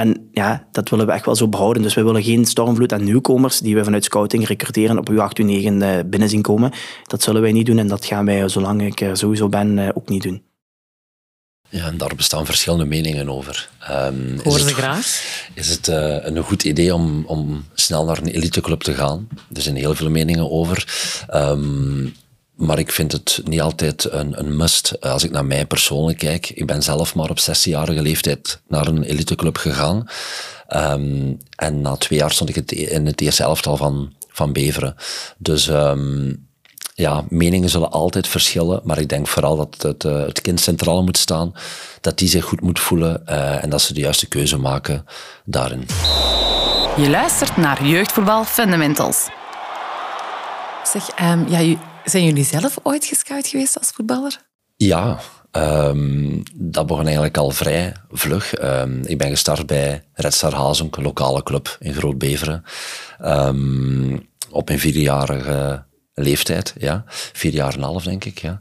en 0.00 0.28
ja, 0.32 0.66
dat 0.72 0.88
willen 0.88 1.06
we 1.06 1.12
echt 1.12 1.24
wel 1.24 1.36
zo 1.36 1.48
behouden. 1.48 1.82
Dus 1.82 1.94
we 1.94 2.02
willen 2.02 2.22
geen 2.22 2.44
stormvloed 2.44 2.92
aan 2.92 3.04
nieuwkomers 3.04 3.58
die 3.58 3.74
we 3.74 3.84
vanuit 3.84 4.04
scouting 4.04 4.46
recruteren 4.46 4.98
op 4.98 5.08
uw 5.08 5.20
8, 5.20 5.38
uw 5.38 5.44
9 5.44 6.10
binnen 6.10 6.28
zien 6.28 6.42
komen. 6.42 6.72
Dat 7.06 7.22
zullen 7.22 7.42
wij 7.42 7.52
niet 7.52 7.66
doen 7.66 7.78
en 7.78 7.88
dat 7.88 8.04
gaan 8.04 8.24
wij, 8.24 8.48
zolang 8.48 8.82
ik 8.82 9.00
er 9.00 9.16
sowieso 9.16 9.48
ben, 9.48 9.78
eh, 9.78 9.88
ook 9.94 10.08
niet 10.08 10.22
doen. 10.22 10.42
Ja, 11.68 11.86
en 11.86 11.98
daar 11.98 12.14
bestaan 12.16 12.46
verschillende 12.46 12.84
meningen 12.84 13.28
over. 13.28 13.68
Um, 13.90 14.40
Hoor 14.44 14.58
ze 14.58 14.74
graag? 14.74 15.22
Is 15.54 15.68
het 15.68 15.88
uh, 15.88 16.16
een 16.24 16.42
goed 16.42 16.64
idee 16.64 16.94
om, 16.94 17.24
om 17.26 17.64
snel 17.74 18.04
naar 18.04 18.18
een 18.18 18.26
eliteclub 18.26 18.80
te 18.80 18.94
gaan? 18.94 19.28
Er 19.52 19.62
zijn 19.62 19.76
heel 19.76 19.94
veel 19.94 20.10
meningen 20.10 20.50
over. 20.50 20.86
Um, 21.34 22.14
maar 22.60 22.78
ik 22.78 22.92
vind 22.92 23.12
het 23.12 23.40
niet 23.44 23.60
altijd 23.60 24.12
een, 24.12 24.38
een 24.38 24.56
must. 24.56 24.90
Eh, 24.90 25.12
als 25.12 25.24
ik 25.24 25.30
naar 25.30 25.44
mij 25.44 25.66
persoonlijk 25.66 26.18
kijk, 26.18 26.50
ik 26.50 26.66
ben 26.66 26.82
zelf 26.82 27.14
maar 27.14 27.30
op 27.30 27.40
16-jarige 27.40 28.02
leeftijd 28.02 28.60
naar 28.68 28.86
een 28.86 29.02
eliteclub 29.02 29.56
gegaan. 29.56 30.08
Um, 30.76 31.38
en 31.56 31.80
na 31.80 31.96
twee 31.96 32.18
jaar 32.18 32.30
stond 32.30 32.56
ik 32.56 32.70
in 32.70 33.06
het 33.06 33.20
eerste 33.20 33.42
elftal 33.42 33.76
van, 33.76 34.12
van 34.28 34.52
Beveren. 34.52 34.94
Dus 35.38 35.66
um, 35.66 36.48
ja, 36.94 37.24
meningen 37.28 37.68
zullen 37.68 37.90
altijd 37.90 38.28
verschillen, 38.28 38.80
maar 38.84 38.98
ik 38.98 39.08
denk 39.08 39.26
vooral 39.26 39.56
dat 39.56 39.82
het, 39.82 40.04
uh, 40.04 40.26
het 40.26 40.40
kind 40.40 40.60
centraal 40.60 41.02
moet 41.02 41.18
staan, 41.18 41.54
dat 42.00 42.18
die 42.18 42.28
zich 42.28 42.44
goed 42.44 42.60
moet 42.60 42.80
voelen 42.80 43.22
uh, 43.28 43.62
en 43.62 43.70
dat 43.70 43.82
ze 43.82 43.94
de 43.94 44.00
juiste 44.00 44.28
keuze 44.28 44.56
maken 44.56 45.06
daarin. 45.44 45.86
Je 46.96 47.08
luistert 47.10 47.56
naar 47.56 47.86
Jeugdvoetbal 47.86 48.44
Fundamentals. 48.44 49.28
Zeg, 50.84 51.08
um, 51.20 51.48
ja, 51.48 51.76
zijn 52.10 52.24
jullie 52.24 52.44
zelf 52.44 52.78
ooit 52.82 53.04
gescout 53.04 53.46
geweest 53.46 53.78
als 53.78 53.90
voetballer? 53.90 54.38
Ja, 54.76 55.18
um, 55.52 56.42
dat 56.54 56.86
begon 56.86 57.04
eigenlijk 57.04 57.36
al 57.36 57.50
vrij 57.50 57.92
vlug. 58.10 58.62
Um, 58.62 59.00
ik 59.04 59.18
ben 59.18 59.28
gestart 59.28 59.66
bij 59.66 60.02
Red 60.12 60.34
Star 60.34 60.54
Hazonk, 60.54 60.96
een 60.96 61.02
lokale 61.02 61.42
club 61.42 61.76
in 61.80 61.94
Groot-Beveren. 61.94 62.64
Um, 63.24 64.28
op 64.50 64.68
mijn 64.68 64.80
vierjarige 64.80 65.84
leeftijd, 66.14 66.74
ja. 66.78 67.04
Vier 67.32 67.52
jaar 67.52 67.72
en 67.72 67.78
een 67.78 67.84
half, 67.84 68.02
denk 68.02 68.24
ik, 68.24 68.38
ja. 68.38 68.60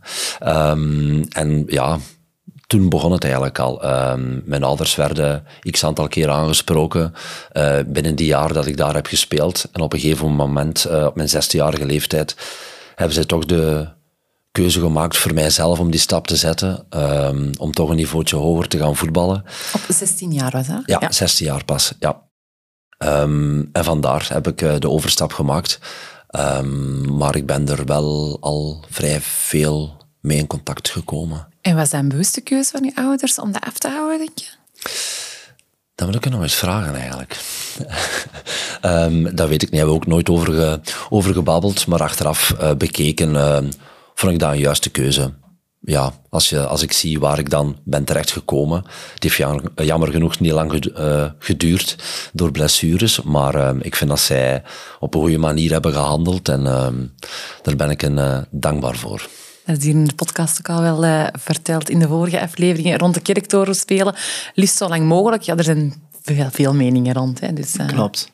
en 1.30 1.64
ja, 1.68 1.98
toen 2.68 2.90
begon 2.90 3.12
het 3.12 3.24
eigenlijk 3.24 3.60
al. 3.60 3.82
mijn 4.46 4.64
ouders 4.64 4.96
werden 4.96 5.46
x 5.72 5.84
aantal 5.84 6.08
keer 6.08 6.30
aangesproken 6.30 7.14
uh, 7.54 7.78
binnen 7.86 8.16
die 8.16 8.28
jaar 8.28 8.54
dat 8.54 8.66
ik 8.66 8.78
daar 8.78 8.94
heb 8.94 9.06
gespeeld. 9.06 9.70
En 9.72 9.82
op 9.82 9.94
een 9.94 10.00
gegeven 10.00 10.32
moment, 10.32 10.86
uh, 10.90 11.06
op 11.06 11.16
mijn 11.16 11.30
zestijarige 11.30 11.86
leeftijd, 11.86 12.36
hebben 13.00 13.16
zij 13.16 13.26
toch 13.26 13.46
de 13.46 13.88
keuze 14.52 14.80
gemaakt 14.80 15.18
voor 15.18 15.34
mijzelf 15.34 15.80
om 15.80 15.92
die 15.92 16.00
stap 16.00 16.28
te 16.28 16.36
zetten. 16.36 16.86
Um, 16.90 17.52
om 17.58 17.72
toch 17.72 17.90
een 17.90 17.96
niveautje 17.96 18.36
hoger 18.36 18.68
te 18.68 18.78
gaan 18.78 18.96
voetballen. 18.96 19.44
Op 19.74 19.82
16 19.88 20.32
jaar 20.32 20.52
was 20.52 20.68
dat? 20.68 20.82
Ja, 20.86 20.98
ja. 21.00 21.12
16 21.12 21.46
jaar 21.46 21.66
pas, 21.66 21.94
ja. 22.00 22.22
Um, 22.98 23.70
en 23.72 23.84
vandaar 23.84 24.28
heb 24.34 24.48
ik 24.48 24.62
uh, 24.62 24.76
de 24.80 24.90
overstap 24.90 25.34
gemaakt. 25.34 25.80
Um, 26.36 27.18
maar 27.18 27.36
ik 27.36 27.46
ben 27.46 27.68
er 27.68 27.86
wel 27.86 28.38
al 28.42 28.84
vrij 28.90 29.22
veel 29.22 29.98
mee 30.22 30.38
in 30.38 30.48
contact 30.48 30.90
gekomen. 30.90 31.48
En 31.62 31.76
was 31.76 31.90
dat 31.90 32.02
een 32.02 32.10
bewuste 32.10 32.42
keuze 32.42 32.72
van 32.72 32.84
je 32.84 32.96
ouders 32.96 33.40
om 33.40 33.52
dat 33.52 33.64
af 33.66 33.78
te 33.78 33.90
houden, 33.90 34.18
denk 34.18 34.38
je? 34.38 34.48
Dat 36.00 36.08
wil 36.08 36.18
ik 36.18 36.30
nog 36.30 36.42
eens 36.42 36.56
vragen 36.56 36.96
eigenlijk. 36.96 37.38
um, 38.86 39.36
dat 39.36 39.50
weet 39.50 39.62
ik 39.62 39.70
niet, 39.70 39.80
hebben 39.80 39.96
ook 39.96 40.08
nooit 40.08 40.30
over, 40.30 40.80
over 41.10 41.34
gebabbeld, 41.34 41.88
maar 41.88 42.02
achteraf 42.02 42.56
uh, 42.62 42.74
bekeken 42.74 43.34
uh, 43.34 43.58
vond 44.14 44.34
ik 44.34 44.40
dat 44.40 44.52
een 44.52 44.60
juiste 44.60 44.90
keuze. 44.90 45.34
Ja, 45.80 46.14
als, 46.30 46.50
je, 46.50 46.66
als 46.66 46.82
ik 46.82 46.92
zie 46.92 47.20
waar 47.20 47.40
ik 47.40 47.50
dan 47.50 47.78
ben 47.84 48.04
terechtgekomen. 48.04 48.84
Het 49.14 49.24
heeft 49.24 49.36
jammer, 49.36 49.84
jammer 49.84 50.12
genoeg 50.12 50.40
niet 50.40 50.52
lang 50.52 50.92
geduurd 51.40 51.96
door 52.34 52.52
blessures, 52.52 53.22
maar 53.22 53.56
ehm, 53.56 53.80
ik 53.82 53.96
vind 53.96 54.10
dat 54.10 54.20
zij 54.20 54.64
op 55.00 55.14
een 55.14 55.22
goede 55.22 55.38
manier 55.38 55.72
hebben 55.72 55.94
gehandeld 55.94 56.50
en 56.50 56.68
ehm, 56.68 57.06
daar 57.62 57.76
ben 57.76 57.90
ik 57.90 58.02
een 58.02 58.18
eh, 58.18 58.38
dankbaar 58.50 58.96
voor. 58.96 59.28
Dat 59.70 59.78
is 59.78 59.84
hier 59.84 59.94
in 59.94 60.06
de 60.06 60.16
podcast 60.16 60.60
ook 60.60 60.78
al 60.78 60.82
wel 60.82 61.06
uh, 61.06 61.28
verteld 61.32 61.90
in 61.90 62.00
de 62.00 62.08
vorige 62.08 62.42
afleveringen. 62.42 62.98
Rond 62.98 63.14
de 63.14 63.20
kerktoren 63.20 63.76
spelen, 63.76 64.16
liefst 64.54 64.78
zo 64.78 64.88
lang 64.88 65.06
mogelijk. 65.06 65.42
Ja, 65.42 65.56
er 65.56 65.64
zijn 65.64 65.94
veel, 66.22 66.48
veel 66.52 66.74
meningen 66.74 67.14
rond. 67.14 67.40
Hè, 67.40 67.54
dus, 67.54 67.76
uh, 67.76 67.88
Klopt. 67.88 68.32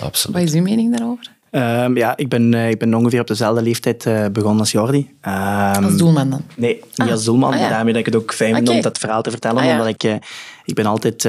Absoluut. 0.00 0.36
Wat 0.36 0.46
is 0.46 0.54
uw 0.54 0.62
mening 0.62 0.96
daarover? 0.96 1.34
Um, 1.50 1.96
ja, 1.96 2.16
ik 2.16 2.28
ben, 2.28 2.52
uh, 2.52 2.70
ik 2.70 2.78
ben 2.78 2.94
ongeveer 2.94 3.20
op 3.20 3.26
dezelfde 3.26 3.62
leeftijd 3.62 4.04
uh, 4.04 4.26
begonnen 4.32 4.60
als 4.60 4.72
Jordi. 4.72 5.16
Um, 5.22 5.84
als 5.84 5.96
doelman 5.96 6.30
dan? 6.30 6.42
Nee, 6.56 6.74
niet 6.74 7.08
ah. 7.08 7.10
als 7.10 7.24
doelman. 7.24 7.52
Ah, 7.52 7.58
ja. 7.58 7.68
Daarmee 7.68 7.92
dat 7.92 8.06
ik 8.06 8.12
het 8.12 8.22
ook 8.22 8.34
fijn 8.34 8.54
vind 8.54 8.66
okay. 8.66 8.76
om 8.76 8.82
dat 8.82 8.98
verhaal 8.98 9.22
te 9.22 9.30
vertellen. 9.30 9.58
Ah, 9.58 9.64
ja. 9.64 9.72
Omdat 9.72 9.86
ik, 9.86 10.04
uh, 10.04 10.14
ik 10.64 10.74
ben 10.74 10.86
altijd 10.86 11.28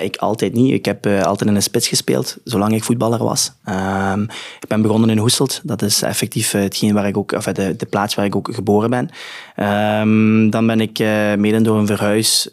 Ik 0.00 0.16
altijd 0.16 0.52
niet. 0.52 0.72
Ik 0.72 0.84
heb 0.84 1.06
uh, 1.06 1.22
altijd 1.22 1.50
in 1.50 1.56
een 1.56 1.62
spits 1.62 1.88
gespeeld, 1.88 2.36
zolang 2.44 2.74
ik 2.74 2.84
voetballer 2.84 3.24
was. 3.24 3.52
Um, 3.68 4.22
ik 4.60 4.68
ben 4.68 4.82
begonnen 4.82 5.10
in 5.10 5.18
Hoeselt. 5.18 5.60
Dat 5.64 5.82
is 5.82 6.02
effectief 6.02 6.54
uh, 6.54 6.62
hetgeen 6.62 6.94
waar 6.94 7.06
ik 7.06 7.16
ook, 7.16 7.32
of 7.32 7.44
de, 7.44 7.76
de 7.76 7.86
plaats 7.86 8.14
waar 8.14 8.24
ik 8.24 8.36
ook 8.36 8.48
geboren 8.52 8.90
ben. 8.90 9.10
Um, 10.00 10.50
dan 10.50 10.66
ben 10.66 10.80
ik 10.80 10.98
uh, 10.98 11.34
mede 11.34 11.60
door 11.60 11.78
een 11.78 11.86
verhuis 11.86 12.48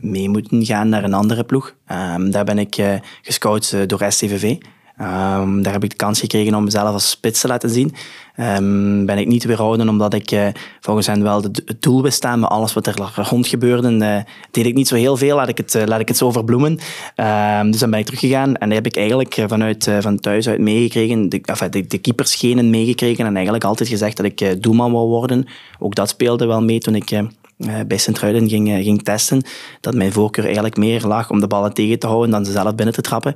mee 0.00 0.28
moeten 0.28 0.64
gaan 0.64 0.88
naar 0.88 1.04
een 1.04 1.14
andere 1.14 1.44
ploeg. 1.44 1.74
Um, 1.92 2.30
daar 2.30 2.44
ben 2.44 2.58
ik 2.58 2.82
gescout 3.22 3.76
door 3.86 4.04
STVV. 4.08 4.56
Ehm, 4.98 5.62
daar 5.62 5.72
heb 5.72 5.84
ik 5.84 5.90
de 5.90 5.96
kans 5.96 6.20
gekregen 6.20 6.54
om 6.54 6.64
mezelf 6.64 6.92
als 6.92 7.10
spits 7.10 7.40
te 7.40 7.46
laten 7.46 7.70
zien. 7.70 7.94
Um, 8.40 9.06
ben 9.06 9.18
ik 9.18 9.26
niet 9.26 9.44
weerhouden 9.44 9.88
omdat 9.88 10.14
ik 10.14 10.30
uh, 10.30 10.46
volgens 10.80 11.06
hen 11.06 11.22
wel 11.22 11.40
de, 11.40 11.62
het 11.64 11.82
doel 11.82 12.02
wist 12.02 12.16
staan, 12.16 12.40
maar 12.40 12.48
alles 12.48 12.72
wat 12.72 12.86
er 12.86 13.10
rond 13.14 13.46
gebeurde, 13.46 13.90
uh, 13.90 14.16
deed 14.50 14.66
ik 14.66 14.74
niet 14.74 14.88
zo 14.88 14.94
heel 14.94 15.16
veel, 15.16 15.36
laat 15.36 15.48
ik 15.48 15.56
het, 15.56 15.74
uh, 15.74 15.82
laat 15.84 16.00
ik 16.00 16.08
het 16.08 16.16
zo 16.16 16.30
verbloemen. 16.30 16.78
Um, 17.16 17.70
dus 17.70 17.80
dan 17.80 17.90
ben 17.90 17.98
ik 17.98 18.04
teruggegaan 18.04 18.56
en 18.56 18.70
heb 18.70 18.86
ik 18.86 18.96
eigenlijk 18.96 19.44
vanuit 19.46 19.90
van 20.00 20.18
thuis 20.18 20.48
uit 20.48 20.60
meegekregen, 20.60 21.28
de, 21.28 21.40
de, 21.70 21.86
de 21.86 21.98
keeperschenen 21.98 22.70
meegekregen 22.70 23.26
en 23.26 23.34
eigenlijk 23.34 23.64
altijd 23.64 23.88
gezegd 23.88 24.16
dat 24.16 24.26
ik 24.26 24.62
doelman 24.62 24.90
wil 24.90 25.08
worden. 25.08 25.46
Ook 25.78 25.94
dat 25.94 26.08
speelde 26.08 26.46
wel 26.46 26.62
mee 26.62 26.78
toen 26.78 26.94
ik 26.94 27.22
bij 27.86 27.98
Sint-Truiden 27.98 28.48
ging, 28.48 28.68
ging 28.68 29.02
testen, 29.02 29.42
dat 29.80 29.94
mijn 29.94 30.12
voorkeur 30.12 30.44
eigenlijk 30.44 30.76
meer 30.76 31.06
lag 31.06 31.30
om 31.30 31.40
de 31.40 31.46
ballen 31.46 31.74
tegen 31.74 31.98
te 31.98 32.06
houden 32.06 32.30
dan 32.30 32.44
ze 32.44 32.52
zelf 32.52 32.74
binnen 32.74 32.94
te 32.94 33.02
trappen. 33.02 33.34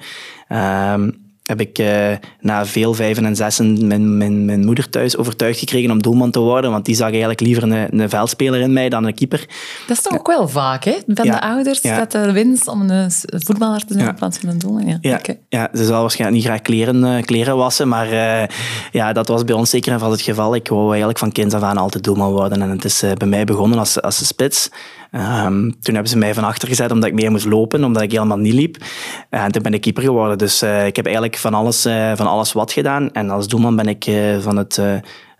Heb 1.43 1.61
ik 1.61 1.79
uh, 1.79 2.13
na 2.41 2.67
veel 2.67 2.95
vijven 2.95 3.25
en 3.25 3.37
zessen 3.37 3.87
mijn, 3.87 4.17
mijn, 4.17 4.45
mijn 4.45 4.65
moeder 4.65 4.91
thuis 4.91 5.17
overtuigd 5.17 5.59
gekregen 5.59 5.91
om 5.91 6.03
doelman 6.03 6.31
te 6.31 6.41
worden, 6.41 6.71
want 6.71 6.85
die 6.85 6.95
zag 6.95 7.09
eigenlijk 7.09 7.41
liever 7.41 7.63
een, 7.63 8.01
een 8.01 8.09
veldspeler 8.09 8.61
in 8.61 8.73
mij 8.73 8.89
dan 8.89 9.05
een 9.05 9.15
keeper. 9.15 9.47
Dat 9.87 9.97
is 9.97 10.03
toch 10.03 10.19
ook 10.19 10.27
wel 10.27 10.49
vaak, 10.49 10.85
hè? 10.85 10.97
Van 11.07 11.25
ja, 11.25 11.33
de 11.33 11.41
ouders, 11.41 11.81
ja. 11.81 11.99
dat 11.99 12.13
de 12.13 12.33
winst 12.33 12.69
om 12.69 12.91
een 12.91 13.11
voetballer 13.29 13.85
te 13.85 13.95
zijn 13.95 14.09
in 14.09 14.15
plaats 14.15 14.39
van 14.39 14.49
een 14.49 14.59
doelman. 14.59 14.87
Ja, 14.87 14.99
ja. 15.01 15.17
Okay. 15.17 15.39
ja, 15.49 15.69
ze 15.75 15.85
zal 15.85 16.01
waarschijnlijk 16.01 16.41
niet 16.41 16.47
graag 16.51 16.63
kleren, 16.63 17.05
uh, 17.05 17.23
kleren 17.23 17.57
wassen, 17.57 17.89
maar 17.89 18.13
uh, 18.13 18.49
ja, 18.93 19.13
dat 19.13 19.29
was 19.29 19.45
bij 19.45 19.55
ons 19.55 19.71
zeker 19.71 19.93
en 19.93 19.99
vast 19.99 20.13
het 20.13 20.23
geval. 20.23 20.55
Ik 20.55 20.69
wou 20.69 20.89
eigenlijk 20.89 21.19
van 21.19 21.33
kinds 21.33 21.55
af 21.55 21.63
aan 21.63 21.77
altijd 21.77 22.05
doelman 22.05 22.33
worden 22.33 22.63
en 22.63 22.71
het 22.71 22.85
is 22.85 23.05
bij 23.17 23.29
mij 23.29 23.45
begonnen 23.45 23.79
als, 23.79 24.03
als 24.03 24.27
spits. 24.27 24.71
Um, 25.15 25.81
toen 25.81 25.95
hebben 25.95 26.09
ze 26.09 26.19
mij 26.19 26.35
van 26.35 26.45
achter 26.45 26.69
gezet 26.69 26.91
omdat 26.91 27.09
ik 27.09 27.15
meer 27.15 27.31
moest 27.31 27.45
lopen, 27.45 27.85
omdat 27.85 28.03
ik 28.03 28.13
helemaal 28.13 28.39
niet 28.39 28.53
liep. 28.53 28.77
En 29.31 29.53
toen 29.53 29.63
ben 29.63 29.75
ik 29.75 29.81
keeper 29.81 30.03
geworden. 30.03 30.39
Dus 30.39 30.63
uh, 30.63 30.87
ik 30.87 30.97
heb 30.97 31.05
eigenlijk 31.05 31.37
van 31.37 31.55
alles, 31.55 31.87
uh, 31.87 32.13
van 32.15 32.27
alles 32.27 32.53
wat 32.53 32.73
gedaan. 32.73 33.13
En 33.13 33.31
als 33.31 33.49
doelman 33.49 33.77
ben 33.77 33.87
ik 33.87 34.07
uh, 34.07 34.39
van 34.39 34.57
het... 34.57 34.81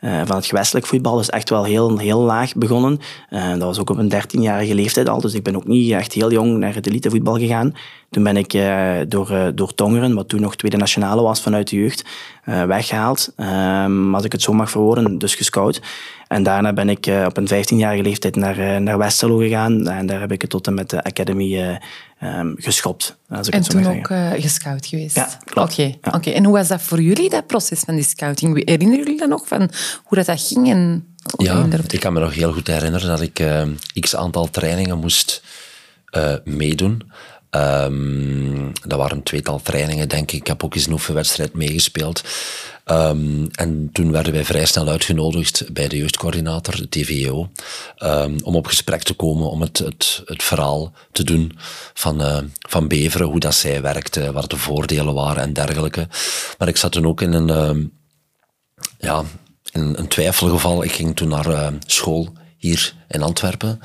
Uh, 0.05 0.23
van 0.25 0.37
het 0.37 0.47
gewestelijk 0.47 0.87
voetbal. 0.87 1.17
Dus 1.17 1.31
echt 1.31 1.51
wel 1.51 1.65
heel, 1.65 1.99
heel 1.99 2.21
laag 2.21 2.55
begonnen. 2.55 3.01
Uh, 3.31 3.51
dat 3.51 3.63
was 3.63 3.79
ook 3.79 3.91
op 3.91 3.97
een 3.97 4.13
13-jarige 4.13 4.75
leeftijd 4.75 5.09
al. 5.09 5.21
Dus 5.21 5.35
ik 5.35 5.43
ben 5.43 5.57
ook 5.57 5.67
niet 5.67 5.93
echt 5.93 6.13
heel 6.13 6.33
jong 6.33 6.59
naar 6.59 6.75
het 6.75 6.87
elitevoetbal 6.87 7.39
gegaan. 7.39 7.75
Toen 8.11 8.23
ben 8.23 8.37
ik 8.37 8.55
uh, 8.55 8.93
door, 9.09 9.53
door 9.55 9.75
Tongeren, 9.75 10.15
wat 10.15 10.29
toen 10.29 10.41
nog 10.41 10.57
tweede 10.57 10.77
nationale 10.77 11.23
was 11.23 11.43
vanuit 11.43 11.69
de 11.69 11.77
jeugd, 11.77 12.05
weggehaald. 12.45 13.33
Ehm, 13.37 14.15
als 14.15 14.25
ik 14.25 14.33
het 14.33 14.43
zo 14.43 14.53
mag 14.53 14.71
verwoorden, 14.71 15.19
dus 15.19 15.35
gescout. 15.35 15.81
En 16.29 16.43
daarna 16.43 16.73
ben 16.73 16.89
ik 16.89 17.11
op 17.27 17.37
een 17.37 17.49
15-jarige 17.49 18.03
leeftijd 18.03 18.37
naar, 18.37 18.83
naar 18.83 18.99
Westerlo 18.99 19.37
gegaan. 19.37 19.89
En 19.89 20.07
daar 20.07 20.21
heb 20.21 20.33
ik 20.33 20.41
het 20.41 20.51
tot 20.51 20.67
en 20.67 20.75
met 20.75 20.91
de 20.91 21.05
Academy 21.05 21.79
um, 22.23 22.55
geschopt. 22.59 23.17
Als 23.29 23.49
ik 23.49 23.55
en 23.55 23.63
toen 23.63 23.87
ook 23.87 24.07
gescout 24.41 24.87
geweest? 24.87 25.17
Ja, 25.17 25.29
klopt. 25.45 25.73
Oké, 25.73 25.83
okay. 25.83 26.21
okay. 26.21 26.33
en 26.33 26.45
hoe 26.45 26.53
was 26.55 26.69
dat 26.69 26.83
voor 26.83 27.01
jullie, 27.01 27.31
dat 27.31 27.47
proces 27.47 27.81
van 27.81 27.95
die 27.95 28.05
scouting? 28.05 28.69
Herinneren 28.69 29.05
jullie 29.05 29.19
dat 29.19 29.29
nog, 29.29 29.49
van 29.49 29.71
hoe 30.05 30.17
dat, 30.19 30.27
dat 30.27 30.41
ging? 30.41 30.71
En 30.71 31.07
ja, 31.37 31.67
ik 31.89 32.01
kan 32.01 32.13
me 32.13 32.21
nog 32.21 32.35
heel 32.35 32.53
goed 32.53 32.67
herinneren 32.67 33.09
dat 33.09 33.21
ik 33.21 33.43
x 34.01 34.17
aantal 34.17 34.51
trainingen 34.51 34.99
moest 34.99 35.43
meedoen. 36.45 37.03
Um, 37.57 38.73
dat 38.87 38.99
waren 38.99 39.23
tweetal 39.23 39.61
trainingen, 39.63 40.09
denk 40.09 40.33
ik. 40.33 40.41
Ik 40.41 40.47
heb 40.47 40.65
ook 40.65 40.75
eens 40.75 40.87
een 40.87 40.93
oefenwedstrijd 40.93 41.55
meegespeeld. 41.55 42.23
Um, 42.87 43.49
en 43.55 43.91
toen 43.93 44.13
werden 44.13 44.33
wij 44.33 44.45
vrij 44.45 44.65
snel 44.65 44.89
uitgenodigd 44.89 45.73
bij 45.73 45.89
de 45.89 45.97
jeugdcoördinator, 45.97 46.77
de 46.77 46.89
TVO, 46.89 47.41
um, 47.41 47.49
ehm, 47.97 48.39
om 48.43 48.57
op 48.57 48.67
gesprek 48.67 49.03
te 49.03 49.15
komen 49.15 49.51
om 49.51 49.61
het, 49.61 49.79
het, 49.79 50.23
het 50.25 50.43
verhaal 50.43 50.93
te 51.13 51.25
doen 51.25 51.59
van, 51.95 52.21
uh, 52.21 52.39
van 52.69 52.89
Beveren, 52.89 53.27
hoe 53.27 53.41
dat 53.41 53.55
zij 53.55 53.83
werkte, 53.83 54.33
wat 54.33 54.51
de 54.51 54.57
voordelen 54.57 55.15
waren 55.15 55.43
en 55.43 55.53
dergelijke. 55.53 56.09
Maar 56.59 56.69
ik 56.69 56.77
zat 56.77 56.93
toen 56.93 57.07
ook 57.07 57.21
in 57.21 57.33
een, 57.33 57.93
ja, 58.99 59.25
in 59.73 59.95
een 59.97 60.09
twijfelgeval. 60.09 60.85
Ik 60.85 60.93
ging 60.93 61.17
toen 61.17 61.29
naar 61.29 61.49
uh, 61.49 61.69
school 61.87 62.33
hier 62.57 62.95
in 63.09 63.23
Antwerpen 63.23 63.81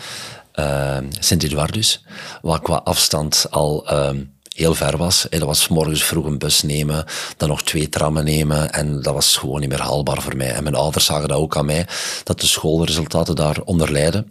uh, 0.60 0.98
Sint-Eduardus, 1.20 2.04
wat 2.42 2.62
qua 2.62 2.82
afstand 2.84 3.48
al 3.50 3.88
uh, 3.92 4.10
heel 4.56 4.74
ver 4.74 4.98
was. 4.98 5.30
En 5.30 5.40
dat 5.40 5.48
was 5.48 5.68
morgens 5.68 6.04
vroeg 6.04 6.26
een 6.26 6.38
bus 6.38 6.62
nemen, 6.62 7.06
dan 7.38 7.50
nog 7.50 7.64
twee 7.64 7.90
trammen 7.90 8.24
nemen 8.24 8.72
en 8.72 9.02
dat 9.02 9.14
was 9.14 9.36
gewoon 9.38 9.60
niet 9.60 9.70
meer 9.70 9.82
haalbaar 9.82 10.22
voor 10.22 10.38
mij. 10.38 10.52
En 10.52 10.64
mijn 10.64 10.76
ouders 10.76 11.06
zagen 11.06 11.28
dat 11.28 11.38
ook 11.38 11.58
aan 11.58 11.66
mij, 11.66 11.88
dat 12.24 12.40
de 12.40 12.48
schoolresultaten 12.48 13.36
daar 13.36 13.62
onder 13.66 13.92
lijden. 13.92 14.28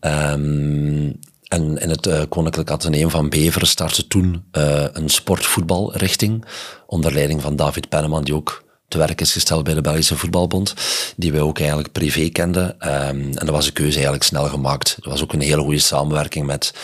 Um, 0.00 1.18
en 1.48 1.78
in 1.78 1.90
het 1.90 2.06
uh, 2.06 2.22
Koninklijk 2.28 2.70
Atheneum 2.70 3.10
van 3.10 3.28
Beveren 3.28 3.68
startte 3.68 4.06
toen 4.06 4.44
uh, 4.52 4.84
een 4.92 5.08
sportvoetbalrichting 5.08 6.44
onder 6.86 7.12
leiding 7.12 7.42
van 7.42 7.56
David 7.56 7.88
Penneman, 7.88 8.24
die 8.24 8.34
ook 8.34 8.64
te 8.90 8.98
werk 8.98 9.20
is 9.20 9.32
gesteld 9.32 9.64
bij 9.64 9.74
de 9.74 9.80
Belgische 9.80 10.16
Voetbalbond, 10.16 10.74
die 11.16 11.32
wij 11.32 11.40
ook 11.40 11.58
eigenlijk 11.58 11.92
privé 11.92 12.28
kenden. 12.28 12.66
Um, 12.68 13.24
en 13.24 13.32
dat 13.32 13.48
was 13.48 13.66
een 13.66 13.72
keuze 13.72 13.94
eigenlijk 13.94 14.24
snel 14.24 14.48
gemaakt. 14.48 14.96
Er 15.02 15.10
was 15.10 15.22
ook 15.22 15.32
een 15.32 15.40
hele 15.40 15.62
goede 15.62 15.78
samenwerking 15.78 16.46
met, 16.46 16.74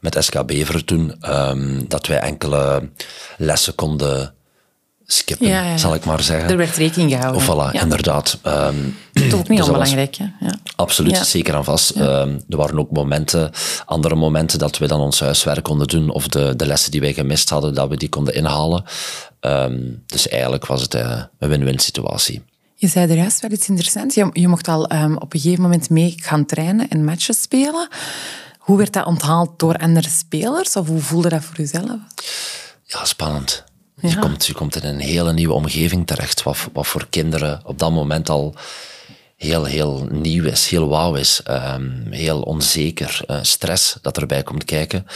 met 0.00 0.16
SK 0.20 0.46
Beveren 0.46 0.84
toen, 0.84 1.14
um, 1.28 1.88
dat 1.88 2.06
wij 2.06 2.18
enkele 2.18 2.88
lessen 3.36 3.74
konden 3.74 4.34
skippen, 5.12 5.46
ja, 5.46 5.62
ja. 5.62 5.76
zal 5.76 5.94
ik 5.94 6.04
maar 6.04 6.22
zeggen. 6.22 6.50
Er 6.50 6.56
werd 6.56 6.76
rekening 6.76 7.10
gehouden. 7.10 7.40
Of 7.40 7.46
voilà, 7.46 7.74
ja. 7.74 7.82
inderdaad. 7.82 8.38
Um, 8.46 8.96
dat 9.12 9.22
is 9.22 9.32
ook 9.32 9.48
niet 9.48 9.58
dus 9.58 9.66
onbelangrijk. 9.66 10.16
Was. 10.40 10.52
Absoluut, 10.76 11.16
zeker 11.16 11.54
en 11.54 11.64
vast. 11.64 11.96
Um, 11.96 12.42
er 12.48 12.56
waren 12.56 12.78
ook 12.78 12.90
momenten, 12.90 13.50
andere 13.84 14.14
momenten 14.14 14.58
dat 14.58 14.78
we 14.78 14.86
dan 14.86 15.00
ons 15.00 15.20
huiswerk 15.20 15.64
konden 15.64 15.86
doen 15.86 16.10
of 16.10 16.28
de, 16.28 16.56
de 16.56 16.66
lessen 16.66 16.90
die 16.90 17.00
wij 17.00 17.12
gemist 17.12 17.48
hadden, 17.48 17.74
dat 17.74 17.88
we 17.88 17.96
die 17.96 18.08
konden 18.08 18.34
inhalen. 18.34 18.84
Um, 19.40 20.02
dus 20.06 20.28
eigenlijk 20.28 20.66
was 20.66 20.82
het 20.82 20.94
uh, 20.94 21.22
een 21.38 21.48
win-win 21.48 21.78
situatie. 21.78 22.42
Je 22.74 22.88
zei 22.88 23.10
er 23.10 23.16
juist 23.16 23.40
wel 23.40 23.50
iets 23.50 23.68
interessants. 23.68 24.14
Je, 24.14 24.28
je 24.32 24.48
mocht 24.48 24.68
al 24.68 24.82
op 25.14 25.34
een 25.34 25.40
gegeven 25.40 25.62
moment 25.62 25.90
mee 25.90 26.14
gaan 26.16 26.46
trainen 26.46 26.88
en 26.88 27.04
matches 27.04 27.42
spelen. 27.42 27.88
Hoe 28.58 28.76
werd 28.78 28.92
dat 28.92 29.06
onthaald 29.06 29.58
door 29.58 29.76
andere 29.76 30.08
spelers? 30.08 30.76
Of 30.76 30.86
hoe 30.86 31.00
voelde 31.00 31.28
dat 31.28 31.44
voor 31.44 31.56
jezelf? 31.56 31.98
Ja, 32.84 33.04
spannend. 33.04 33.64
Ja. 34.02 34.08
Je, 34.08 34.18
komt, 34.18 34.46
je 34.46 34.52
komt 34.52 34.82
in 34.82 34.88
een 34.88 35.00
hele 35.00 35.32
nieuwe 35.32 35.54
omgeving 35.54 36.06
terecht, 36.06 36.42
wat, 36.42 36.68
wat 36.72 36.86
voor 36.86 37.06
kinderen 37.10 37.60
op 37.64 37.78
dat 37.78 37.90
moment 37.90 38.28
al 38.28 38.54
heel, 39.36 39.64
heel 39.64 40.06
nieuw 40.10 40.44
is, 40.44 40.68
heel 40.68 40.88
wauw 40.88 41.14
is, 41.14 41.40
um, 41.50 42.06
heel 42.10 42.40
onzeker, 42.40 43.20
uh, 43.26 43.38
stress 43.42 43.96
dat 44.02 44.16
erbij 44.16 44.42
komt 44.42 44.64
kijken. 44.64 45.06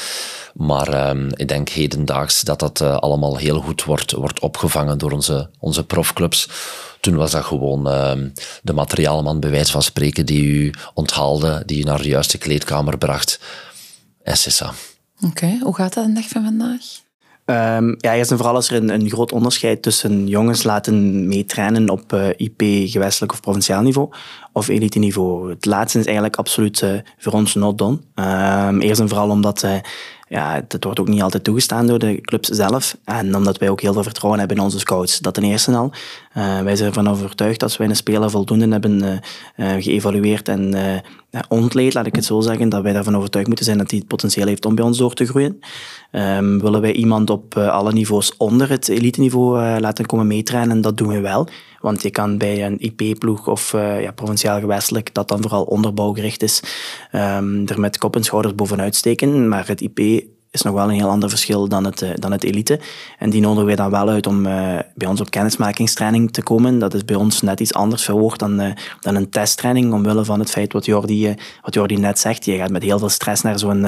Maar 0.55 1.09
um, 1.09 1.29
ik 1.35 1.49
denk 1.49 1.68
hedendaags 1.68 2.40
dat 2.40 2.59
dat 2.59 2.81
uh, 2.81 2.96
allemaal 2.96 3.37
heel 3.37 3.61
goed 3.61 3.85
wordt, 3.85 4.12
wordt 4.12 4.40
opgevangen 4.40 4.99
door 4.99 5.12
onze, 5.12 5.51
onze 5.59 5.85
profclubs. 5.85 6.49
Toen 7.01 7.16
was 7.16 7.31
dat 7.31 7.44
gewoon 7.44 7.87
um, 7.87 8.33
de 8.62 8.72
materiaalman, 8.72 9.40
bij 9.40 9.51
wijze 9.51 9.72
van 9.72 9.83
spreken, 9.83 10.27
die 10.27 10.44
u 10.44 10.75
onthaalde, 10.94 11.62
die 11.66 11.81
u 11.81 11.83
naar 11.83 12.03
de 12.03 12.09
juiste 12.09 12.38
kleedkamer 12.38 12.99
bracht. 12.99 13.40
En 14.22 14.37
Oké, 14.62 14.75
okay. 15.27 15.59
hoe 15.62 15.75
gaat 15.75 15.94
dat 15.94 16.05
een 16.05 16.14
dag 16.14 16.29
van 16.29 16.44
vandaag? 16.44 17.05
Um, 17.50 17.94
ja, 17.98 18.14
eerst 18.14 18.30
en 18.30 18.37
vooral 18.37 18.56
is 18.56 18.70
er 18.70 18.90
een, 18.90 19.11
groot 19.11 19.32
onderscheid 19.32 19.82
tussen 19.82 20.26
jongens 20.28 20.62
laten 20.62 21.28
meetrainen 21.28 21.88
op 21.88 22.12
uh, 22.12 22.28
IP, 22.37 22.62
gewestelijk 22.90 23.32
of 23.32 23.40
provinciaal 23.40 23.82
niveau 23.82 24.09
of 24.52 24.68
elite 24.68 24.98
niveau. 24.98 25.50
Het 25.50 25.64
laatste 25.64 25.98
is 25.98 26.04
eigenlijk 26.04 26.37
absoluut 26.37 26.80
uh, 26.80 26.90
voor 27.18 27.32
ons 27.32 27.54
not 27.54 27.78
done. 27.78 27.98
Um, 28.14 28.80
eerst 28.80 29.00
en 29.00 29.09
vooral 29.09 29.30
omdat 29.30 29.62
uh, 29.62 29.74
ja, 30.28 30.64
dat 30.68 30.84
wordt 30.84 31.00
ook 31.00 31.08
niet 31.08 31.22
altijd 31.22 31.44
toegestaan 31.44 31.86
door 31.86 31.98
de 31.98 32.20
clubs 32.20 32.48
zelf. 32.48 32.96
En 33.04 33.36
omdat 33.36 33.58
wij 33.58 33.68
ook 33.68 33.80
heel 33.80 33.92
veel 33.92 34.02
vertrouwen 34.02 34.38
hebben 34.38 34.56
in 34.56 34.62
onze 34.62 34.78
scouts. 34.78 35.18
Dat 35.18 35.34
ten 35.34 35.42
eerste 35.42 35.72
al. 35.72 35.92
Uh, 36.36 36.60
wij 36.60 36.76
zijn 36.76 36.88
ervan 36.88 37.08
overtuigd 37.08 37.60
dat 37.60 37.76
wij 37.76 37.88
een 37.88 37.96
speler 37.96 38.30
voldoende 38.30 38.68
hebben 38.68 39.02
uh, 39.02 39.76
uh, 39.76 39.82
geëvalueerd 39.82 40.48
en 40.48 40.74
ontleed, 41.48 41.94
laat 41.94 42.06
ik 42.06 42.14
het 42.14 42.24
zo 42.24 42.40
zeggen, 42.40 42.68
dat 42.68 42.82
wij 42.82 42.92
daarvan 42.92 43.16
overtuigd 43.16 43.46
moeten 43.46 43.64
zijn 43.64 43.78
dat 43.78 43.90
hij 43.90 43.98
het 43.98 44.08
potentieel 44.08 44.46
heeft 44.46 44.64
om 44.64 44.74
bij 44.74 44.84
ons 44.84 44.98
door 44.98 45.14
te 45.14 45.26
groeien. 45.26 45.60
Um, 46.12 46.60
willen 46.60 46.80
wij 46.80 46.92
iemand 46.92 47.30
op 47.30 47.56
alle 47.56 47.92
niveaus 47.92 48.36
onder 48.36 48.70
het 48.70 48.88
elite 48.88 49.20
niveau 49.20 49.80
laten 49.80 50.06
komen 50.06 50.26
meetrainen, 50.26 50.80
dat 50.80 50.96
doen 50.96 51.08
we 51.08 51.20
wel. 51.20 51.48
Want 51.87 52.03
je 52.03 52.11
kan 52.11 52.38
bij 52.38 52.64
een 52.64 52.79
IP-ploeg 52.79 53.46
of 53.49 53.72
uh, 53.72 54.03
ja, 54.03 54.11
provinciaal 54.12 54.61
gewestelijk, 54.61 55.14
dat 55.14 55.29
dan 55.29 55.42
vooral 55.42 55.64
onderbouwgericht 55.64 56.42
is, 56.42 56.62
um, 57.12 57.68
er 57.68 57.81
met 57.81 57.99
kop 57.99 58.16
en 58.16 58.25
schouders 58.25 58.55
bovenuit 58.55 58.94
steken. 58.94 59.49
Maar 59.49 59.66
het 59.68 59.81
IP 59.81 60.25
is 60.50 60.62
nog 60.62 60.74
wel 60.74 60.85
een 60.85 60.94
heel 60.94 61.09
ander 61.09 61.28
verschil 61.28 61.68
dan 61.68 61.85
het, 61.85 62.02
uh, 62.02 62.11
dan 62.14 62.32
het 62.32 62.44
elite. 62.44 62.80
En 63.18 63.30
die 63.30 63.40
nodigen 63.40 63.66
wij 63.66 63.76
dan 63.76 63.90
wel 63.90 64.09
uit 64.09 64.26
om 64.26 64.46
uh, 64.46 64.78
bij 64.94 65.09
ons 65.09 65.20
op 65.20 65.30
kennismakingstraining 65.30 66.32
te 66.32 66.42
komen. 66.42 66.78
Dat 66.78 66.94
is 66.94 67.04
bij 67.04 67.16
ons 67.16 67.42
net 67.42 67.61
iets 67.61 67.74
anders 67.74 68.04
verwoord 68.04 68.38
dan, 68.38 68.61
uh, 68.61 68.70
dan 69.00 69.14
een 69.14 69.30
testtraining, 69.30 69.92
omwille 69.92 70.24
van 70.24 70.38
het 70.38 70.50
feit 70.50 70.72
wat 70.72 70.85
Jordi, 70.85 71.35
wat 71.62 71.74
Jordi 71.74 71.96
net 71.96 72.18
zegt. 72.18 72.44
Je 72.44 72.56
gaat 72.56 72.70
met 72.70 72.82
heel 72.82 72.98
veel 72.98 73.09
stress 73.09 73.42
naar 73.42 73.59
zo'n 73.59 73.80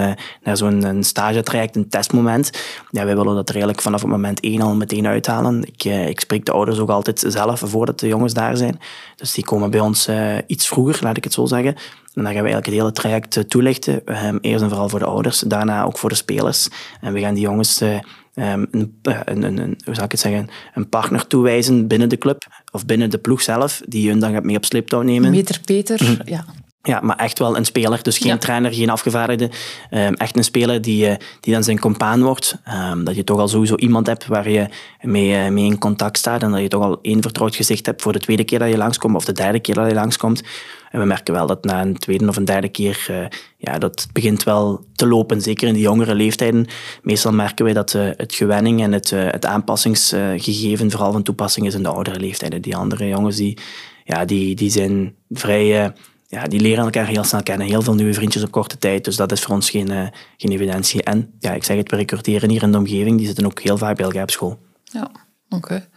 naar 0.42 0.56
zo'n 0.56 1.02
traject, 1.42 1.76
een 1.76 1.88
testmoment. 1.88 2.50
Ja, 2.90 3.04
wij 3.04 3.16
willen 3.16 3.34
dat 3.34 3.48
er 3.48 3.54
eigenlijk 3.54 3.82
vanaf 3.82 4.00
het 4.00 4.10
moment 4.10 4.40
één 4.40 4.60
al 4.60 4.74
meteen 4.74 5.06
uithalen. 5.06 5.64
Ik, 5.64 5.84
ik 5.84 6.20
spreek 6.20 6.44
de 6.44 6.52
ouders 6.52 6.78
ook 6.78 6.90
altijd 6.90 7.24
zelf 7.26 7.62
voordat 7.64 8.00
de 8.00 8.08
jongens 8.08 8.34
daar 8.34 8.56
zijn. 8.56 8.80
Dus 9.16 9.32
die 9.32 9.44
komen 9.44 9.70
bij 9.70 9.80
ons 9.80 10.08
iets 10.46 10.68
vroeger, 10.68 10.98
laat 11.02 11.16
ik 11.16 11.24
het 11.24 11.32
zo 11.32 11.46
zeggen. 11.46 11.76
En 12.18 12.24
dan 12.24 12.32
gaan 12.32 12.42
we 12.42 12.50
eigenlijk 12.50 12.66
het 12.66 12.74
hele 12.74 12.92
traject 12.92 13.50
toelichten. 13.50 14.02
Eerst 14.40 14.62
en 14.62 14.68
vooral 14.68 14.88
voor 14.88 14.98
de 14.98 15.04
ouders, 15.04 15.40
daarna 15.40 15.84
ook 15.84 15.98
voor 15.98 16.08
de 16.08 16.14
spelers. 16.14 16.68
En 17.00 17.12
we 17.12 17.20
gaan 17.20 17.34
die 17.34 17.42
jongens 17.42 17.80
ehm, 17.80 18.64
een, 18.70 18.98
een, 19.02 19.42
een, 19.42 19.58
een, 19.58 19.78
hoe 19.84 19.94
zou 19.94 20.04
ik 20.04 20.10
het 20.10 20.20
zeggen, 20.20 20.48
een 20.74 20.88
partner 20.88 21.26
toewijzen 21.26 21.86
binnen 21.86 22.08
de 22.08 22.18
club 22.18 22.46
of 22.72 22.86
binnen 22.86 23.10
de 23.10 23.18
ploeg 23.18 23.42
zelf, 23.42 23.82
die 23.86 24.08
hun 24.08 24.18
dan 24.18 24.32
gaat 24.32 24.44
mee 24.44 24.56
op 24.56 24.64
sleeptouw 24.64 25.02
nemen. 25.02 25.30
Meter 25.30 25.60
Peter, 25.64 26.04
mm. 26.04 26.18
ja. 26.24 26.44
Ja, 26.82 27.00
maar 27.00 27.16
echt 27.16 27.38
wel 27.38 27.56
een 27.56 27.64
speler. 27.64 28.02
Dus 28.02 28.18
geen 28.18 28.38
trainer, 28.38 28.72
geen 28.72 28.90
afgevaardigde. 28.90 29.50
Um, 29.90 30.14
echt 30.14 30.36
een 30.36 30.44
speler 30.44 30.82
die, 30.82 31.08
uh, 31.08 31.14
die 31.40 31.52
dan 31.52 31.64
zijn 31.64 31.78
compaan 31.78 32.22
wordt. 32.22 32.56
Um, 32.90 33.04
dat 33.04 33.16
je 33.16 33.24
toch 33.24 33.38
al 33.38 33.48
sowieso 33.48 33.76
iemand 33.76 34.06
hebt 34.06 34.26
waar 34.26 34.50
je 34.50 34.68
mee, 35.00 35.44
uh, 35.44 35.48
mee 35.48 35.64
in 35.64 35.78
contact 35.78 36.18
staat. 36.18 36.42
En 36.42 36.50
dat 36.50 36.60
je 36.60 36.68
toch 36.68 36.82
al 36.82 36.98
één 37.02 37.22
vertrouwd 37.22 37.56
gezicht 37.56 37.86
hebt 37.86 38.02
voor 38.02 38.12
de 38.12 38.18
tweede 38.18 38.44
keer 38.44 38.58
dat 38.58 38.68
je 38.68 38.76
langskomt. 38.76 39.14
Of 39.14 39.24
de 39.24 39.32
derde 39.32 39.60
keer 39.60 39.74
dat 39.74 39.88
je 39.88 39.94
langskomt. 39.94 40.42
En 40.90 41.00
we 41.00 41.06
merken 41.06 41.34
wel 41.34 41.46
dat 41.46 41.64
na 41.64 41.80
een 41.80 41.96
tweede 41.96 42.28
of 42.28 42.36
een 42.36 42.44
derde 42.44 42.68
keer, 42.68 43.06
uh, 43.10 43.26
ja, 43.56 43.78
dat 43.78 44.06
begint 44.12 44.42
wel 44.42 44.84
te 44.94 45.06
lopen. 45.06 45.40
Zeker 45.40 45.68
in 45.68 45.74
de 45.74 45.80
jongere 45.80 46.14
leeftijden. 46.14 46.66
Meestal 47.02 47.32
merken 47.32 47.64
wij 47.64 47.74
dat 47.74 47.92
het 47.92 48.34
gewenning 48.34 48.82
en 48.82 48.92
het, 48.92 49.10
het 49.10 49.46
aanpassingsgegeven 49.46 50.90
vooral 50.90 51.12
van 51.12 51.22
toepassing 51.22 51.66
is 51.66 51.74
in 51.74 51.82
de 51.82 51.88
oudere 51.88 52.20
leeftijden. 52.20 52.62
Die 52.62 52.76
andere 52.76 53.08
jongens 53.08 53.36
die, 53.36 53.58
ja, 54.04 54.24
die, 54.24 54.54
die 54.54 54.70
zijn 54.70 55.14
vrij 55.30 55.92
ja, 56.30 56.46
die 56.46 56.60
leren 56.60 56.84
elkaar 56.84 57.06
heel 57.06 57.24
snel 57.24 57.42
kennen. 57.42 57.66
Heel 57.66 57.82
veel 57.82 57.94
nieuwe 57.94 58.14
vriendjes 58.14 58.42
op 58.42 58.50
korte 58.50 58.78
tijd. 58.78 59.04
Dus 59.04 59.16
dat 59.16 59.32
is 59.32 59.40
voor 59.40 59.54
ons 59.54 59.70
geen, 59.70 59.90
uh, 59.90 60.06
geen 60.36 60.52
evidentie. 60.52 61.02
En 61.02 61.34
ja, 61.38 61.52
ik 61.52 61.64
zeg 61.64 61.76
het, 61.76 61.90
we 61.90 61.96
recruteren 61.96 62.50
hier 62.50 62.62
in 62.62 62.72
de 62.72 62.78
omgeving. 62.78 63.16
Die 63.16 63.26
zitten 63.26 63.46
ook 63.46 63.60
heel 63.60 63.78
vaak 63.78 63.96
bij 63.96 64.04
elkaar 64.04 64.22
op 64.22 64.30
school. 64.30 64.58
Ja, 64.84 65.10
oké. 65.48 65.88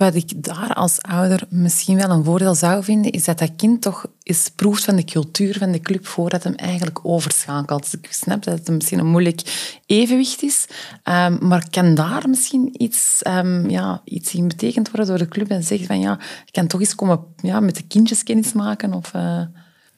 Wat 0.00 0.14
ik 0.14 0.44
daar 0.44 0.74
als 0.74 1.02
ouder 1.02 1.42
misschien 1.48 1.96
wel 1.96 2.10
een 2.10 2.24
voordeel 2.24 2.54
zou 2.54 2.84
vinden, 2.84 3.12
is 3.12 3.24
dat 3.24 3.38
dat 3.38 3.56
kind 3.56 3.82
toch 3.82 4.06
eens 4.22 4.50
proeft 4.56 4.84
van 4.84 4.96
de 4.96 5.04
cultuur 5.04 5.58
van 5.58 5.72
de 5.72 5.80
club 5.80 6.06
voordat 6.06 6.42
hem 6.42 6.54
eigenlijk 6.54 7.00
overschakelt. 7.02 7.92
Ik 8.00 8.12
snap 8.12 8.44
dat 8.44 8.58
het 8.58 8.68
misschien 8.68 8.98
een 8.98 9.06
moeilijk 9.06 9.42
evenwicht 9.86 10.42
is, 10.42 10.66
um, 11.04 11.38
maar 11.40 11.70
kan 11.70 11.94
daar 11.94 12.28
misschien 12.28 12.82
iets, 12.82 13.20
um, 13.26 13.70
ja, 13.70 14.00
iets 14.04 14.34
in 14.34 14.48
betekend 14.48 14.90
worden 14.90 15.06
door 15.08 15.18
de 15.18 15.28
club 15.28 15.48
en 15.48 15.64
zeggen 15.64 15.86
van 15.86 16.00
ja, 16.00 16.18
je 16.44 16.52
kan 16.52 16.66
toch 16.66 16.80
eens 16.80 16.94
komen 16.94 17.20
ja, 17.42 17.60
met 17.60 17.76
de 17.76 17.86
kindjes 17.86 18.22
kennis 18.22 18.52
maken 18.52 18.92
of... 18.92 19.14
Uh... 19.14 19.42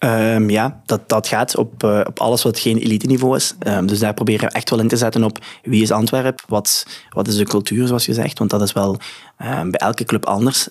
Um, 0.05 0.51
ja, 0.51 0.83
dat, 0.87 1.09
dat 1.09 1.29
gaat 1.29 1.57
op, 1.57 1.85
uh, 1.85 2.01
op 2.05 2.21
alles 2.21 2.43
wat 2.43 2.59
geen 2.59 2.79
elite-niveau 2.79 3.37
is. 3.37 3.55
Um, 3.67 3.87
dus 3.87 3.99
daar 3.99 4.15
proberen 4.15 4.49
we 4.49 4.55
echt 4.55 4.71
wel 4.71 4.79
in 4.79 4.89
te 4.89 4.97
zetten 4.97 5.25
op 5.25 5.39
wie 5.63 5.83
is 5.83 5.91
Antwerpen, 5.91 6.45
wat, 6.49 6.87
wat 7.11 7.29
is 7.29 7.37
de 7.37 7.45
cultuur, 7.45 7.87
zoals 7.87 8.07
je 8.07 8.15
zegt. 8.15 8.39
Want 8.39 8.51
dat 8.51 8.63
is 8.63 8.73
wel 8.73 8.99
um, 9.43 9.71
bij 9.71 9.81
elke 9.81 10.05
club 10.05 10.27
anders. 10.27 10.69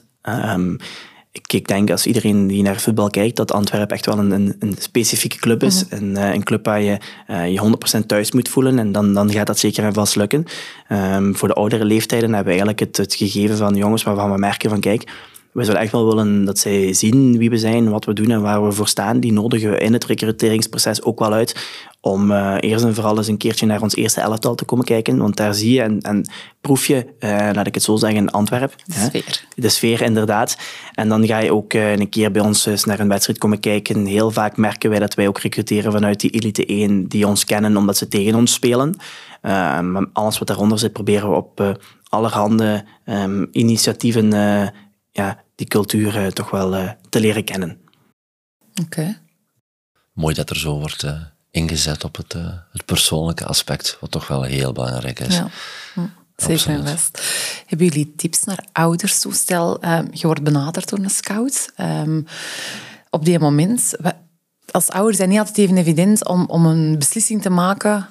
Ik, 1.32 1.54
ik, 1.54 1.68
denk 1.68 1.92
als 1.92 2.06
iedereen 2.06 2.48
die 2.48 2.64
naar 2.64 2.80
voetbal 2.80 3.10
kijkt, 3.10 3.36
dat 3.36 3.52
Antwerpen 3.52 3.96
echt 3.96 4.06
wel 4.06 4.18
een, 4.18 4.32
een, 4.32 4.56
een 4.60 4.76
specifieke 4.80 5.38
club 5.38 5.64
is. 5.64 5.84
Mm 5.84 5.90
een, 6.00 6.12
uh, 6.18 6.34
een, 6.34 6.44
club 6.44 6.66
waar 6.66 6.82
je 6.82 6.98
uh, 7.28 7.52
je 7.52 8.00
100% 8.02 8.06
thuis 8.06 8.32
moet 8.32 8.50
voelen. 8.50 8.80
En 8.80 8.92
dan, 8.92 9.14
dan 9.14 9.32
gaat 9.32 9.48
dat 9.48 9.60
zeker 9.60 9.84
en 9.84 9.94
vast 9.94 10.16
lukken. 10.16 10.46
voor 11.34 11.48
de 11.48 11.54
oudere 11.54 11.86
leeftijden 11.86 12.34
hebben 12.34 12.54
we 12.54 12.60
eigenlijk 12.60 12.80
het, 12.80 12.98
het 12.98 13.16
gegeven 13.16 13.58
van 13.58 13.76
jongens 13.76 14.04
waarvan 14.04 14.32
we 14.32 14.38
merken 14.38 14.70
van 14.70 14.80
kijk, 14.80 15.12
we 15.52 15.64
zouden 15.64 15.84
echt 15.84 15.92
wel 15.92 16.08
willen 16.08 16.46
dat 16.46 16.60
zij 16.60 16.94
zien 16.94 17.38
wie 17.38 17.50
we 17.50 17.58
zijn, 17.58 17.90
wat 17.90 18.06
we 18.06 18.14
doen 18.14 18.32
en 18.32 18.42
waar 18.42 18.66
we 18.66 18.72
voor 18.72 18.88
staan. 18.88 19.20
Die 19.20 19.34
nodigen 19.34 19.70
we 19.72 19.78
in 19.78 19.94
het 19.94 20.06
recruteringsproces 20.06 21.04
ook 21.04 21.20
wel 21.20 21.34
uit 21.34 21.80
om 22.02 22.32
uh, 22.32 22.56
eerst 22.60 22.86
en 22.86 22.94
vooral 22.94 23.18
eens 23.18 23.28
een 23.28 23.38
keertje 23.38 23.66
naar 23.66 23.82
ons 23.82 23.96
eerste 23.96 24.22
elftal 24.22 24.56
te 24.56 24.66
komen 24.66 24.86
kijken. 24.86 25.18
Want 25.18 25.38
daar 25.38 25.54
zie 25.54 25.74
je 25.74 25.82
en, 25.82 26.02
en 26.02 26.30
proef 26.62 26.86
je, 26.86 27.06
uh, 27.20 27.50
laat 27.54 27.68
ik 27.68 27.74
het 27.74 27.84
zo 27.84 27.96
zeggen, 27.96 28.32
Antwerpen. 28.32 28.78
De 28.86 28.94
sfeer. 28.94 29.46
De 29.56 29.70
sfeer, 29.70 30.02
inderdaad. 30.02 30.58
En 30.94 31.10
dan 31.10 31.26
ga 31.26 31.38
je 31.38 31.54
ook 31.54 31.74
uh, 31.74 31.92
een 31.92 32.10
keer 32.10 32.32
bij 32.32 32.42
ons 32.42 32.66
eens 32.66 32.84
naar 32.84 33.00
een 33.00 33.08
wedstrijd 33.08 33.40
komen 33.40 33.60
kijken. 33.60 34.06
Heel 34.06 34.32
vaak 34.32 34.58
merken 34.58 34.90
wij 34.90 35.00
dat 35.00 35.14
wij 35.14 35.28
ook 35.28 35.40
recruteren 35.40 35.92
vanuit 35.92 36.20
die 36.20 36.32
elite 36.32 36.66
1 36.66 37.08
die 37.08 37.28
ons 37.28 37.46
kennen 37.46 37.78
omdat 37.78 37.98
ze 37.98 38.08
tegen 38.08 38.36
ons 38.36 38.54
spelen. 38.54 38.96
maar 39.42 40.06
alles 40.14 40.38
wat 40.38 40.48
daaronder 40.48 40.80
zit 40.80 40.94
proberen 40.94 41.30
we 41.30 41.36
op 41.36 41.80
allerhande 42.10 42.84
um, 43.06 43.48
initiatieven 43.52 44.34
ja, 45.12 45.44
die 45.56 45.68
cultuur 45.68 46.22
uh, 46.22 46.28
toch 46.28 46.50
wel 46.50 46.76
uh, 46.76 46.92
te 47.10 47.20
leren 47.20 47.44
kennen. 47.44 47.82
Oké. 48.84 49.22
Mooi 50.14 50.36
dat 50.36 50.50
er 50.50 50.58
zo 50.58 50.80
wordt 50.80 51.04
uh, 51.04 51.22
ingezet 51.52 52.04
op 52.04 52.16
het, 52.16 52.34
het 52.72 52.86
persoonlijke 52.86 53.46
aspect, 53.46 53.98
wat 54.00 54.12
toch 54.12 54.28
wel 54.28 54.44
heel 54.44 54.72
belangrijk 54.72 55.20
is. 55.20 55.36
Ja. 55.36 55.50
Hm. 55.94 56.00
Zeker 56.36 56.70
en 56.70 56.88
vast. 56.88 57.22
Hebben 57.66 57.88
jullie 57.88 58.16
tips 58.16 58.44
naar 58.44 58.66
ouders? 58.72 59.20
Zo 59.20 59.32
stel, 59.32 59.86
um, 59.86 60.08
je 60.12 60.26
wordt 60.28 60.44
benaderd 60.44 60.90
door 60.90 61.00
een 61.00 61.10
scout. 61.10 61.72
Um, 61.78 62.26
op 63.10 63.26
die 63.26 63.40
moment, 63.40 63.94
als 64.72 64.90
ouder 64.90 65.16
zijn 65.16 65.30
niet 65.30 65.40
altijd 65.40 65.58
even 65.58 65.78
evident 65.78 66.28
om, 66.28 66.46
om 66.46 66.66
een 66.66 66.98
beslissing 66.98 67.42
te 67.42 67.50
maken 67.50 68.08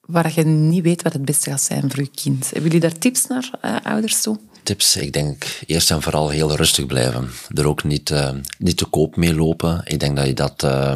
waar 0.00 0.32
je 0.34 0.44
niet 0.44 0.82
weet 0.82 1.02
wat 1.02 1.12
het 1.12 1.24
beste 1.24 1.50
gaat 1.50 1.60
zijn 1.60 1.90
voor 1.90 2.02
je 2.02 2.10
kind. 2.10 2.44
Hebben 2.44 2.62
jullie 2.62 2.80
daar 2.80 2.98
tips 2.98 3.26
naar 3.26 3.50
uh, 3.64 3.76
ouders 3.82 4.22
toe? 4.22 4.38
Tips? 4.68 4.96
Ik 4.96 5.12
denk 5.12 5.60
eerst 5.66 5.90
en 5.90 6.02
vooral 6.02 6.28
heel 6.28 6.56
rustig 6.56 6.86
blijven. 6.86 7.30
Er 7.54 7.66
ook 7.66 7.84
niet, 7.84 8.10
uh, 8.10 8.30
niet 8.58 8.76
te 8.76 8.84
koop 8.84 9.16
mee 9.16 9.34
lopen. 9.34 9.82
Ik 9.84 10.00
denk 10.00 10.16
dat 10.16 10.26
je 10.26 10.34
dat 10.34 10.62
uh, 10.64 10.92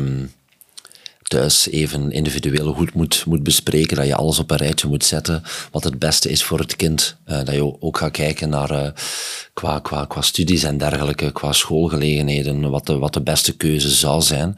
thuis 1.23 1.69
even 1.69 2.11
individueel 2.11 2.73
goed 2.73 2.95
moet, 2.95 3.25
moet 3.27 3.43
bespreken. 3.43 3.97
Dat 3.97 4.07
je 4.07 4.15
alles 4.15 4.39
op 4.39 4.51
een 4.51 4.57
rijtje 4.57 4.89
moet 4.89 5.05
zetten. 5.05 5.43
Wat 5.71 5.85
het 5.85 5.99
beste 5.99 6.31
is 6.31 6.45
voor 6.45 6.59
het 6.59 6.77
kind. 6.77 7.17
Uh, 7.27 7.37
dat 7.45 7.55
je 7.55 7.81
ook 7.81 7.99
gaat 7.99 8.11
kijken 8.11 8.49
naar 8.49 8.71
uh, 8.71 8.89
qua, 9.53 9.79
qua, 9.79 10.05
qua 10.05 10.21
studies 10.21 10.63
en 10.63 10.79
dergelijke, 10.79 11.33
qua 11.33 11.53
schoolgelegenheden. 11.53 12.71
Wat 12.71 12.87
de, 12.87 12.99
wat 12.99 13.15
de 13.15 13.23
beste 13.23 13.57
keuze 13.57 13.91
zou 13.91 14.23
zijn. 14.23 14.57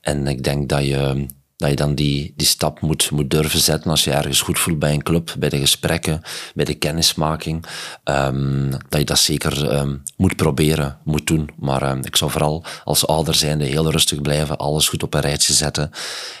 En 0.00 0.26
ik 0.26 0.42
denk 0.42 0.68
dat 0.68 0.84
je 0.84 1.26
dat 1.56 1.70
je 1.70 1.76
dan 1.76 1.94
die, 1.94 2.32
die 2.36 2.46
stap 2.46 2.80
moet, 2.80 3.10
moet 3.10 3.30
durven 3.30 3.58
zetten 3.58 3.90
als 3.90 4.04
je 4.04 4.10
ergens 4.10 4.40
goed 4.40 4.58
voelt 4.58 4.78
bij 4.78 4.92
een 4.92 5.02
club, 5.02 5.34
bij 5.38 5.48
de 5.48 5.58
gesprekken, 5.58 6.22
bij 6.54 6.64
de 6.64 6.74
kennismaking. 6.74 7.66
Um, 8.04 8.70
dat 8.70 9.00
je 9.00 9.04
dat 9.04 9.18
zeker 9.18 9.78
um, 9.78 10.02
moet 10.16 10.36
proberen, 10.36 10.98
moet 11.04 11.26
doen. 11.26 11.50
Maar 11.58 11.90
um, 11.90 12.00
ik 12.04 12.16
zou 12.16 12.30
vooral 12.30 12.64
als 12.84 13.06
ouder 13.06 13.34
zijnde 13.34 13.64
heel 13.64 13.90
rustig 13.90 14.20
blijven, 14.20 14.56
alles 14.56 14.88
goed 14.88 15.02
op 15.02 15.14
een 15.14 15.20
rijtje 15.20 15.52
zetten. 15.52 15.90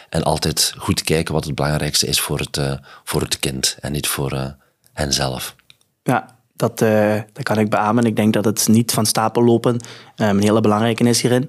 En 0.08 0.22
altijd 0.22 0.74
goed 0.76 1.02
kijken 1.02 1.34
wat 1.34 1.44
het 1.44 1.54
belangrijkste 1.54 2.06
is 2.06 2.20
voor 2.20 2.38
het, 2.38 2.56
uh, 2.56 2.72
voor 3.04 3.20
het 3.20 3.38
kind 3.38 3.76
en 3.80 3.92
niet 3.92 4.06
voor 4.06 4.32
uh, 4.32 4.46
henzelf. 4.92 5.54
Ja, 6.02 6.35
dat, 6.56 6.82
uh, 6.82 7.14
dat 7.32 7.42
kan 7.42 7.58
ik 7.58 7.70
beamen. 7.70 8.04
Ik 8.04 8.16
denk 8.16 8.32
dat 8.32 8.44
het 8.44 8.68
niet 8.68 8.92
van 8.92 9.06
stapel 9.06 9.44
lopen 9.44 9.74
um, 9.74 9.80
een 10.16 10.42
hele 10.42 10.60
belangrijke 10.60 11.08
is 11.08 11.22
hierin. 11.22 11.48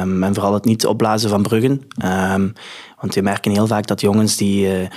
Um, 0.00 0.22
en 0.22 0.34
vooral 0.34 0.54
het 0.54 0.64
niet 0.64 0.86
opblazen 0.86 1.30
van 1.30 1.42
bruggen. 1.42 1.80
Um, 2.04 2.52
want 3.00 3.14
we 3.14 3.20
merken 3.20 3.52
heel 3.52 3.66
vaak 3.66 3.86
dat 3.86 4.00
jongens 4.00 4.36
die 4.36 4.66
uh, 4.66 4.80
uh, 4.80 4.88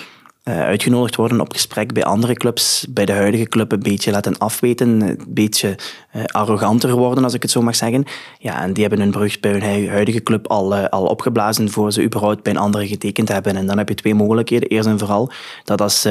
uitgenodigd 0.44 1.16
worden 1.16 1.42
op 1.42 1.52
gesprek 1.52 1.94
bij 1.94 2.04
andere 2.04 2.34
clubs, 2.34 2.86
bij 2.90 3.06
de 3.06 3.12
huidige 3.12 3.48
club 3.48 3.72
een 3.72 3.80
beetje 3.80 4.12
laten 4.12 4.38
afweten, 4.38 5.02
een 5.02 5.22
beetje 5.28 5.78
uh, 6.16 6.24
arroganter 6.26 6.96
worden, 6.96 7.24
als 7.24 7.34
ik 7.34 7.42
het 7.42 7.52
zo 7.52 7.62
mag 7.62 7.76
zeggen. 7.76 8.04
Ja, 8.40 8.62
en 8.62 8.74
die 8.74 8.84
hebben 8.84 9.02
hun 9.02 9.12
brug 9.12 9.40
bij 9.40 9.52
hun 9.52 9.90
huidige 9.90 10.24
club 10.24 10.48
al, 10.48 10.76
al 10.76 11.06
opgeblazen 11.06 11.70
voor 11.70 11.92
ze 11.92 12.04
überhaupt 12.04 12.44
bij 12.44 12.54
een 12.54 12.60
andere 12.60 12.88
getekend 12.88 13.30
hebben. 13.30 13.56
En 13.56 13.68
dan 13.68 13.78
heb 13.78 13.90
je 13.90 13.96
twee 13.96 14.16
mogelijkheden. 14.16 14.70
Eerst 14.70 14.88
en 14.88 15.00
vooral 15.00 15.32
dat 15.64 15.82
als 15.82 16.08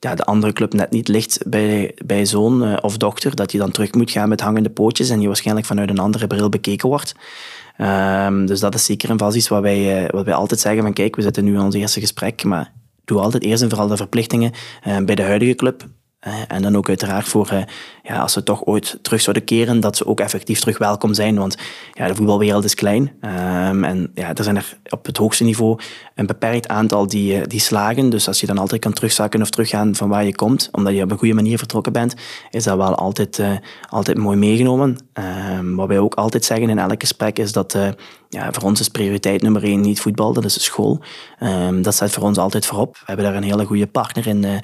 ja, 0.00 0.14
de 0.14 0.24
andere 0.24 0.52
club 0.52 0.72
net 0.72 0.90
niet 0.90 1.08
ligt 1.08 1.38
bij, 1.46 1.94
bij 2.06 2.24
zoon 2.24 2.82
of 2.82 2.96
dochter, 2.96 3.34
dat 3.36 3.52
je 3.52 3.58
dan 3.58 3.70
terug 3.70 3.94
moet 3.94 4.10
gaan 4.10 4.28
met 4.28 4.40
hangende 4.40 4.70
pootjes 4.70 5.10
en 5.10 5.20
je 5.20 5.26
waarschijnlijk 5.26 5.66
vanuit 5.66 5.90
een 5.90 5.98
andere 5.98 6.26
bril 6.26 6.48
bekeken 6.48 6.88
wordt. 6.88 7.14
Um, 7.78 8.46
dus 8.46 8.60
dat 8.60 8.74
is 8.74 8.84
zeker 8.84 9.10
een 9.10 9.18
vast 9.18 9.36
iets 9.36 9.48
wat 9.48 9.62
wij, 9.62 10.08
wat 10.10 10.24
wij 10.24 10.34
altijd 10.34 10.60
zeggen 10.60 10.82
van 10.82 10.92
kijk, 10.92 11.16
we 11.16 11.22
zitten 11.22 11.44
nu 11.44 11.54
in 11.54 11.60
ons 11.60 11.74
eerste 11.74 12.00
gesprek, 12.00 12.44
maar 12.44 12.72
doe 13.04 13.20
altijd 13.20 13.42
eerst 13.42 13.62
en 13.62 13.68
vooral 13.68 13.88
de 13.88 13.96
verplichtingen 13.96 14.52
uh, 14.86 14.98
bij 14.98 15.14
de 15.14 15.22
huidige 15.22 15.54
club. 15.54 15.84
Uh, 16.26 16.34
en 16.48 16.62
dan 16.62 16.76
ook 16.76 16.88
uiteraard 16.88 17.28
voor, 17.28 17.50
uh, 17.52 17.62
ja, 18.02 18.18
als 18.18 18.32
ze 18.32 18.42
toch 18.42 18.64
ooit 18.64 18.98
terug 19.02 19.20
zouden 19.20 19.44
keren, 19.44 19.80
dat 19.80 19.96
ze 19.96 20.06
ook 20.06 20.20
effectief 20.20 20.60
terug 20.60 20.78
welkom 20.78 21.14
zijn. 21.14 21.38
Want 21.38 21.56
ja, 21.92 22.06
de 22.06 22.14
voetbalwereld 22.14 22.64
is 22.64 22.74
klein. 22.74 23.12
Um, 23.20 23.84
en 23.84 24.10
ja, 24.14 24.34
er 24.34 24.44
zijn 24.44 24.56
er 24.56 24.78
op 24.88 25.06
het 25.06 25.16
hoogste 25.16 25.44
niveau 25.44 25.78
een 26.14 26.26
beperkt 26.26 26.68
aantal 26.68 27.06
die, 27.06 27.46
die 27.46 27.60
slagen. 27.60 28.10
Dus 28.10 28.28
als 28.28 28.40
je 28.40 28.46
dan 28.46 28.58
altijd 28.58 28.80
kan 28.80 28.92
terugzakken 28.92 29.40
of 29.40 29.50
teruggaan 29.50 29.94
van 29.94 30.08
waar 30.08 30.24
je 30.24 30.34
komt, 30.34 30.68
omdat 30.72 30.94
je 30.94 31.02
op 31.02 31.10
een 31.10 31.18
goede 31.18 31.34
manier 31.34 31.58
vertrokken 31.58 31.92
bent, 31.92 32.14
is 32.50 32.64
dat 32.64 32.76
wel 32.76 32.94
altijd, 32.94 33.42
altijd 33.88 34.18
mooi 34.18 34.36
meegenomen. 34.36 34.96
Um, 35.58 35.76
wat 35.76 35.88
wij 35.88 35.98
ook 35.98 36.14
altijd 36.14 36.44
zeggen 36.44 36.68
in 36.68 36.78
elk 36.78 37.00
gesprek 37.00 37.38
is 37.38 37.52
dat 37.52 37.78
ja, 38.28 38.52
voor 38.52 38.62
ons 38.62 38.80
is 38.80 38.88
prioriteit 38.88 39.42
nummer 39.42 39.64
één 39.64 39.80
niet 39.80 40.00
voetbal, 40.00 40.32
dat 40.32 40.44
is 40.44 40.54
de 40.54 40.60
school. 40.60 41.00
Um, 41.42 41.82
dat 41.82 41.94
staat 41.94 42.10
voor 42.10 42.22
ons 42.22 42.38
altijd 42.38 42.66
voorop. 42.66 42.92
We 42.92 43.02
hebben 43.04 43.24
daar 43.24 43.34
een 43.34 43.42
hele 43.42 43.64
goede 43.64 43.86
partner 43.86 44.26
in 44.26 44.40
de, 44.40 44.60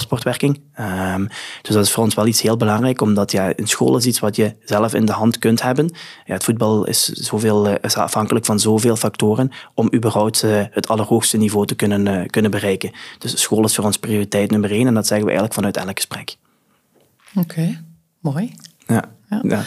de 0.00 0.06
topsportwerking. 0.06 0.60
Um, 1.14 1.28
dus 1.62 1.74
dat 1.74 1.84
is 1.84 1.90
voor 1.90 2.04
ons 2.04 2.14
wel 2.14 2.26
iets 2.26 2.42
heel 2.42 2.56
belangrijk, 2.56 3.00
omdat 3.00 3.32
ja, 3.32 3.52
een 3.56 3.68
school 3.68 3.96
is 3.96 4.06
iets 4.06 4.18
wat 4.18 4.36
je 4.36 4.56
zelf 4.64 4.94
in 4.94 5.04
de 5.04 5.12
hand 5.12 5.38
kunt 5.38 5.62
hebben. 5.62 5.92
Ja, 6.24 6.34
het 6.34 6.44
voetbal 6.44 6.86
is, 6.86 7.04
zoveel, 7.04 7.68
uh, 7.68 7.74
is 7.80 7.94
afhankelijk 7.94 8.44
van 8.44 8.60
zoveel 8.60 8.96
factoren 8.96 9.50
om 9.74 9.94
überhaupt 9.94 10.42
uh, 10.42 10.62
het 10.70 10.88
allerhoogste 10.88 11.36
niveau 11.36 11.66
te 11.66 11.74
kunnen, 11.74 12.06
uh, 12.06 12.26
kunnen 12.26 12.50
bereiken. 12.50 12.90
Dus 13.18 13.40
school 13.40 13.64
is 13.64 13.74
voor 13.74 13.84
ons 13.84 13.96
prioriteit 13.96 14.50
nummer 14.50 14.70
één 14.70 14.86
en 14.86 14.94
dat 14.94 15.06
zeggen 15.06 15.26
we 15.26 15.32
eigenlijk 15.32 15.54
vanuit 15.54 15.76
elk 15.76 15.96
gesprek. 15.96 16.36
Oké, 17.34 17.40
okay. 17.40 17.80
mooi. 18.20 18.54
Ja. 18.86 19.04
ja. 19.42 19.64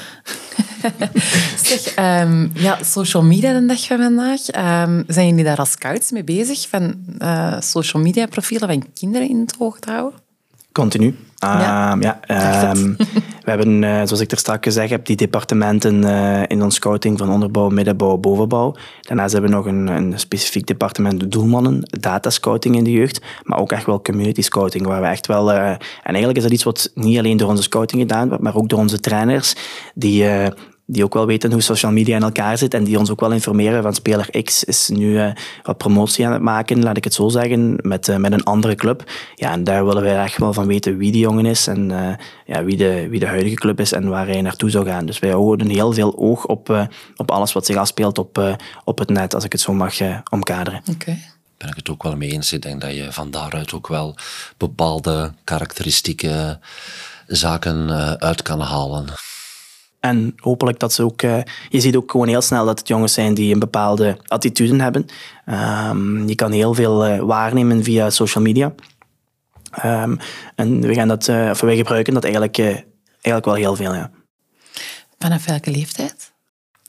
zeg, 1.64 1.96
um, 2.22 2.52
ja, 2.54 2.84
social 2.84 3.24
media 3.24 3.60
de 3.60 3.66
dag 3.66 3.86
van 3.86 3.98
vandaag. 3.98 4.40
Um, 4.88 5.04
zijn 5.08 5.28
jullie 5.28 5.44
daar 5.44 5.58
als 5.58 5.72
scouts 5.72 6.12
mee 6.12 6.24
bezig? 6.24 6.70
Van 6.70 6.96
uh, 7.20 7.60
social 7.60 8.04
media 8.04 8.26
profielen 8.26 8.70
van 8.70 8.94
kinderen 8.94 9.30
in 9.30 9.40
het 9.40 9.56
oog 9.60 9.80
te 9.80 9.92
houden? 9.92 10.20
Continu. 10.74 11.16
Ja. 11.36 11.92
Um, 11.92 12.02
ja 12.02 12.20
we 13.44 13.50
hebben, 13.52 13.82
uh, 13.82 13.96
zoals 13.96 14.20
ik 14.20 14.32
er 14.32 14.38
straks 14.38 14.64
gezegd 14.64 14.90
heb, 14.90 15.06
die 15.06 15.16
departementen 15.16 16.04
uh, 16.04 16.42
in 16.48 16.64
ons 16.64 16.76
scouting 16.76 17.18
van 17.18 17.30
onderbouw, 17.30 17.70
middenbouw, 17.70 18.18
bovenbouw. 18.18 18.76
Daarnaast 19.02 19.34
hebben 19.34 19.52
we 19.52 19.56
nog 19.56 19.66
een, 19.66 19.88
een 19.88 20.20
specifiek 20.20 20.66
departement 20.66 21.32
doelmannen, 21.32 21.80
data 22.00 22.30
scouting 22.30 22.76
in 22.76 22.84
de 22.84 22.92
jeugd, 22.92 23.22
maar 23.44 23.60
ook 23.60 23.72
echt 23.72 23.86
wel 23.86 24.02
community 24.02 24.42
scouting, 24.42 24.86
waar 24.86 25.02
we 25.02 25.08
echt 25.08 25.28
wel... 25.28 25.52
Uh, 25.52 25.70
en 25.70 25.80
eigenlijk 26.04 26.38
is 26.38 26.44
dat 26.44 26.52
iets 26.52 26.64
wat 26.64 26.92
niet 26.96 27.18
alleen 27.18 27.38
door 27.38 27.50
onze 27.50 27.64
scouting 27.64 28.02
gedaan 28.02 28.28
wordt, 28.28 28.44
maar 28.44 28.56
ook 28.56 28.70
door 28.70 28.80
onze 28.80 29.00
trainers, 29.00 29.56
die 29.94 30.26
die 30.86 31.04
ook 31.04 31.14
wel 31.14 31.26
weten 31.26 31.52
hoe 31.52 31.62
social 31.62 31.92
media 31.92 32.16
in 32.16 32.24
elkaar 32.24 32.58
zit 32.58 32.74
en 32.74 32.84
die 32.84 33.00
ons 33.00 33.10
ook 33.10 33.20
wel 33.20 33.32
informeren 33.32 33.84
van 33.84 33.94
speler 33.94 34.44
X 34.44 34.64
is 34.64 34.90
nu 34.90 35.06
uh, 35.06 35.32
wat 35.64 35.78
promotie 35.78 36.26
aan 36.26 36.34
het 36.34 36.42
maken, 36.42 36.84
laat 36.84 36.98
ik 36.98 37.04
het 37.04 37.14
zo 37.14 37.30
zeggen, 37.30 37.80
met, 37.82 38.08
uh, 38.08 38.16
met 38.16 38.32
een 38.32 38.44
andere 38.44 38.76
club. 38.76 39.12
Ja, 39.36 39.52
en 39.52 39.64
daar 39.64 39.86
willen 39.86 40.04
wij 40.04 40.24
echt 40.24 40.38
wel 40.38 40.54
van 40.54 40.68
weten 40.68 40.98
wie 40.98 41.12
die 41.12 41.22
jongen 41.22 41.46
is 41.46 41.68
en 41.68 41.90
uh, 41.90 42.14
ja, 42.46 42.64
wie, 42.64 42.78
de, 42.78 43.08
wie 43.10 43.20
de 43.20 43.28
huidige 43.28 43.56
club 43.56 43.80
is 43.80 43.92
en 43.92 44.10
waar 44.10 44.28
hij 44.28 44.42
naartoe 44.42 44.70
zou 44.70 44.86
gaan. 44.86 45.06
Dus 45.06 45.20
wij 45.20 45.30
houden 45.30 45.70
heel 45.70 45.94
veel 45.94 46.18
oog 46.18 46.46
op, 46.46 46.88
op 47.16 47.32
alles 47.32 47.54
wat 47.54 47.66
zich 47.66 47.76
afspeelt 47.76 48.18
op, 48.18 48.58
op 48.84 49.00
het 49.00 49.10
net, 49.10 49.36
als 49.36 49.44
ik 49.44 49.52
het 49.52 49.62
zo 49.62 49.74
mag 49.74 49.94
omkaderen. 50.30 50.80
Oké. 50.80 50.92
Okay 50.92 51.32
ben 51.58 51.72
ik 51.72 51.78
het 51.78 51.90
ook 51.90 52.04
wel 52.04 52.16
mee 52.16 52.32
eens. 52.32 52.54
Ik 52.54 52.62
denk 52.62 52.82
dat 52.82 52.96
je 52.96 53.12
van 53.12 53.32
daaruit 53.32 53.74
ook 53.74 53.88
wel 53.88 54.16
bepaalde 54.58 55.34
karakteristieke 55.44 56.60
zaken 57.28 57.90
uit 58.20 58.42
kan 58.42 58.60
halen. 58.60 59.06
En 60.04 60.34
hopelijk 60.38 60.80
dat 60.80 60.94
ze 60.94 61.04
ook... 61.04 61.22
Uh, 61.22 61.38
je 61.70 61.80
ziet 61.80 61.96
ook 61.96 62.12
gewoon 62.12 62.28
heel 62.28 62.42
snel 62.42 62.66
dat 62.66 62.80
het 62.80 62.88
jongens 62.88 63.14
zijn 63.14 63.34
die 63.34 63.54
een 63.54 63.60
bepaalde 63.60 64.18
attitude 64.28 64.82
hebben. 64.82 65.06
Um, 65.90 66.28
je 66.28 66.36
kan 66.36 66.52
heel 66.52 66.74
veel 66.74 67.08
uh, 67.08 67.20
waarnemen 67.20 67.84
via 67.84 68.10
social 68.10 68.44
media. 68.44 68.74
Um, 69.86 70.18
en 70.56 70.82
we, 70.82 70.94
gaan 70.94 71.08
dat, 71.08 71.28
uh, 71.28 71.50
of 71.50 71.60
wij 71.60 71.76
gebruiken 71.76 72.14
dat 72.14 72.24
eigenlijk, 72.24 72.58
eigenlijk 72.58 73.46
wel 73.46 73.54
heel 73.54 73.76
veel, 73.76 73.94
ja. 73.94 74.12
Vanaf 75.20 75.46
welke 75.46 75.72
leeftijd? 75.72 76.33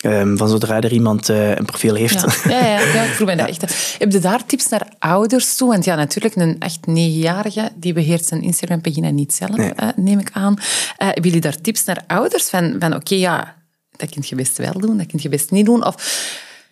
Um, 0.06 0.36
van 0.36 0.48
zodra 0.48 0.80
er 0.80 0.92
iemand 0.92 1.28
uh, 1.28 1.56
een 1.56 1.64
profiel 1.64 1.94
heeft. 1.94 2.20
Ja, 2.20 2.50
ja, 2.50 2.66
ja, 2.66 2.80
ja 2.80 3.02
ik 3.02 3.10
vroeg 3.10 3.26
mij 3.26 3.36
dat 3.36 3.48
echt. 3.48 3.96
Heb 3.98 4.12
je 4.12 4.18
daar 4.18 4.46
tips 4.46 4.68
naar 4.68 4.88
ouders 4.98 5.56
toe? 5.56 5.68
Want 5.68 5.84
ja, 5.84 5.94
natuurlijk, 5.94 6.36
een 6.36 6.56
echt 6.60 6.86
negenjarige 6.86 7.72
die 7.76 7.92
beheert 7.92 8.26
zijn 8.26 8.42
Instagram-pagina 8.42 9.10
niet 9.10 9.34
zelf, 9.34 9.56
nee. 9.56 9.72
uh, 9.82 9.88
neem 9.96 10.18
ik 10.18 10.30
aan. 10.32 10.52
Uh, 10.52 10.62
hebben 10.96 11.22
jullie 11.22 11.40
daar 11.40 11.60
tips 11.60 11.84
naar 11.84 12.04
ouders? 12.06 12.48
Van, 12.48 12.76
van 12.78 12.92
oké, 12.92 12.96
okay, 12.96 13.18
ja, 13.18 13.56
dat 13.96 14.10
kun 14.10 14.22
je 14.26 14.34
best 14.34 14.58
wel 14.58 14.72
doen, 14.72 14.96
dat 14.96 15.06
kun 15.06 15.18
je 15.22 15.28
best 15.28 15.50
niet 15.50 15.66
doen. 15.66 15.86
Of 15.86 15.94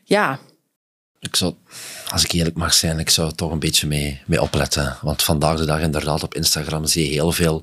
ja... 0.04 0.38
Ik 1.20 1.36
zou, 1.36 1.54
als 2.08 2.24
ik 2.24 2.32
eerlijk 2.32 2.56
mag 2.56 2.74
zijn, 2.74 2.98
ik 2.98 3.10
zou 3.10 3.32
toch 3.32 3.50
een 3.50 3.58
beetje 3.58 3.86
mee, 3.86 4.20
mee 4.26 4.42
opletten. 4.42 4.96
Want 5.02 5.22
vandaag 5.22 5.56
de 5.56 5.64
dag 5.64 5.80
inderdaad 5.80 6.22
op 6.22 6.34
Instagram 6.34 6.86
zie 6.86 7.04
je 7.04 7.12
heel 7.12 7.32
veel 7.32 7.62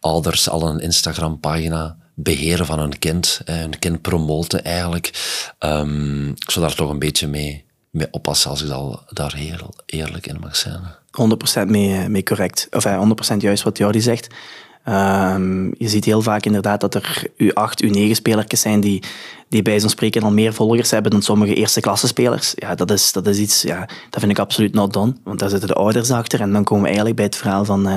ouders 0.00 0.48
al 0.48 0.68
een 0.68 0.80
Instagram-pagina 0.80 1.96
beheren 2.22 2.66
van 2.66 2.78
een 2.78 2.98
kind, 2.98 3.40
een 3.44 3.78
kind 3.78 4.02
promoten 4.02 4.64
eigenlijk. 4.64 5.10
Um, 5.58 6.28
ik 6.28 6.50
zou 6.50 6.66
daar 6.66 6.74
toch 6.74 6.90
een 6.90 6.98
beetje 6.98 7.28
mee, 7.28 7.64
mee 7.90 8.08
oppassen 8.10 8.50
als 8.50 8.62
ik 8.64 8.70
al 8.70 9.02
daar 9.08 9.34
heel 9.34 9.74
eerlijk 9.86 10.26
in 10.26 10.40
mag 10.40 10.56
zijn. 10.56 10.80
100% 11.64 11.66
mee, 11.66 12.08
mee 12.08 12.22
correct. 12.22 12.66
Of 12.70 12.84
100% 13.34 13.36
juist 13.36 13.62
wat 13.62 13.78
Jordi 13.78 14.00
zegt. 14.00 14.26
Um, 14.88 15.74
je 15.78 15.88
ziet 15.88 16.04
heel 16.04 16.22
vaak 16.22 16.44
inderdaad 16.44 16.80
dat 16.80 16.94
er 16.94 17.26
U8, 17.42 17.86
U9 17.86 18.10
spelertjes 18.10 18.60
zijn 18.60 18.80
die, 18.80 19.02
die 19.50 19.62
bij 19.62 19.80
zo'n 19.80 19.88
spreken 19.88 20.22
al 20.22 20.30
meer 20.30 20.52
volgers 20.52 20.90
hebben 20.90 21.10
dan 21.10 21.22
sommige 21.22 21.54
eerste 21.54 21.80
klasse 21.80 22.06
spelers. 22.06 22.52
Ja, 22.56 22.74
dat 22.74 22.90
is, 22.90 23.12
dat 23.12 23.26
is 23.26 23.38
iets, 23.38 23.62
ja, 23.62 23.78
dat 24.10 24.20
vind 24.20 24.32
ik 24.32 24.38
absoluut 24.38 24.74
not 24.74 24.92
done. 24.92 25.14
Want 25.24 25.38
daar 25.38 25.48
zitten 25.48 25.68
de 25.68 25.74
ouders 25.74 26.10
achter. 26.10 26.40
En 26.40 26.52
dan 26.52 26.64
komen 26.64 26.80
we 26.80 26.86
eigenlijk 26.86 27.16
bij 27.16 27.24
het 27.24 27.36
verhaal 27.36 27.64
van 27.64 27.88
uh, 27.88 27.96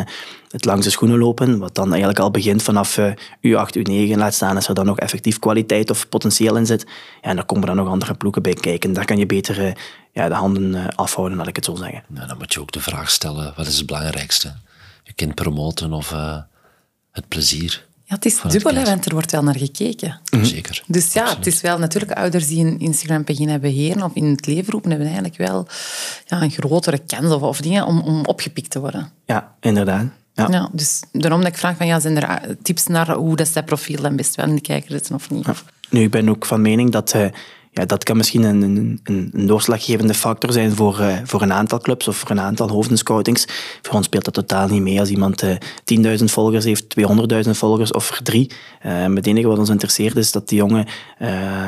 het 0.50 0.66
langs 0.66 0.86
de 0.86 0.92
schoenen 0.92 1.18
lopen. 1.18 1.60
Wat 1.60 1.76
dan 1.76 1.90
eigenlijk 1.90 2.20
al 2.20 2.32
begint 2.32 2.64
vanaf 2.64 2.98
uh, 2.98 3.12
U8, 3.48 3.78
U9. 3.78 4.18
Laat 4.18 4.34
staan 4.34 4.56
als 4.56 4.68
er 4.68 4.74
dan 4.74 4.86
nog 4.86 5.00
effectief 5.00 5.40
kwaliteit 5.40 5.90
of 5.90 6.10
potentieel 6.10 6.56
in 6.56 6.66
zit. 6.66 6.86
Ja, 7.22 7.30
en 7.30 7.36
dan 7.36 7.46
komen 7.46 7.70
er 7.70 7.76
nog 7.76 7.88
andere 7.88 8.14
ploegen 8.14 8.42
bij 8.42 8.54
kijken. 8.54 8.94
Daar 8.94 9.06
kan 9.06 9.18
je 9.18 9.26
beter 9.26 9.66
uh, 9.66 9.72
ja, 10.12 10.28
de 10.28 10.36
handen 10.36 10.96
afhouden, 10.96 11.38
laat 11.38 11.48
ik 11.48 11.56
het 11.56 11.66
zo 11.66 11.76
zeggen. 11.76 12.04
Ja, 12.14 12.26
dan 12.26 12.38
moet 12.38 12.54
je 12.54 12.62
ook 12.62 12.72
de 12.72 12.82
vraag 12.82 13.12
stellen, 13.12 13.54
wat 13.56 13.68
is 13.68 13.78
het 13.78 13.86
belangrijkste? 13.86 14.54
Je 15.04 15.14
kind 15.14 15.36
promoten 15.36 15.94
of 15.94 16.16
het 17.12 17.28
plezier. 17.28 17.86
Ja, 18.14 18.20
het 18.20 18.26
is 18.26 18.42
dubbel, 18.42 18.76
hè, 18.76 18.84
want 18.84 19.06
er 19.06 19.14
wordt 19.14 19.32
wel 19.32 19.44
naar 19.44 19.58
gekeken. 19.58 20.20
Mhm. 20.32 20.44
Zeker. 20.44 20.84
Dus 20.88 21.14
ja, 21.14 21.36
het 21.36 21.48
is 21.48 21.62
wel 21.62 21.78
natuurlijk 21.78 22.12
ouders 22.12 22.48
die 22.48 22.66
een 22.66 22.80
Instagram-pagina 22.80 23.52
hebben 23.52 23.70
beheren 23.70 24.04
of 24.04 24.12
in 24.14 24.26
het 24.26 24.46
leven 24.46 24.72
roepen, 24.72 24.90
hebben 24.90 25.08
eigenlijk 25.08 25.38
wel 25.38 25.68
ja, 26.26 26.42
een 26.42 26.52
grotere 26.52 27.00
kans 27.08 27.34
of, 27.34 27.42
of 27.42 27.62
dingen 27.62 27.86
om, 27.86 28.00
om 28.00 28.26
opgepikt 28.26 28.70
te 28.70 28.80
worden. 28.80 29.12
Ja, 29.26 29.56
inderdaad. 29.60 30.06
Ja. 30.34 30.48
ja. 30.52 30.70
dus 30.72 31.04
daarom 31.12 31.40
dat 31.40 31.50
ik 31.50 31.58
vraag 31.58 31.78
van, 31.78 31.88
ja, 31.88 32.00
zijn 32.00 32.22
er 32.22 32.58
tips 32.62 32.88
naar 32.88 33.12
hoe 33.12 33.36
dat, 33.36 33.52
dat 33.54 33.66
profiel 33.66 34.02
dan 34.02 34.16
best 34.16 34.36
wel 34.36 34.46
in 34.46 34.56
de 34.56 34.62
kijker 34.62 34.92
zitten 34.92 35.16
of 35.16 35.30
niet? 35.30 35.46
Ja. 35.46 35.54
Nu, 35.90 36.02
ik 36.02 36.12
ben 36.12 36.30
ook 36.30 36.46
van 36.46 36.62
mening 36.62 36.92
dat... 36.92 37.14
Uh, 37.16 37.26
ja, 37.74 37.86
dat 37.86 38.04
kan 38.04 38.18
misschien 38.18 38.44
een, 38.44 38.62
een, 38.62 39.00
een 39.04 39.48
doorslaggevende 39.48 40.14
factor 40.14 40.52
zijn 40.52 40.76
voor, 40.76 41.00
uh, 41.00 41.18
voor 41.24 41.42
een 41.42 41.54
aantal 41.54 41.80
clubs 41.80 42.08
of 42.08 42.18
voor 42.18 42.30
een 42.30 42.40
aantal 42.40 42.70
hoofdenscoutings. 42.70 43.46
Voor 43.82 43.94
ons 43.94 44.06
speelt 44.06 44.26
dat 44.26 44.34
totaal 44.34 44.68
niet 44.68 44.82
mee 44.82 45.00
als 45.00 45.10
iemand 45.10 45.44
uh, 45.44 45.52
eh, 45.52 46.18
10.000 46.20 46.24
volgers 46.24 46.66
heeft, 46.66 46.96
200.000 47.46 47.50
volgers 47.50 47.92
of 47.92 48.10
er 48.10 48.24
drie. 48.24 48.52
Uh, 48.86 49.16
het 49.16 49.28
enige 49.28 49.48
wat 49.48 49.58
ons 49.58 49.70
interesseert 49.70 50.16
is 50.16 50.32
dat 50.32 50.50
die 50.50 50.58
jongen 50.58 50.86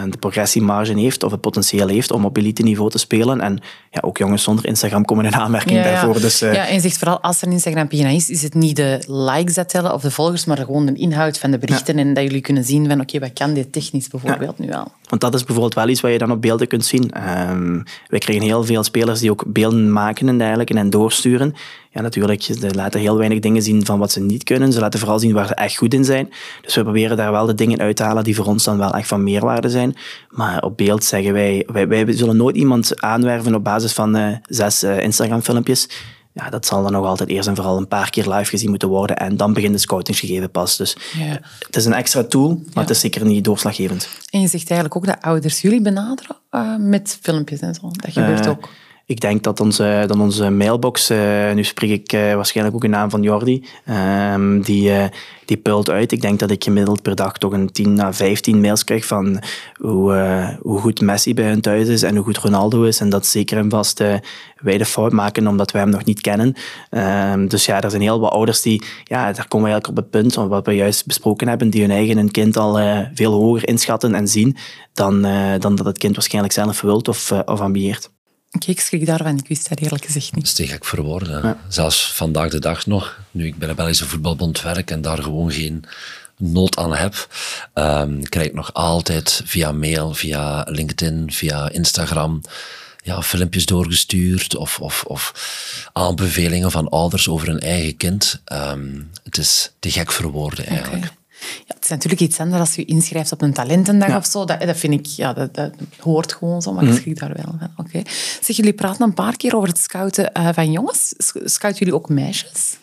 de 0.10 0.18
progressiemarge 0.20 1.00
heeft 1.00 1.24
of 1.24 1.32
het 1.32 1.42
potentieel 1.42 1.88
heeft 1.88 2.12
om 2.12 2.26
op 2.26 2.38
elite 2.38 2.64
niveau 2.64 2.90
te 2.90 2.98
spelen. 2.98 3.42
En 3.42 3.60
ja, 3.92 4.02
ook 4.02 4.18
jongens 4.18 4.44
zonder 4.44 4.66
Instagram 4.66 5.06
komen 5.06 5.26
in 5.26 5.36
aanmerking 5.36 5.84
daarvoor. 5.84 6.22
Dus, 6.22 6.40
ja, 6.40 6.68
en 6.68 6.74
je 6.74 6.80
zegt 6.80 6.98
vooral 6.98 7.20
als 7.20 7.42
er 7.42 7.48
een 7.48 7.54
Instagram-pagina 7.54 8.10
is, 8.10 8.30
is 8.30 8.42
het 8.42 8.54
niet 8.54 8.76
de 8.76 9.04
likes 9.08 9.54
dat 9.54 9.70
tellen 9.70 9.94
of 9.94 10.02
de 10.02 10.12
volgers, 10.12 10.46
maar 10.46 10.58
gewoon 10.58 10.86
de 10.86 10.94
inhoud 10.94 11.38
van 11.38 11.52
de 11.52 11.58
berichten 11.58 11.98
en 11.98 12.14
dat 12.14 12.24
jullie 12.24 12.42
kunnen 12.42 12.64
zien 12.64 12.88
van 12.88 13.02
oké, 13.02 13.20
wat 13.20 13.34
kan 13.34 13.54
dit 13.54 13.72
technisch 13.72 14.08
bijvoorbeeld 14.08 14.60
nu 14.60 14.72
al? 14.72 14.92
Want 15.10 15.22
dat 15.22 15.34
is 15.34 15.44
bijvoorbeeld 15.44 15.74
wel 15.74 15.88
iets 15.88 15.95
wat 16.02 16.12
je 16.12 16.18
dan 16.18 16.32
op 16.32 16.42
beelden 16.42 16.68
kunt 16.68 16.86
zien. 16.86 17.12
Um, 17.50 17.84
wij 18.08 18.20
krijgen 18.20 18.46
heel 18.46 18.64
veel 18.64 18.84
spelers 18.84 19.20
die 19.20 19.32
ook 19.32 19.44
beelden 19.48 19.92
maken 19.92 20.28
en 20.28 20.38
dergelijke 20.38 20.74
en 20.74 20.90
doorsturen. 20.90 21.54
Ja, 21.92 22.02
natuurlijk, 22.02 22.42
ze 22.42 22.74
laten 22.76 23.00
heel 23.00 23.18
weinig 23.18 23.40
dingen 23.40 23.62
zien 23.62 23.86
van 23.86 24.00
wat 24.00 24.12
ze 24.12 24.22
niet 24.22 24.44
kunnen. 24.44 24.74
Ze 24.74 24.80
laten 24.80 25.00
vooral 25.00 25.20
zien 25.20 25.34
waar 25.34 25.48
ze 25.48 25.56
echt 25.56 25.78
goed 25.78 25.94
in 25.94 26.04
zijn. 26.04 26.30
Dus 26.62 26.76
we 26.76 26.84
proberen 26.84 27.18
daar 27.18 27.32
wel 27.32 27.46
de 27.46 27.56
dingen 27.56 27.80
uit 27.80 27.96
te 27.96 28.04
halen 28.04 28.24
die 28.24 28.36
voor 28.36 28.46
ons 28.46 28.64
dan 28.64 28.78
wel 28.78 28.94
echt 28.94 29.08
van 29.08 29.24
meerwaarde 29.24 29.70
zijn. 29.70 29.96
Maar 30.30 30.64
op 30.64 30.78
beeld 30.78 31.04
zeggen 31.04 31.34
wij, 31.34 31.68
wij, 31.72 31.88
wij 31.88 32.14
zullen 32.14 32.38
nooit 32.38 32.56
iemand 32.56 33.02
aanwerven 33.02 33.56
op 33.56 33.64
basis 33.64 33.94
van 33.94 34.18
uh, 34.18 34.28
zes 34.44 34.84
uh, 34.84 35.00
Instagram-filmpjes 35.00 35.90
ja, 36.36 36.50
dat 36.50 36.66
zal 36.66 36.84
dan 36.84 36.92
nog 36.92 37.06
altijd 37.06 37.30
eerst 37.30 37.48
en 37.48 37.56
vooral 37.56 37.78
een 37.78 37.88
paar 37.88 38.10
keer 38.10 38.30
live 38.30 38.50
gezien 38.50 38.70
moeten 38.70 38.90
worden. 38.90 39.18
En 39.18 39.38
dan 39.38 39.54
begint 39.54 39.74
de 39.74 39.80
scoutingsgegeven 39.80 40.52
pas. 40.52 40.78
Dus 40.78 40.98
ja. 41.18 41.40
het 41.60 41.76
is 41.76 41.86
een 41.86 41.94
extra 41.94 42.24
tool, 42.24 42.62
maar 42.74 42.84
het 42.84 42.90
is 42.90 43.00
zeker 43.00 43.26
niet 43.26 43.44
doorslaggevend. 43.44 44.10
En 44.30 44.42
je 44.42 44.48
zegt 44.48 44.70
eigenlijk 44.70 44.96
ook 44.96 45.06
dat 45.06 45.22
ouders 45.22 45.62
jullie 45.62 45.82
benaderen 45.82 46.36
uh, 46.52 46.76
met 46.78 47.18
filmpjes 47.22 47.60
en 47.60 47.76
zo. 47.76 47.92
Dat 47.92 48.12
gebeurt 48.12 48.46
uh, 48.46 48.52
ook. 48.52 48.70
Ik 49.06 49.20
denk 49.20 49.44
dat 49.44 49.60
onze, 49.60 50.04
dat 50.08 50.20
onze 50.20 50.50
mailbox, 50.50 51.12
uh, 51.12 51.52
nu 51.54 51.64
spreek 51.64 51.92
ik 51.92 52.12
waarschijnlijk 52.12 52.76
ook 52.76 52.84
in 52.84 52.90
naam 52.90 53.10
van 53.10 53.22
Jordi, 53.22 53.66
ehm, 53.86 54.62
die, 54.62 54.92
die 55.46 55.58
pult 55.58 55.90
uit. 55.90 56.12
Ik 56.12 56.22
denk 56.22 56.40
dat 56.40 56.52
ik 56.52 56.64
gemiddeld 56.64 57.02
per 57.02 57.16
dag 57.16 57.38
toch 57.38 57.52
een 57.52 57.72
10 57.72 58.00
à 58.00 58.12
15 58.12 58.62
mails 58.62 58.84
krijg 58.84 59.06
van 59.06 59.42
hoe, 59.74 60.14
uh, 60.14 60.50
hoe 60.62 60.80
goed 60.80 61.02
Messi 61.02 61.34
bij 61.34 61.46
hun 61.46 61.62
thuis 61.62 61.88
is 61.88 62.04
en 62.04 62.16
hoe 62.16 62.24
goed 62.24 62.38
Ronaldo 62.38 62.84
is. 62.84 63.00
En 63.00 63.10
dat 63.10 63.26
zeker 63.26 63.58
en 63.58 63.70
vast 63.70 64.00
uh, 64.00 64.16
wij 64.56 64.78
de 64.78 64.86
fout 64.86 65.12
maken 65.12 65.48
omdat 65.48 65.72
wij 65.72 65.82
hem 65.82 65.90
nog 65.90 66.06
niet 66.06 66.22
kennen. 66.22 66.54
Uh, 66.92 67.34
dus 67.48 67.66
ja, 67.66 67.82
er 67.82 67.90
zijn 67.90 68.02
heel 68.02 68.20
wat 68.20 68.32
ouders 68.32 68.62
die, 68.62 68.84
ja, 69.04 69.32
daar 69.32 69.48
komen 69.48 69.68
we 69.68 69.74
eigenlijk 69.74 69.88
op 69.88 69.96
het 69.96 70.10
punt, 70.10 70.36
wat 70.50 70.66
we 70.66 70.72
juist 70.72 71.06
besproken 71.06 71.48
hebben, 71.48 71.70
die 71.70 71.82
hun 71.82 71.92
eigen 71.92 72.32
kind 72.32 72.58
al 72.58 72.80
uh, 72.80 73.00
veel 73.14 73.34
hoger 73.34 73.68
inschatten 73.68 74.16
en 74.16 74.28
zien 74.28 74.58
dan, 74.94 75.22
dan 75.60 75.76
dat 75.76 75.86
het 75.86 75.98
kind 75.98 76.16
waarschijnlijk 76.16 76.54
zelf 76.54 76.82
wilt 76.82 77.08
of, 77.08 77.32
of 77.32 77.60
ambieert. 77.60 78.14
Okay, 78.56 78.74
ik 78.74 78.80
schrik 78.80 79.06
daarvan, 79.06 79.38
ik 79.38 79.48
wist 79.48 79.70
dat 79.70 79.80
eerlijk 79.80 80.06
gezegd 80.06 80.26
niet. 80.36 80.44
Dat 80.46 80.60
is 80.60 80.66
te 80.66 80.68
gek 80.68 80.86
voor 80.86 81.02
woorden. 81.02 81.42
Ja. 81.44 81.58
Zelfs 81.68 82.14
vandaag 82.14 82.50
de 82.50 82.60
dag 82.60 82.86
nog, 82.86 83.20
nu 83.32 83.46
ik 83.46 83.58
bij 83.58 83.68
de 83.68 83.74
Belgische 83.74 84.06
Voetbalbond 84.06 84.62
werk 84.62 84.92
en 84.92 85.02
daar 85.02 85.24
gewoon 85.24 85.52
geen 85.52 85.84
nood 86.38 86.78
aan 86.78 86.96
heb, 86.96 87.28
um, 87.74 88.24
krijg 88.24 88.48
ik 88.48 88.54
nog 88.54 88.74
altijd 88.74 89.42
via 89.46 89.72
mail, 89.72 90.14
via 90.14 90.66
LinkedIn, 90.70 91.32
via 91.32 91.70
Instagram 91.70 92.42
ja, 93.06 93.22
filmpjes 93.22 93.66
doorgestuurd 93.66 94.56
of, 94.56 94.80
of, 94.80 95.04
of 95.04 95.34
aanbevelingen 95.94 96.72
van 96.72 96.90
ouders 96.90 97.30
over 97.30 97.48
hun 97.48 97.60
eigen 97.60 97.98
kind. 97.98 98.42
Um, 98.54 99.10
het 99.24 99.38
is 99.38 99.72
te 99.80 99.92
gek 99.92 100.12
voor 100.12 100.32
woorden 100.32 100.66
eigenlijk. 100.66 101.12
Ja, 101.40 101.74
het 101.76 101.84
is 101.84 101.90
natuurlijk 101.90 102.22
iets 102.22 102.40
anders 102.40 102.60
als 102.60 102.76
je 102.76 102.86
inschrijft 102.86 103.32
op 103.32 103.42
een 103.42 103.54
talentendag 103.54 104.18
of 104.18 104.26
zo. 104.26 104.46
Dat, 104.46 104.62
dat 104.62 104.78
vind 104.78 104.94
ik, 104.94 105.06
ja, 105.06 105.34
dat, 105.34 105.56
dat 105.56 105.72
hoort 106.00 106.34
gewoon 106.34 106.62
zo, 106.62 106.74
maar 106.74 106.84
ik 106.84 106.90
mhm. 106.90 106.98
schrik 107.00 107.20
daar 107.20 107.34
wel 107.34 107.56
van. 107.60 107.72
Oké. 107.78 108.02
Zeg, 108.42 108.56
jullie 108.56 108.74
praten 108.74 109.04
een 109.04 109.14
paar 109.14 109.38
keer 109.38 109.56
over 109.56 109.68
het 109.68 109.78
scouten 109.78 110.32
uh, 110.38 110.50
van 110.54 110.72
jongens. 110.72 111.14
Scouten 111.44 111.80
jullie 111.80 111.96
ook 111.96 112.10
meisjes? 112.10 112.78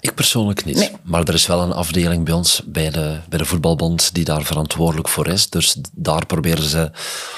Ik 0.00 0.14
persoonlijk 0.14 0.64
niet. 0.64 0.92
Maar 1.02 1.22
er 1.22 1.34
is 1.34 1.46
wel 1.46 1.62
een 1.62 1.72
afdeling 1.72 2.24
bij 2.24 2.34
ons, 2.34 2.62
bij 2.66 2.90
de, 2.90 3.18
bij 3.28 3.38
de 3.38 3.44
voetbalbond, 3.44 4.14
die 4.14 4.24
daar 4.24 4.42
verantwoordelijk 4.42 5.08
voor 5.08 5.28
is. 5.28 5.50
Dus 5.50 5.76
daar 5.92 6.26
proberen 6.26 6.64
ze 6.64 6.90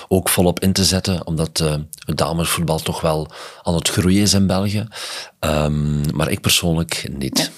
ook 0.09 0.29
volop 0.29 0.61
in 0.61 0.73
te 0.73 0.85
zetten, 0.85 1.27
omdat 1.27 1.61
uh, 1.61 1.75
het 2.07 2.17
damesvoetbal 2.17 2.79
toch 2.79 3.01
wel 3.01 3.31
aan 3.63 3.75
het 3.75 3.89
groeien 3.89 4.23
is 4.23 4.35
in 4.35 4.47
België. 4.47 4.87
Um, 5.41 6.03
maar 6.15 6.31
ik 6.31 6.41
persoonlijk 6.41 7.09
niet. 7.17 7.35
Nee. 7.35 7.49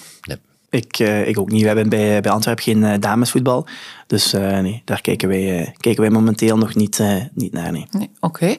Ik, 0.71 0.99
uh, 0.99 1.29
ik 1.29 1.39
ook 1.39 1.51
niet. 1.51 1.61
We 1.61 1.66
hebben 1.66 1.89
bij, 1.89 2.21
bij 2.21 2.33
Antwerpen 2.33 2.64
geen 2.64 2.83
uh, 2.83 2.95
damesvoetbal. 3.01 3.66
Dus 4.07 4.35
uh, 4.35 4.59
nee, 4.59 4.83
daar 4.85 5.01
kijken 5.01 5.29
wij, 5.29 5.75
kijken 5.77 6.03
wij 6.03 6.11
momenteel 6.11 6.59
nog 6.59 6.75
niet, 6.75 7.03
niet 7.35 7.53
naar. 7.53 7.73
Nee. 7.73 8.11
Oké. 8.21 8.57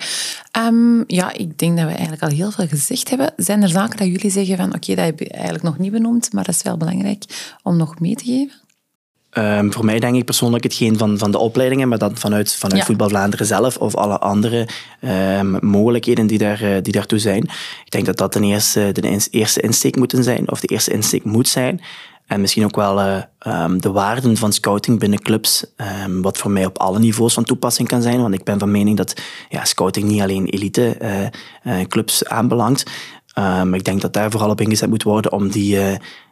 Um, 0.58 1.04
ja, 1.08 1.34
ik 1.34 1.58
denk 1.58 1.78
dat 1.78 1.86
we 1.86 1.92
eigenlijk 1.92 2.22
al 2.22 2.30
heel 2.30 2.52
veel 2.52 2.68
gezegd 2.68 3.10
hebben. 3.10 3.34
Zijn 3.36 3.62
er 3.62 3.70
zaken 3.70 3.98
dat 3.98 4.08
jullie 4.08 4.32
zeggen 4.32 4.58
van 4.58 4.76
oké, 4.76 4.96
dat 4.96 5.06
heb 5.06 5.20
je 5.20 5.30
eigenlijk 5.30 5.64
nog 5.64 5.78
niet 5.78 5.92
benoemd, 5.92 6.34
maar 6.34 6.44
dat 6.44 6.56
is 6.56 6.62
wel 6.62 6.78
belangrijk 6.78 7.24
om 7.64 7.78
nog 7.78 8.00
mee 8.00 8.16
te 8.16 8.24
geven? 8.24 8.61
Um, 9.38 9.74
voor 9.74 9.86
mij 9.86 10.00
denk 10.00 10.16
ik 10.16 10.26
persoonlijk 10.26 10.64
hetgeen 10.64 10.98
van, 10.98 11.18
van 11.18 11.32
de 11.32 11.38
opleidingen, 11.38 11.88
maar 11.88 11.98
dan 11.98 12.18
vanuit, 12.18 12.56
vanuit 12.56 12.80
ja. 12.80 12.86
Voetbal 12.86 13.10
Vlaanderen 13.10 13.46
zelf 13.46 13.78
of 13.78 13.96
alle 13.96 14.20
andere 14.20 14.68
um, 15.40 15.58
mogelijkheden 15.62 16.28
die, 16.28 16.38
daar, 16.38 16.64
uh, 16.64 16.78
die 16.82 16.94
daartoe 16.94 17.20
zijn. 17.20 17.44
Ik 17.86 17.92
denk 17.92 18.06
dat 18.06 18.18
dat 18.18 18.32
ten 18.32 18.44
eerste 18.44 18.90
de 18.92 19.28
eerste 19.32 19.62
insteek 19.62 19.96
moeten 19.96 20.24
zijn, 20.24 20.52
of 20.52 20.60
de 20.60 20.68
eerste 20.68 20.92
insteek 20.92 21.24
moet 21.24 21.48
zijn. 21.48 21.82
En 22.28 22.42
misschien 22.42 22.64
ook 22.64 22.76
wel 22.76 23.00
uh, 23.00 23.22
um, 23.48 23.82
de 23.82 23.92
waarden 23.92 24.38
van 24.38 24.54
scouting 24.54 25.00
binnen 25.00 25.22
clubs, 25.22 25.66
um, 26.06 26.22
wat 26.22 26.38
voor 26.38 26.52
mij 26.52 26.66
op 26.66 26.78
alle 26.78 27.00
niveaus 27.00 27.34
van 27.34 27.44
toepassing 27.44 27.88
kan 27.88 28.02
zijn. 28.02 28.22
Want 28.22 28.34
ik 28.34 28.44
ben 28.44 28.60
van 28.60 28.72
mening 28.72 28.98
dat 28.98 29.22
ja, 29.50 29.66
scouting 29.66 30.08
niet 30.08 30.22
alleen 30.22 30.46
elite 30.46 30.98
uh, 31.02 31.78
uh, 31.78 31.86
clubs 31.86 32.26
aanbelangt. 32.26 32.92
Um, 33.40 33.74
ik 33.74 33.84
denk 33.84 34.02
dat 34.02 34.14
daar 34.14 34.32
vooral 34.32 34.50
op 34.50 34.62
ingezet 34.62 34.90
moet 34.90 35.04
worden 35.04 35.32
om 35.32 35.50
die, 35.50 35.80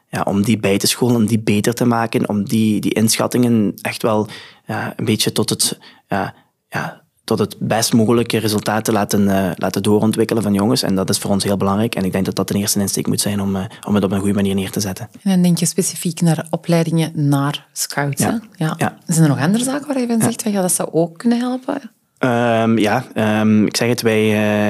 ja, 0.10 0.22
om 0.22 0.44
die 0.44 0.60
bij 0.60 0.78
te 0.78 0.88
scholen, 0.88 1.16
om 1.16 1.26
die 1.26 1.40
beter 1.40 1.74
te 1.74 1.86
maken, 1.86 2.30
om 2.30 2.44
die, 2.44 2.82
die 2.82 2.94
inschattingen 2.94 3.74
echt 3.82 4.02
wel 4.02 4.28
ja, 4.66 4.94
een 4.96 5.06
beetje 5.06 5.32
tot 5.32 5.50
het, 5.50 5.80
ja, 6.08 6.34
ja, 6.70 7.02
tot 7.24 7.40
het 7.40 7.56
best 7.60 7.94
mogelijke 7.94 8.38
resultaat 8.38 8.86
te 8.86 8.92
laten, 8.92 9.22
uh, 9.22 9.52
laten 9.56 9.84
doorontwikkelen 9.84 10.44
van 10.44 10.54
jongens. 10.54 10.84
En 10.84 10.96
dat 10.96 11.10
is 11.10 11.18
voor 11.18 11.32
ons 11.32 11.44
heel 11.44 11.58
belangrijk. 11.58 11.96
En 11.96 12.04
ik 12.04 12.12
denk 12.12 12.26
dat 12.26 12.36
dat 12.36 12.48
de 12.48 12.54
eerste 12.54 12.80
insteek 12.80 13.08
moet 13.08 13.22
zijn 13.22 13.42
om, 13.42 13.56
uh, 13.56 13.64
om 13.88 13.96
het 13.96 14.04
op 14.04 14.12
een 14.12 14.20
goede 14.20 14.34
manier 14.34 14.56
neer 14.56 14.72
te 14.72 14.80
zetten. 14.80 15.10
En 15.24 15.32
dan 15.32 15.42
denk 15.42 15.58
je 15.58 15.66
specifiek 15.66 16.22
naar 16.22 16.48
opleidingen 16.50 17.12
naar 17.14 17.68
scouts. 17.74 18.22
Ja. 18.22 18.42
ja. 18.56 18.74
ja. 18.78 18.98
Zijn 19.06 19.24
er 19.24 19.30
nog 19.30 19.40
andere 19.40 19.64
zaken 19.64 19.88
waar 19.88 20.00
je 20.00 20.08
van 20.08 20.22
zegt, 20.22 20.42
van, 20.42 20.52
ja, 20.52 20.62
dat 20.62 20.72
zou 20.72 20.90
ook 20.92 21.18
kunnen 21.18 21.40
helpen? 21.40 21.82
Um, 22.20 22.78
ja, 22.78 23.06
um, 23.42 23.66
ik 23.66 23.78
zeg 23.78 23.90
het, 23.90 24.02
wij, 24.02 24.24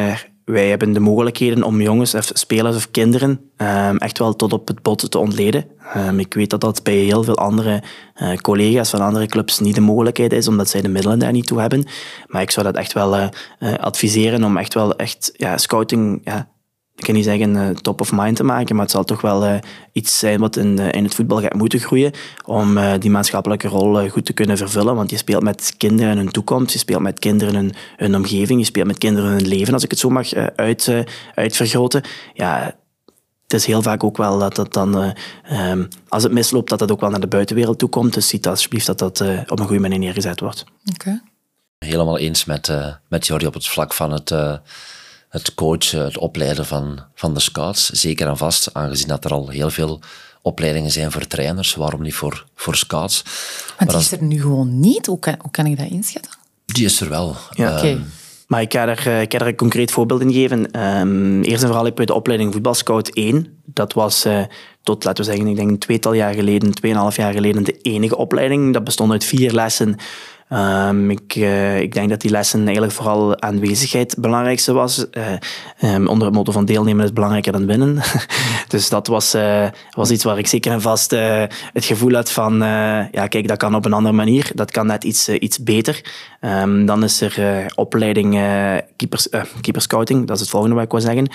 uh, 0.09 0.17
wij 0.51 0.69
hebben 0.69 0.93
de 0.93 0.99
mogelijkheden 0.99 1.63
om 1.63 1.81
jongens 1.81 2.15
of 2.15 2.31
spelers 2.33 2.75
of 2.75 2.91
kinderen 2.91 3.39
um, 3.57 3.97
echt 3.97 4.17
wel 4.17 4.35
tot 4.35 4.53
op 4.53 4.67
het 4.67 4.81
bot 4.81 5.11
te 5.11 5.17
ontleden. 5.17 5.65
Um, 5.97 6.19
ik 6.19 6.33
weet 6.33 6.49
dat 6.49 6.61
dat 6.61 6.83
bij 6.83 6.93
heel 6.93 7.23
veel 7.23 7.37
andere 7.37 7.83
uh, 8.21 8.35
collega's 8.35 8.89
van 8.89 9.01
andere 9.01 9.25
clubs 9.25 9.59
niet 9.59 9.75
de 9.75 9.81
mogelijkheid 9.81 10.33
is, 10.33 10.47
omdat 10.47 10.69
zij 10.69 10.81
de 10.81 10.89
middelen 10.89 11.19
daar 11.19 11.31
niet 11.31 11.47
toe 11.47 11.59
hebben. 11.59 11.85
Maar 12.27 12.41
ik 12.41 12.51
zou 12.51 12.65
dat 12.65 12.75
echt 12.75 12.93
wel 12.93 13.15
uh, 13.15 13.27
uh, 13.59 13.73
adviseren 13.73 14.43
om 14.43 14.57
echt 14.57 14.73
wel 14.73 14.95
echt 14.95 15.31
ja, 15.33 15.57
scouting 15.57 16.21
ja, 16.23 16.49
ik 16.99 17.05
kan 17.05 17.13
niet 17.13 17.23
zeggen 17.23 17.55
uh, 17.55 17.69
top 17.69 18.01
of 18.01 18.11
mind 18.11 18.35
te 18.35 18.43
maken, 18.43 18.75
maar 18.75 18.83
het 18.83 18.93
zal 18.93 19.03
toch 19.03 19.21
wel 19.21 19.45
uh, 19.45 19.55
iets 19.91 20.19
zijn 20.19 20.39
wat 20.39 20.55
in, 20.55 20.79
uh, 20.79 20.91
in 20.91 21.03
het 21.03 21.15
voetbal 21.15 21.41
gaat 21.41 21.53
moeten 21.53 21.79
groeien 21.79 22.11
om 22.45 22.77
die 22.99 23.09
maatschappelijke 23.09 23.67
rol 23.67 24.09
goed 24.09 24.25
te 24.25 24.33
kunnen 24.33 24.57
vervullen. 24.57 24.95
Want 24.95 25.09
je 25.09 25.17
speelt 25.17 25.43
met 25.43 25.73
kinderen 25.77 26.17
hun 26.17 26.29
toekomst, 26.29 26.73
je 26.73 26.79
speelt 26.79 27.01
met 27.01 27.19
kinderen 27.19 27.55
hun, 27.55 27.73
hun 27.97 28.15
omgeving, 28.15 28.59
je 28.59 28.65
speelt 28.65 28.87
met 28.87 28.97
kinderen 28.97 29.29
hun 29.29 29.47
leven, 29.47 29.73
als 29.73 29.83
ik 29.83 29.91
het 29.91 29.99
zo 29.99 30.09
mag 30.09 30.33
uit, 30.55 31.05
uitvergroten. 31.35 32.03
Ja, 32.33 32.75
het 33.43 33.53
is 33.53 33.65
heel 33.65 33.81
vaak 33.81 34.03
ook 34.03 34.17
wel 34.17 34.39
dat 34.39 34.55
dat 34.55 34.73
dan, 34.73 35.13
um, 35.51 35.87
als 36.07 36.23
het 36.23 36.31
misloopt, 36.31 36.69
dat 36.69 36.79
dat 36.79 36.91
ook 36.91 36.99
wel 36.99 37.09
naar 37.09 37.19
de 37.19 37.27
buitenwereld 37.27 37.79
toe 37.79 37.89
komt. 37.89 38.13
Dus 38.13 38.27
ziet 38.27 38.47
alsjeblieft 38.47 38.85
dat 38.85 38.99
dat 38.99 39.21
op 39.47 39.59
een 39.59 39.65
goede 39.65 39.81
manier 39.81 39.99
neergezet 39.99 40.39
wordt. 40.39 40.61
Oké. 40.61 40.93
Okay. 40.93 41.21
Helemaal 41.79 42.17
eens 42.17 42.45
met, 42.45 42.71
met 43.09 43.27
Jordi 43.27 43.45
op 43.45 43.53
het 43.53 43.67
vlak 43.67 43.93
van 43.93 44.11
het 44.11 44.31
het 45.29 45.53
coachen, 45.55 46.03
het 46.03 46.17
opleiden 46.17 46.65
van, 46.65 46.99
van 47.15 47.33
de 47.33 47.39
scouts. 47.39 47.89
Zeker 47.89 48.27
en 48.27 48.37
vast, 48.37 48.73
aangezien 48.73 49.07
dat 49.07 49.25
er 49.25 49.31
al 49.31 49.49
heel 49.49 49.69
veel 49.69 49.99
opleidingen 50.41 50.91
zijn 50.91 51.11
voor 51.11 51.27
trainers, 51.27 51.75
waarom 51.75 52.01
niet 52.01 52.13
voor, 52.13 52.45
voor 52.55 52.75
scouts? 52.75 53.23
Want 53.77 53.89
die 53.89 53.99
is 53.99 54.11
er 54.11 54.23
nu 54.23 54.41
gewoon 54.41 54.79
niet? 54.79 55.05
Hoe 55.05 55.19
kan, 55.19 55.35
hoe 55.41 55.51
kan 55.51 55.65
ik 55.65 55.77
dat 55.77 55.89
inschatten? 55.89 56.31
Die 56.65 56.85
is 56.85 57.01
er 57.01 57.09
wel. 57.09 57.35
Ja. 57.51 57.77
Oké. 57.77 57.87
Um, 57.87 58.11
maar 58.47 58.61
ik 58.61 58.73
ga, 58.73 58.87
er, 58.87 59.07
eh, 59.07 59.21
ik 59.21 59.31
ga 59.31 59.39
er 59.39 59.47
een 59.47 59.55
concreet 59.55 59.91
voorbeeld 59.91 60.21
in 60.21 60.33
geven. 60.33 60.85
Um, 60.85 61.41
eerst 61.43 61.61
en 61.61 61.67
vooral 61.67 61.85
heb 61.85 61.97
je 61.97 62.05
de 62.05 62.13
opleiding 62.13 62.53
voetbalscout 62.53 63.09
1. 63.09 63.61
Dat 63.65 63.93
was 63.93 64.25
uh, 64.25 64.43
tot, 64.83 65.03
laten 65.03 65.25
we 65.25 65.31
zeggen, 65.31 65.49
ik 65.49 65.55
denk 65.55 65.69
een 65.69 65.79
tweetal 65.79 66.13
jaar 66.13 66.33
geleden, 66.33 66.73
tweeënhalf 66.73 67.15
jaar 67.15 67.33
geleden, 67.33 67.63
de 67.63 67.77
enige 67.81 68.17
opleiding. 68.17 68.73
Dat 68.73 68.83
bestond 68.83 69.11
uit 69.11 69.23
vier 69.23 69.51
lessen 69.51 69.95
Um, 70.53 71.11
ik, 71.11 71.35
uh, 71.35 71.79
ik 71.79 71.93
denk 71.93 72.09
dat 72.09 72.21
die 72.21 72.31
lessen 72.31 72.63
eigenlijk 72.63 72.93
vooral 72.93 73.41
aanwezigheid 73.41 74.11
het 74.11 74.19
belangrijkste 74.19 74.73
was. 74.73 75.05
Uh, 75.13 75.93
um, 75.93 76.07
onder 76.07 76.27
het 76.27 76.35
motto 76.35 76.51
van 76.51 76.65
deelnemen 76.65 77.05
is 77.05 77.13
belangrijker 77.13 77.51
dan 77.51 77.65
winnen. 77.65 77.99
dus 78.67 78.89
dat 78.89 79.07
was, 79.07 79.35
uh, 79.35 79.67
was 79.91 80.11
iets 80.11 80.23
waar 80.23 80.37
ik 80.37 80.47
zeker 80.47 80.71
en 80.71 80.81
vast 80.81 81.11
het 81.73 81.85
gevoel 81.85 82.13
had 82.13 82.31
van, 82.31 82.57
ja 83.11 83.27
kijk, 83.27 83.47
dat 83.47 83.57
kan 83.57 83.75
op 83.75 83.85
een 83.85 83.93
andere 83.93 84.15
manier. 84.15 84.51
Dat 84.55 84.71
kan 84.71 84.87
net 84.87 85.03
iets, 85.03 85.29
iets 85.29 85.63
beter. 85.63 86.01
Um, 86.41 86.85
dan 86.85 87.03
is 87.03 87.21
er 87.21 87.65
opleiding 87.75 88.31
keepers, 88.95 89.27
keeperscouting, 89.61 90.27
dat 90.27 90.35
is 90.35 90.41
het 90.41 90.51
volgende 90.51 90.75
wat 90.75 90.83
ik 90.83 90.91
wil 90.91 91.01
zeggen. 91.01 91.27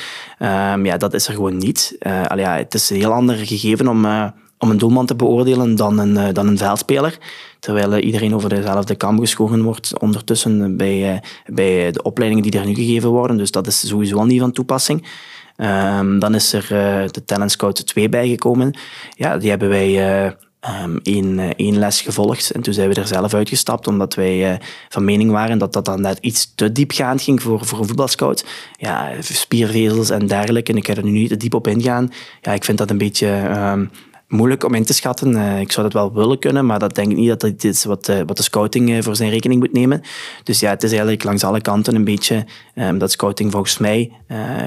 ja, 0.85 0.97
dat 0.97 1.15
is 1.15 1.27
er 1.29 1.35
gewoon 1.35 1.57
niet. 1.57 1.97
Het 1.99 2.75
is 2.75 2.91
een 2.91 2.97
heel 2.97 3.13
ander 3.13 3.37
gegeven 3.37 3.89
om 3.89 4.33
om 4.59 4.71
een 4.71 4.79
doelman 4.79 5.07
te 5.07 5.15
beoordelen 5.15 5.75
dan 5.75 5.99
een, 5.99 6.35
dan 6.35 6.47
een 6.47 6.59
veldspeler. 6.59 7.19
Terwijl 7.65 7.97
uh, 7.97 8.05
iedereen 8.05 8.35
over 8.35 8.49
dezelfde 8.49 8.95
kam 8.95 9.21
geschoren 9.21 9.63
wordt 9.63 9.99
ondertussen 9.99 10.77
bij, 10.77 11.15
uh, 11.15 11.19
bij 11.47 11.93
de 11.93 12.03
opleidingen 12.03 12.51
die 12.51 12.61
er 12.61 12.67
nu 12.67 12.75
gegeven 12.75 13.11
worden. 13.11 13.37
Dus 13.37 13.51
dat 13.51 13.67
is 13.67 13.89
sowieso 13.89 14.17
al 14.17 14.25
niet 14.25 14.41
van 14.41 14.53
toepassing. 14.53 15.07
Um, 15.57 16.19
dan 16.19 16.35
is 16.35 16.53
er 16.53 16.67
de 17.13 17.25
Talent 17.25 17.51
Scout 17.51 17.87
2 17.87 18.09
bijgekomen. 18.09 18.75
Ja, 19.11 19.37
die 19.39 19.51
hebben 19.51 19.69
wij 19.69 20.27
um, 20.85 21.01
één, 21.03 21.57
één 21.57 21.79
les 21.79 22.01
gevolgd. 22.01 22.51
En 22.51 22.61
toen 22.61 22.75
zijn 22.75 22.89
we 22.89 22.95
er 22.95 23.07
zelf 23.07 23.35
uitgestapt, 23.35 23.87
omdat 23.87 24.15
wij 24.15 24.61
van 24.89 25.05
mening 25.05 25.31
waren 25.31 25.59
dat 25.59 25.73
dat 25.73 25.85
dan 25.85 26.01
net 26.01 26.19
iets 26.21 26.53
te 26.55 26.73
diepgaand 26.73 27.23
ging 27.23 27.43
voor, 27.43 27.67
voor 27.67 27.79
een 27.79 27.87
voetbalscout. 27.87 28.45
Ja, 28.77 29.11
spiervezels 29.21 30.11
en 30.11 30.27
dergelijke. 30.27 30.73
En 30.73 30.79
ik 30.79 30.87
ga 30.87 30.95
er 30.95 31.05
nu 31.05 31.11
niet 31.11 31.29
te 31.29 31.37
diep 31.37 31.55
op 31.55 31.67
ingaan. 31.67 32.13
Ja, 32.41 32.53
ik 32.53 32.65
vind 32.65 32.79
dat 32.79 32.91
een 32.91 32.99
beetje... 32.99 33.29
Um, 33.57 33.91
moeilijk 34.35 34.65
om 34.65 34.75
in 34.75 34.85
te 34.85 34.95
schatten. 34.95 35.33
Uh, 35.33 35.61
ik 35.61 35.73
zou 35.73 35.89
dat 35.89 35.93
wel 35.93 36.13
willen 36.13 36.39
kunnen, 36.39 36.67
maar 36.67 36.79
dat 36.79 36.95
denk 36.95 37.11
ik 37.11 37.17
niet 37.17 37.29
dat 37.29 37.41
dat 37.41 37.65
is 37.65 37.85
wat, 37.85 38.09
uh, 38.09 38.21
wat 38.27 38.37
de 38.37 38.43
scouting 38.43 38.91
uh, 38.91 39.03
voor 39.03 39.17
zijn 39.17 39.31
rekening 39.31 39.61
moet 39.61 39.73
nemen. 39.73 40.01
Dus 40.43 40.61
ja, 40.61 40.71
het 40.71 40.83
is 40.83 40.91
eigenlijk 40.91 41.25
langs 41.25 41.45
alle 41.45 41.61
kanten 41.61 41.95
een 41.95 42.05
beetje 42.05 42.47
um, 42.75 42.99
dat 42.99 43.11
scouting 43.11 43.53
volgens 43.53 43.79
mij, 43.79 44.13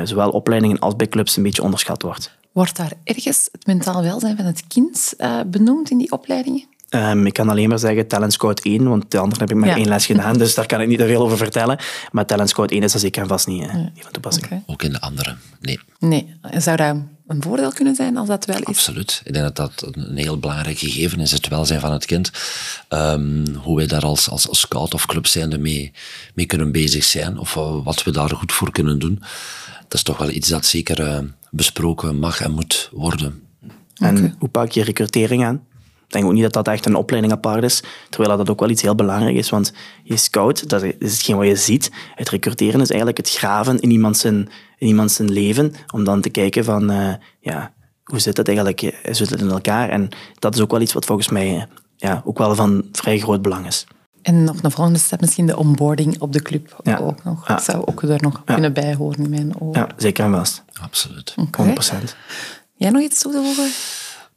zowel 0.04 0.30
opleidingen 0.30 0.80
als 0.80 0.96
bij 0.96 1.08
clubs, 1.08 1.38
een 1.38 1.44
beetje 1.44 1.64
onderschat 1.64 2.02
wordt. 2.02 2.36
Wordt 2.52 2.76
daar 2.78 2.92
ergens 3.04 3.50
het 3.52 3.66
mentaal 3.66 4.02
welzijn 4.02 4.36
van 4.36 4.46
het 4.46 4.64
kind 4.68 5.14
benoemd 5.48 5.90
in 5.90 5.98
die 5.98 6.12
opleidingen? 6.12 6.66
Um, 6.90 7.26
ik 7.26 7.34
kan 7.34 7.50
alleen 7.50 7.70
maar 7.70 7.80
zeggen 7.80 8.08
Talent 8.08 8.34
Scout 8.34 8.60
1, 8.60 8.90
want 8.90 9.12
de 9.12 9.18
andere 9.18 9.40
heb 9.40 9.50
ik 9.50 9.56
maar 9.56 9.70
ja. 9.70 9.76
één 9.76 9.88
les 9.88 10.06
gedaan, 10.06 10.38
dus 10.44 10.56
daar 10.56 10.66
kan 10.66 10.82
ik 10.82 10.88
niet 10.88 11.00
te 11.00 11.06
veel 11.06 11.22
over 11.22 11.38
vertellen. 11.38 11.80
Maar 12.12 12.26
Talent 12.26 12.50
Scout 12.50 12.72
1 12.72 12.84
is 12.84 12.92
dat 12.92 13.02
zeker 13.02 13.22
en 13.22 13.28
vast 13.28 13.48
niet, 13.48 13.66
van 13.96 14.12
toepassing. 14.12 14.46
Okay. 14.46 14.64
Ook 14.66 14.84
in 14.84 14.92
de 14.92 15.02
andere, 15.02 15.36
nee. 15.60 15.80
Nee, 16.00 16.36
zou 16.58 16.78
dat 16.78 16.96
een 17.28 17.42
voordeel 17.42 17.72
kunnen 17.72 17.96
zijn 17.96 18.18
als 18.18 18.28
dat 18.28 18.46
wel 18.46 18.58
is? 18.58 18.66
Absoluut. 18.66 19.22
Ik 19.24 19.34
denk 19.34 19.56
dat 19.56 19.56
dat 19.56 19.96
een 19.96 20.18
heel 20.18 20.40
belangrijk 20.40 20.78
gegeven 20.78 21.20
is, 21.20 21.32
het 21.32 21.48
welzijn 21.48 21.80
van 21.80 21.92
het 21.92 22.06
kind. 22.06 22.32
Um, 22.90 23.56
hoe 23.56 23.76
wij 23.76 23.88
daar 23.88 24.04
als, 24.04 24.30
als, 24.30 24.48
als 24.48 24.60
scout 24.60 24.94
of 24.94 25.06
club 25.06 25.28
zijnde 25.28 25.58
mee, 25.58 25.92
mee 26.34 26.46
kunnen 26.46 26.72
bezig 26.72 27.04
zijn, 27.04 27.38
of 27.38 27.56
uh, 27.56 27.84
wat 27.84 28.04
we 28.04 28.12
daar 28.12 28.30
goed 28.30 28.52
voor 28.52 28.72
kunnen 28.72 29.00
doen. 29.00 29.20
Dat 29.82 29.94
is 29.94 30.04
toch 30.04 30.18
wel 30.18 30.30
iets 30.30 30.50
dat 30.50 30.66
zeker 30.66 31.00
uh, 31.00 31.20
besproken 31.52 32.20
mag 32.20 32.42
en 32.42 32.52
moet 32.52 32.90
worden. 32.92 33.42
En 33.96 34.18
okay. 34.18 34.36
hoe 34.40 34.50
pak 34.50 34.72
je 34.72 34.84
recrutering 34.84 35.46
aan? 35.46 35.67
Ik 36.08 36.14
denk 36.14 36.26
ook 36.26 36.34
niet 36.34 36.44
dat 36.44 36.54
dat 36.54 36.68
echt 36.68 36.86
een 36.86 36.96
opleiding 36.96 37.34
apart 37.34 37.64
is, 37.64 37.84
terwijl 38.10 38.38
dat 38.38 38.50
ook 38.50 38.60
wel 38.60 38.70
iets 38.70 38.82
heel 38.82 38.96
belangrijk 38.96 39.36
is, 39.36 39.50
want 39.50 39.74
je 40.04 40.18
scout, 40.18 40.70
dat 40.70 40.84
is 40.84 41.12
hetgeen 41.12 41.38
wat 41.38 41.48
je 41.48 41.56
ziet. 41.56 41.92
Het 42.16 42.30
recruteren 42.30 42.82
is 42.82 42.90
eigenlijk 42.90 43.18
het 43.18 43.30
graven 43.30 43.80
in 43.80 43.92
iemand 43.92 44.18
zijn, 44.18 44.50
in 44.78 44.88
iemand 44.88 45.12
zijn 45.12 45.32
leven, 45.32 45.74
om 45.94 46.04
dan 46.04 46.22
te 46.22 46.30
kijken 46.30 46.64
van, 46.64 46.92
uh, 46.92 47.14
ja, 47.40 47.74
hoe 48.04 48.20
zit 48.20 48.38
het 48.38 48.48
eigenlijk, 48.48 49.00
zit 49.12 49.30
het 49.30 49.42
in 49.42 49.50
elkaar? 49.50 49.90
En 49.90 50.10
dat 50.40 50.56
is 50.56 50.62
ook 50.62 50.72
wel 50.72 50.82
iets 50.82 50.94
wat 50.94 51.06
volgens 51.06 51.30
mij 51.30 51.68
ja, 51.96 52.22
ook 52.26 52.38
wel 52.38 52.56
van 52.56 52.86
vrij 52.92 53.20
groot 53.20 53.42
belang 53.42 53.66
is. 53.66 53.86
En 54.22 54.44
nog 54.44 54.64
een 54.64 54.72
volgende 54.72 55.00
stap, 55.00 55.22
misschien 55.22 55.46
de 55.46 55.58
onboarding 55.58 56.22
op 56.22 56.34
de 56.34 56.42
club 56.42 56.76
ja. 56.84 56.98
ook 56.98 57.24
nog. 57.24 57.46
Dat 57.46 57.64
zou 57.64 57.86
ook 57.86 58.02
er 58.02 58.22
nog 58.22 58.42
ja. 58.46 58.54
kunnen 58.54 58.74
bijhoren 58.74 59.24
in 59.24 59.30
mijn 59.30 59.62
ogen. 59.62 59.82
Ja, 59.82 59.88
zeker 59.98 60.26
en 60.26 60.32
vast. 60.32 60.64
Absoluut. 60.82 61.36
Okay. 61.38 61.76
100%. 61.76 61.76
Jij 62.76 62.90
nog 62.90 63.02
iets 63.02 63.22
toe 63.22 63.32
te 63.32 63.42
voegen? 63.44 63.72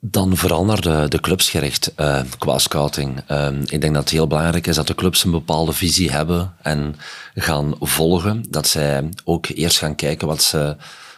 Dan 0.02 0.36
vooral 0.36 0.64
naar 0.64 0.80
de, 0.80 1.06
de 1.08 1.20
clubs 1.20 1.50
gericht 1.50 1.92
uh, 1.96 2.20
qua 2.38 2.58
scouting. 2.58 3.22
Uh, 3.30 3.48
ik 3.64 3.80
denk 3.80 3.94
dat 3.94 4.02
het 4.02 4.12
heel 4.12 4.26
belangrijk 4.26 4.66
is 4.66 4.76
dat 4.76 4.86
de 4.86 4.94
clubs 4.94 5.24
een 5.24 5.30
bepaalde 5.30 5.72
visie 5.72 6.10
hebben 6.10 6.54
en 6.62 6.96
gaan 7.34 7.74
volgen. 7.80 8.44
Dat 8.48 8.66
zij 8.66 9.08
ook 9.24 9.46
eerst 9.46 9.78
gaan 9.78 9.94
kijken 9.94 10.26
wat 10.26 10.42
ze 10.42 10.76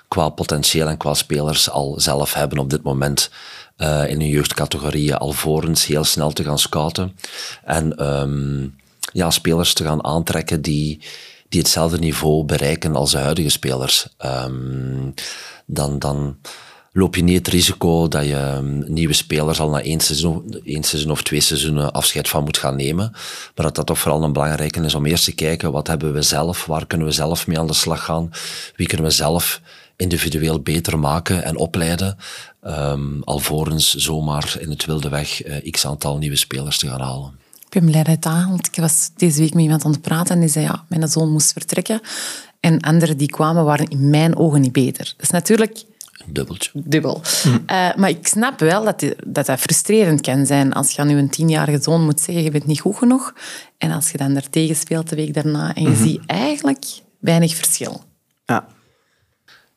qua 0.08 0.28
potentieel 0.28 0.88
en 0.88 0.96
qua 0.96 1.14
spelers 1.14 1.70
al 1.70 1.94
zelf 2.00 2.34
hebben 2.34 2.58
op 2.58 2.70
dit 2.70 2.82
moment 2.82 3.30
uh, 3.78 4.08
in 4.08 4.20
een 4.20 4.28
jeugdcategorie 4.28 5.14
alvorens 5.14 5.86
heel 5.86 6.04
snel 6.04 6.32
te 6.32 6.44
gaan 6.44 6.58
scouten. 6.58 7.16
En 7.64 8.06
um, 8.08 8.76
ja, 9.12 9.30
spelers 9.30 9.74
te 9.74 9.84
gaan 9.84 10.04
aantrekken 10.04 10.62
die, 10.62 11.00
die 11.48 11.60
hetzelfde 11.60 11.98
niveau 11.98 12.44
bereiken 12.44 12.96
als 12.96 13.10
de 13.10 13.18
huidige 13.18 13.48
spelers. 13.48 14.06
Um, 14.24 15.14
dan, 15.66 15.98
dan 15.98 16.36
loop 16.92 17.16
je 17.16 17.22
niet 17.22 17.38
het 17.38 17.48
risico 17.48 18.08
dat 18.08 18.24
je 18.24 18.36
ehm, 18.36 18.92
nieuwe 18.92 19.12
spelers 19.12 19.60
al 19.60 19.70
na 19.70 19.82
één 19.82 20.00
seizoen, 20.00 20.60
één 20.64 20.82
seizoen 20.82 21.10
of 21.10 21.22
twee 21.22 21.40
seizoenen 21.40 21.92
afscheid 21.92 22.28
van 22.28 22.44
moet 22.44 22.58
gaan 22.58 22.76
nemen. 22.76 23.10
Maar 23.54 23.64
dat 23.66 23.74
dat 23.74 23.86
toch 23.86 23.98
vooral 23.98 24.22
een 24.22 24.32
belangrijke 24.32 24.80
is 24.80 24.94
om 24.94 25.06
eerst 25.06 25.24
te 25.24 25.32
kijken 25.32 25.72
wat 25.72 25.86
hebben 25.86 26.12
we 26.12 26.22
zelf, 26.22 26.66
waar 26.66 26.86
kunnen 26.86 27.06
we 27.06 27.12
zelf 27.12 27.46
mee 27.46 27.58
aan 27.58 27.66
de 27.66 27.72
slag 27.72 28.04
gaan, 28.04 28.30
wie 28.76 28.86
kunnen 28.86 29.06
we 29.06 29.12
zelf 29.12 29.60
individueel 29.96 30.60
beter 30.60 30.98
maken 30.98 31.44
en 31.44 31.56
opleiden, 31.56 32.16
um, 32.66 33.22
alvorens 33.24 33.94
zomaar 33.94 34.56
in 34.58 34.70
het 34.70 34.84
wilde 34.84 35.08
weg 35.08 35.46
uh, 35.46 35.70
x 35.70 35.86
aantal 35.86 36.18
nieuwe 36.18 36.36
spelers 36.36 36.78
te 36.78 36.88
gaan 36.88 37.00
halen. 37.00 37.40
Ik 37.64 37.80
ben 37.80 37.90
blij 37.90 38.02
dat 38.02 38.14
het 38.14 38.26
aanhaalt. 38.26 38.66
Ik 38.66 38.76
was 38.76 39.10
deze 39.16 39.40
week 39.40 39.54
met 39.54 39.62
iemand 39.62 39.84
aan 39.84 39.90
het 39.90 40.00
praten 40.00 40.34
en 40.34 40.40
die 40.40 40.48
zei, 40.48 40.64
ja, 40.64 40.84
mijn 40.88 41.08
zoon 41.08 41.30
moest 41.30 41.52
vertrekken. 41.52 42.00
En 42.60 42.80
anderen 42.80 43.16
die 43.16 43.28
kwamen 43.28 43.64
waren 43.64 43.88
in 43.88 44.10
mijn 44.10 44.36
ogen 44.36 44.60
niet 44.60 44.72
beter. 44.72 45.14
Is 45.18 45.30
natuurlijk 45.30 45.84
Dubbeltje. 46.26 46.70
Dubbel. 46.74 47.22
Hm. 47.42 47.48
Uh, 47.48 47.94
maar 47.94 48.08
ik 48.08 48.26
snap 48.26 48.58
wel 48.58 48.84
dat, 48.84 49.00
die, 49.00 49.14
dat 49.26 49.46
dat 49.46 49.60
frustrerend 49.60 50.20
kan 50.20 50.46
zijn 50.46 50.72
als 50.72 50.90
je 50.90 51.02
aan 51.02 51.08
je 51.08 51.28
tienjarige 51.28 51.82
zoon 51.82 52.04
moet 52.04 52.20
zeggen 52.20 52.44
je 52.44 52.50
bent 52.50 52.66
niet 52.66 52.80
goed 52.80 52.96
genoeg. 52.96 53.34
En 53.78 53.90
als 53.90 54.10
je 54.10 54.18
dan 54.18 54.34
daartegen 54.34 54.76
speelt 54.76 55.08
de 55.08 55.16
week 55.16 55.34
daarna 55.34 55.74
en 55.74 55.82
je 55.82 55.88
mm 55.88 55.96
ziet 55.96 56.20
eigenlijk 56.26 56.84
weinig 57.20 57.54
verschil. 57.54 58.04
Ja. 58.46 58.66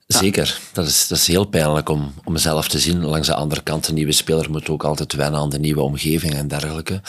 Zeker. 0.07 0.59
Dat 0.73 0.87
is, 0.87 1.07
dat 1.07 1.17
is 1.17 1.27
heel 1.27 1.45
pijnlijk 1.45 1.89
om, 1.89 2.13
om 2.23 2.33
mezelf 2.33 2.67
te 2.67 2.79
zien. 2.79 3.05
Langs 3.05 3.27
de 3.27 3.33
andere 3.33 3.61
kant, 3.61 3.87
een 3.87 3.93
nieuwe 3.93 4.11
speler 4.11 4.51
moet 4.51 4.69
ook 4.69 4.83
altijd 4.83 5.13
wennen 5.13 5.39
aan 5.39 5.49
de 5.49 5.59
nieuwe 5.59 5.81
omgeving 5.81 6.33
en 6.33 6.47
dergelijke. 6.47 7.01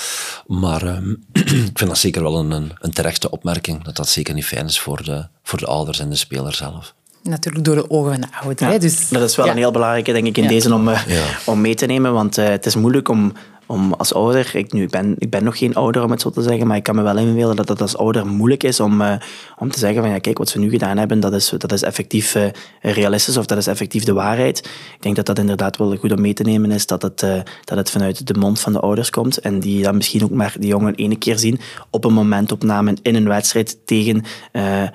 Maar 0.46 0.84
uh, 0.84 0.96
ik 1.70 1.78
vind 1.78 1.86
dat 1.86 1.98
zeker 1.98 2.22
wel 2.22 2.38
een, 2.38 2.50
een, 2.50 2.72
een 2.78 2.90
terechte 2.90 3.30
opmerking, 3.30 3.84
dat 3.84 3.96
dat 3.96 4.08
zeker 4.08 4.34
niet 4.34 4.44
fijn 4.44 4.66
is 4.66 4.80
voor 4.80 5.04
de, 5.04 5.28
voor 5.42 5.58
de 5.58 5.66
ouders 5.66 5.98
en 5.98 6.10
de 6.10 6.16
speler 6.16 6.54
zelf. 6.54 6.94
Natuurlijk 7.28 7.64
door 7.64 7.74
de 7.74 7.90
ogen 7.90 8.12
van 8.12 8.20
de 8.20 8.26
ouder. 8.40 8.80
dus, 8.80 9.08
dat 9.08 9.28
is 9.30 9.36
wel 9.36 9.48
een 9.48 9.56
heel 9.56 9.70
belangrijke, 9.70 10.12
denk 10.12 10.26
ik, 10.26 10.38
in 10.38 10.48
deze 10.48 10.74
om, 10.74 10.88
uh, 10.88 11.00
om 11.44 11.60
mee 11.60 11.74
te 11.74 11.86
nemen. 11.86 12.12
Want 12.12 12.38
uh, 12.38 12.48
het 12.48 12.66
is 12.66 12.74
moeilijk 12.74 13.08
om 13.08 13.32
om 13.66 13.92
als 13.92 14.14
ouder, 14.14 14.56
ik, 14.56 14.72
nu, 14.72 14.86
ben, 14.88 15.14
ik 15.18 15.30
ben 15.30 15.44
nog 15.44 15.58
geen 15.58 15.74
ouder 15.74 16.04
om 16.04 16.10
het 16.10 16.20
zo 16.20 16.30
te 16.30 16.42
zeggen, 16.42 16.66
maar 16.66 16.76
ik 16.76 16.82
kan 16.82 16.94
me 16.94 17.02
wel 17.02 17.16
inbeelden 17.16 17.56
dat 17.56 17.68
het 17.68 17.80
als 17.80 17.96
ouder 17.96 18.26
moeilijk 18.26 18.62
is 18.62 18.80
om, 18.80 19.00
uh, 19.00 19.14
om 19.58 19.70
te 19.70 19.78
zeggen 19.78 20.02
van 20.02 20.10
ja, 20.10 20.18
kijk, 20.18 20.38
wat 20.38 20.48
ze 20.48 20.58
nu 20.58 20.70
gedaan 20.70 20.98
hebben, 20.98 21.20
dat 21.20 21.32
is, 21.32 21.52
dat 21.58 21.72
is 21.72 21.82
effectief 21.82 22.34
uh, 22.34 22.44
realistisch 22.80 23.36
of 23.36 23.46
dat 23.46 23.58
is 23.58 23.66
effectief 23.66 24.04
de 24.04 24.12
waarheid. 24.12 24.58
Ik 24.94 25.02
denk 25.02 25.16
dat 25.16 25.26
dat 25.26 25.38
inderdaad 25.38 25.76
wel 25.76 25.96
goed 25.96 26.12
om 26.12 26.20
mee 26.20 26.34
te 26.34 26.42
nemen 26.42 26.70
is, 26.70 26.86
dat 26.86 27.02
het, 27.02 27.22
uh, 27.22 27.40
dat 27.64 27.76
het 27.76 27.90
vanuit 27.90 28.26
de 28.26 28.34
mond 28.34 28.60
van 28.60 28.72
de 28.72 28.80
ouders 28.80 29.10
komt 29.10 29.38
en 29.38 29.60
die 29.60 29.82
dan 29.82 29.96
misschien 29.96 30.24
ook 30.24 30.30
maar 30.30 30.54
die 30.58 30.68
jongen 30.68 30.94
ene 30.94 31.16
keer 31.16 31.38
zien 31.38 31.60
op 31.90 32.04
een 32.04 32.12
momentopname 32.12 32.96
in 33.02 33.14
een 33.14 33.28
wedstrijd 33.28 33.86
tegen 33.86 34.22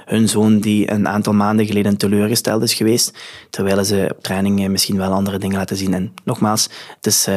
hun 0.06 0.30
zoon 0.30 0.60
die 0.60 0.92
een 0.92 1.08
aantal 1.08 1.34
maanden 1.34 1.66
geleden 1.66 1.98
teleurgesteld 1.98 2.64
is 2.64 2.74
geweest, 2.74 3.14
terwijl 3.50 3.84
ze 3.84 4.08
op 4.12 4.24
training 4.24 4.68
misschien 4.68 4.98
wel 4.98 5.12
andere 5.12 5.38
dingen 5.38 5.58
laten 5.58 5.78
zien. 5.78 5.94
En 5.94 6.14
nogmaals, 6.24 6.70
het 6.96 7.06
is 7.06 7.28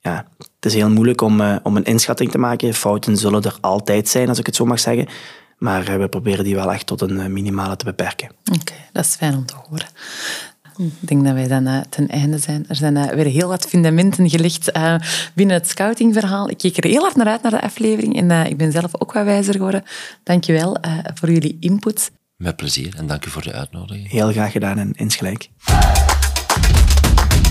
ja, 0.00 0.26
het 0.60 0.72
is 0.72 0.74
heel 0.74 0.90
moeilijk 0.90 1.20
om, 1.20 1.40
uh, 1.40 1.56
om 1.62 1.76
een 1.76 1.84
inschatting 1.84 2.30
te 2.30 2.38
maken. 2.38 2.74
Fouten 2.74 3.16
zullen 3.16 3.42
er 3.42 3.56
altijd 3.60 4.08
zijn, 4.08 4.28
als 4.28 4.38
ik 4.38 4.46
het 4.46 4.56
zo 4.56 4.64
mag 4.64 4.80
zeggen. 4.80 5.06
Maar 5.58 5.90
uh, 5.90 5.96
we 5.96 6.08
proberen 6.08 6.44
die 6.44 6.54
wel 6.54 6.72
echt 6.72 6.86
tot 6.86 7.00
een 7.00 7.16
uh, 7.16 7.26
minimale 7.26 7.76
te 7.76 7.84
beperken. 7.84 8.28
Oké, 8.52 8.72
dat 8.92 9.04
is 9.04 9.14
fijn 9.14 9.34
om 9.34 9.46
te 9.46 9.54
horen. 9.68 9.86
Ik 10.78 11.08
denk 11.08 11.24
dat 11.24 11.34
wij 11.34 11.48
dan 11.48 11.84
ten 11.88 12.08
einde 12.08 12.38
zijn. 12.38 12.64
Er 12.68 12.76
zijn 12.76 13.14
weer 13.14 13.24
heel 13.24 13.48
wat 13.48 13.66
fundamenten 13.66 14.30
gelegd 14.30 14.72
binnen 15.34 15.56
het 15.56 15.68
scoutingverhaal. 15.68 16.50
Ik 16.50 16.58
keek 16.58 16.76
er 16.76 16.90
heel 16.90 17.02
hard 17.02 17.16
naar 17.16 17.26
uit 17.26 17.42
naar 17.42 17.50
de 17.50 17.60
aflevering 17.60 18.16
en 18.16 18.46
ik 18.46 18.56
ben 18.56 18.72
zelf 18.72 19.00
ook 19.00 19.12
wat 19.12 19.24
wijzer 19.24 19.54
geworden. 19.54 19.82
Dank 20.22 20.44
je 20.44 20.52
wel 20.52 20.76
voor 21.14 21.30
jullie 21.30 21.56
input. 21.60 22.10
Met 22.36 22.56
plezier 22.56 22.94
en 22.96 23.06
dank 23.06 23.26
u 23.26 23.30
voor 23.30 23.42
de 23.42 23.52
uitnodiging. 23.52 24.10
Heel 24.10 24.30
graag 24.30 24.52
gedaan 24.52 24.78
en 24.78 24.92
insgelijk. 24.94 25.48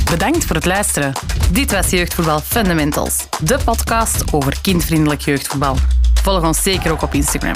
Bedankt 0.09 0.45
voor 0.45 0.55
het 0.55 0.65
luisteren. 0.65 1.11
Dit 1.51 1.71
was 1.71 1.89
Jeugdvoetbal 1.89 2.39
Fundamentals, 2.39 3.27
de 3.43 3.57
podcast 3.65 4.33
over 4.33 4.61
kindvriendelijk 4.61 5.21
jeugdvoetbal. 5.21 5.75
Volg 6.21 6.43
ons 6.43 6.63
zeker 6.63 6.91
ook 6.91 7.01
op 7.01 7.13
Instagram. 7.13 7.55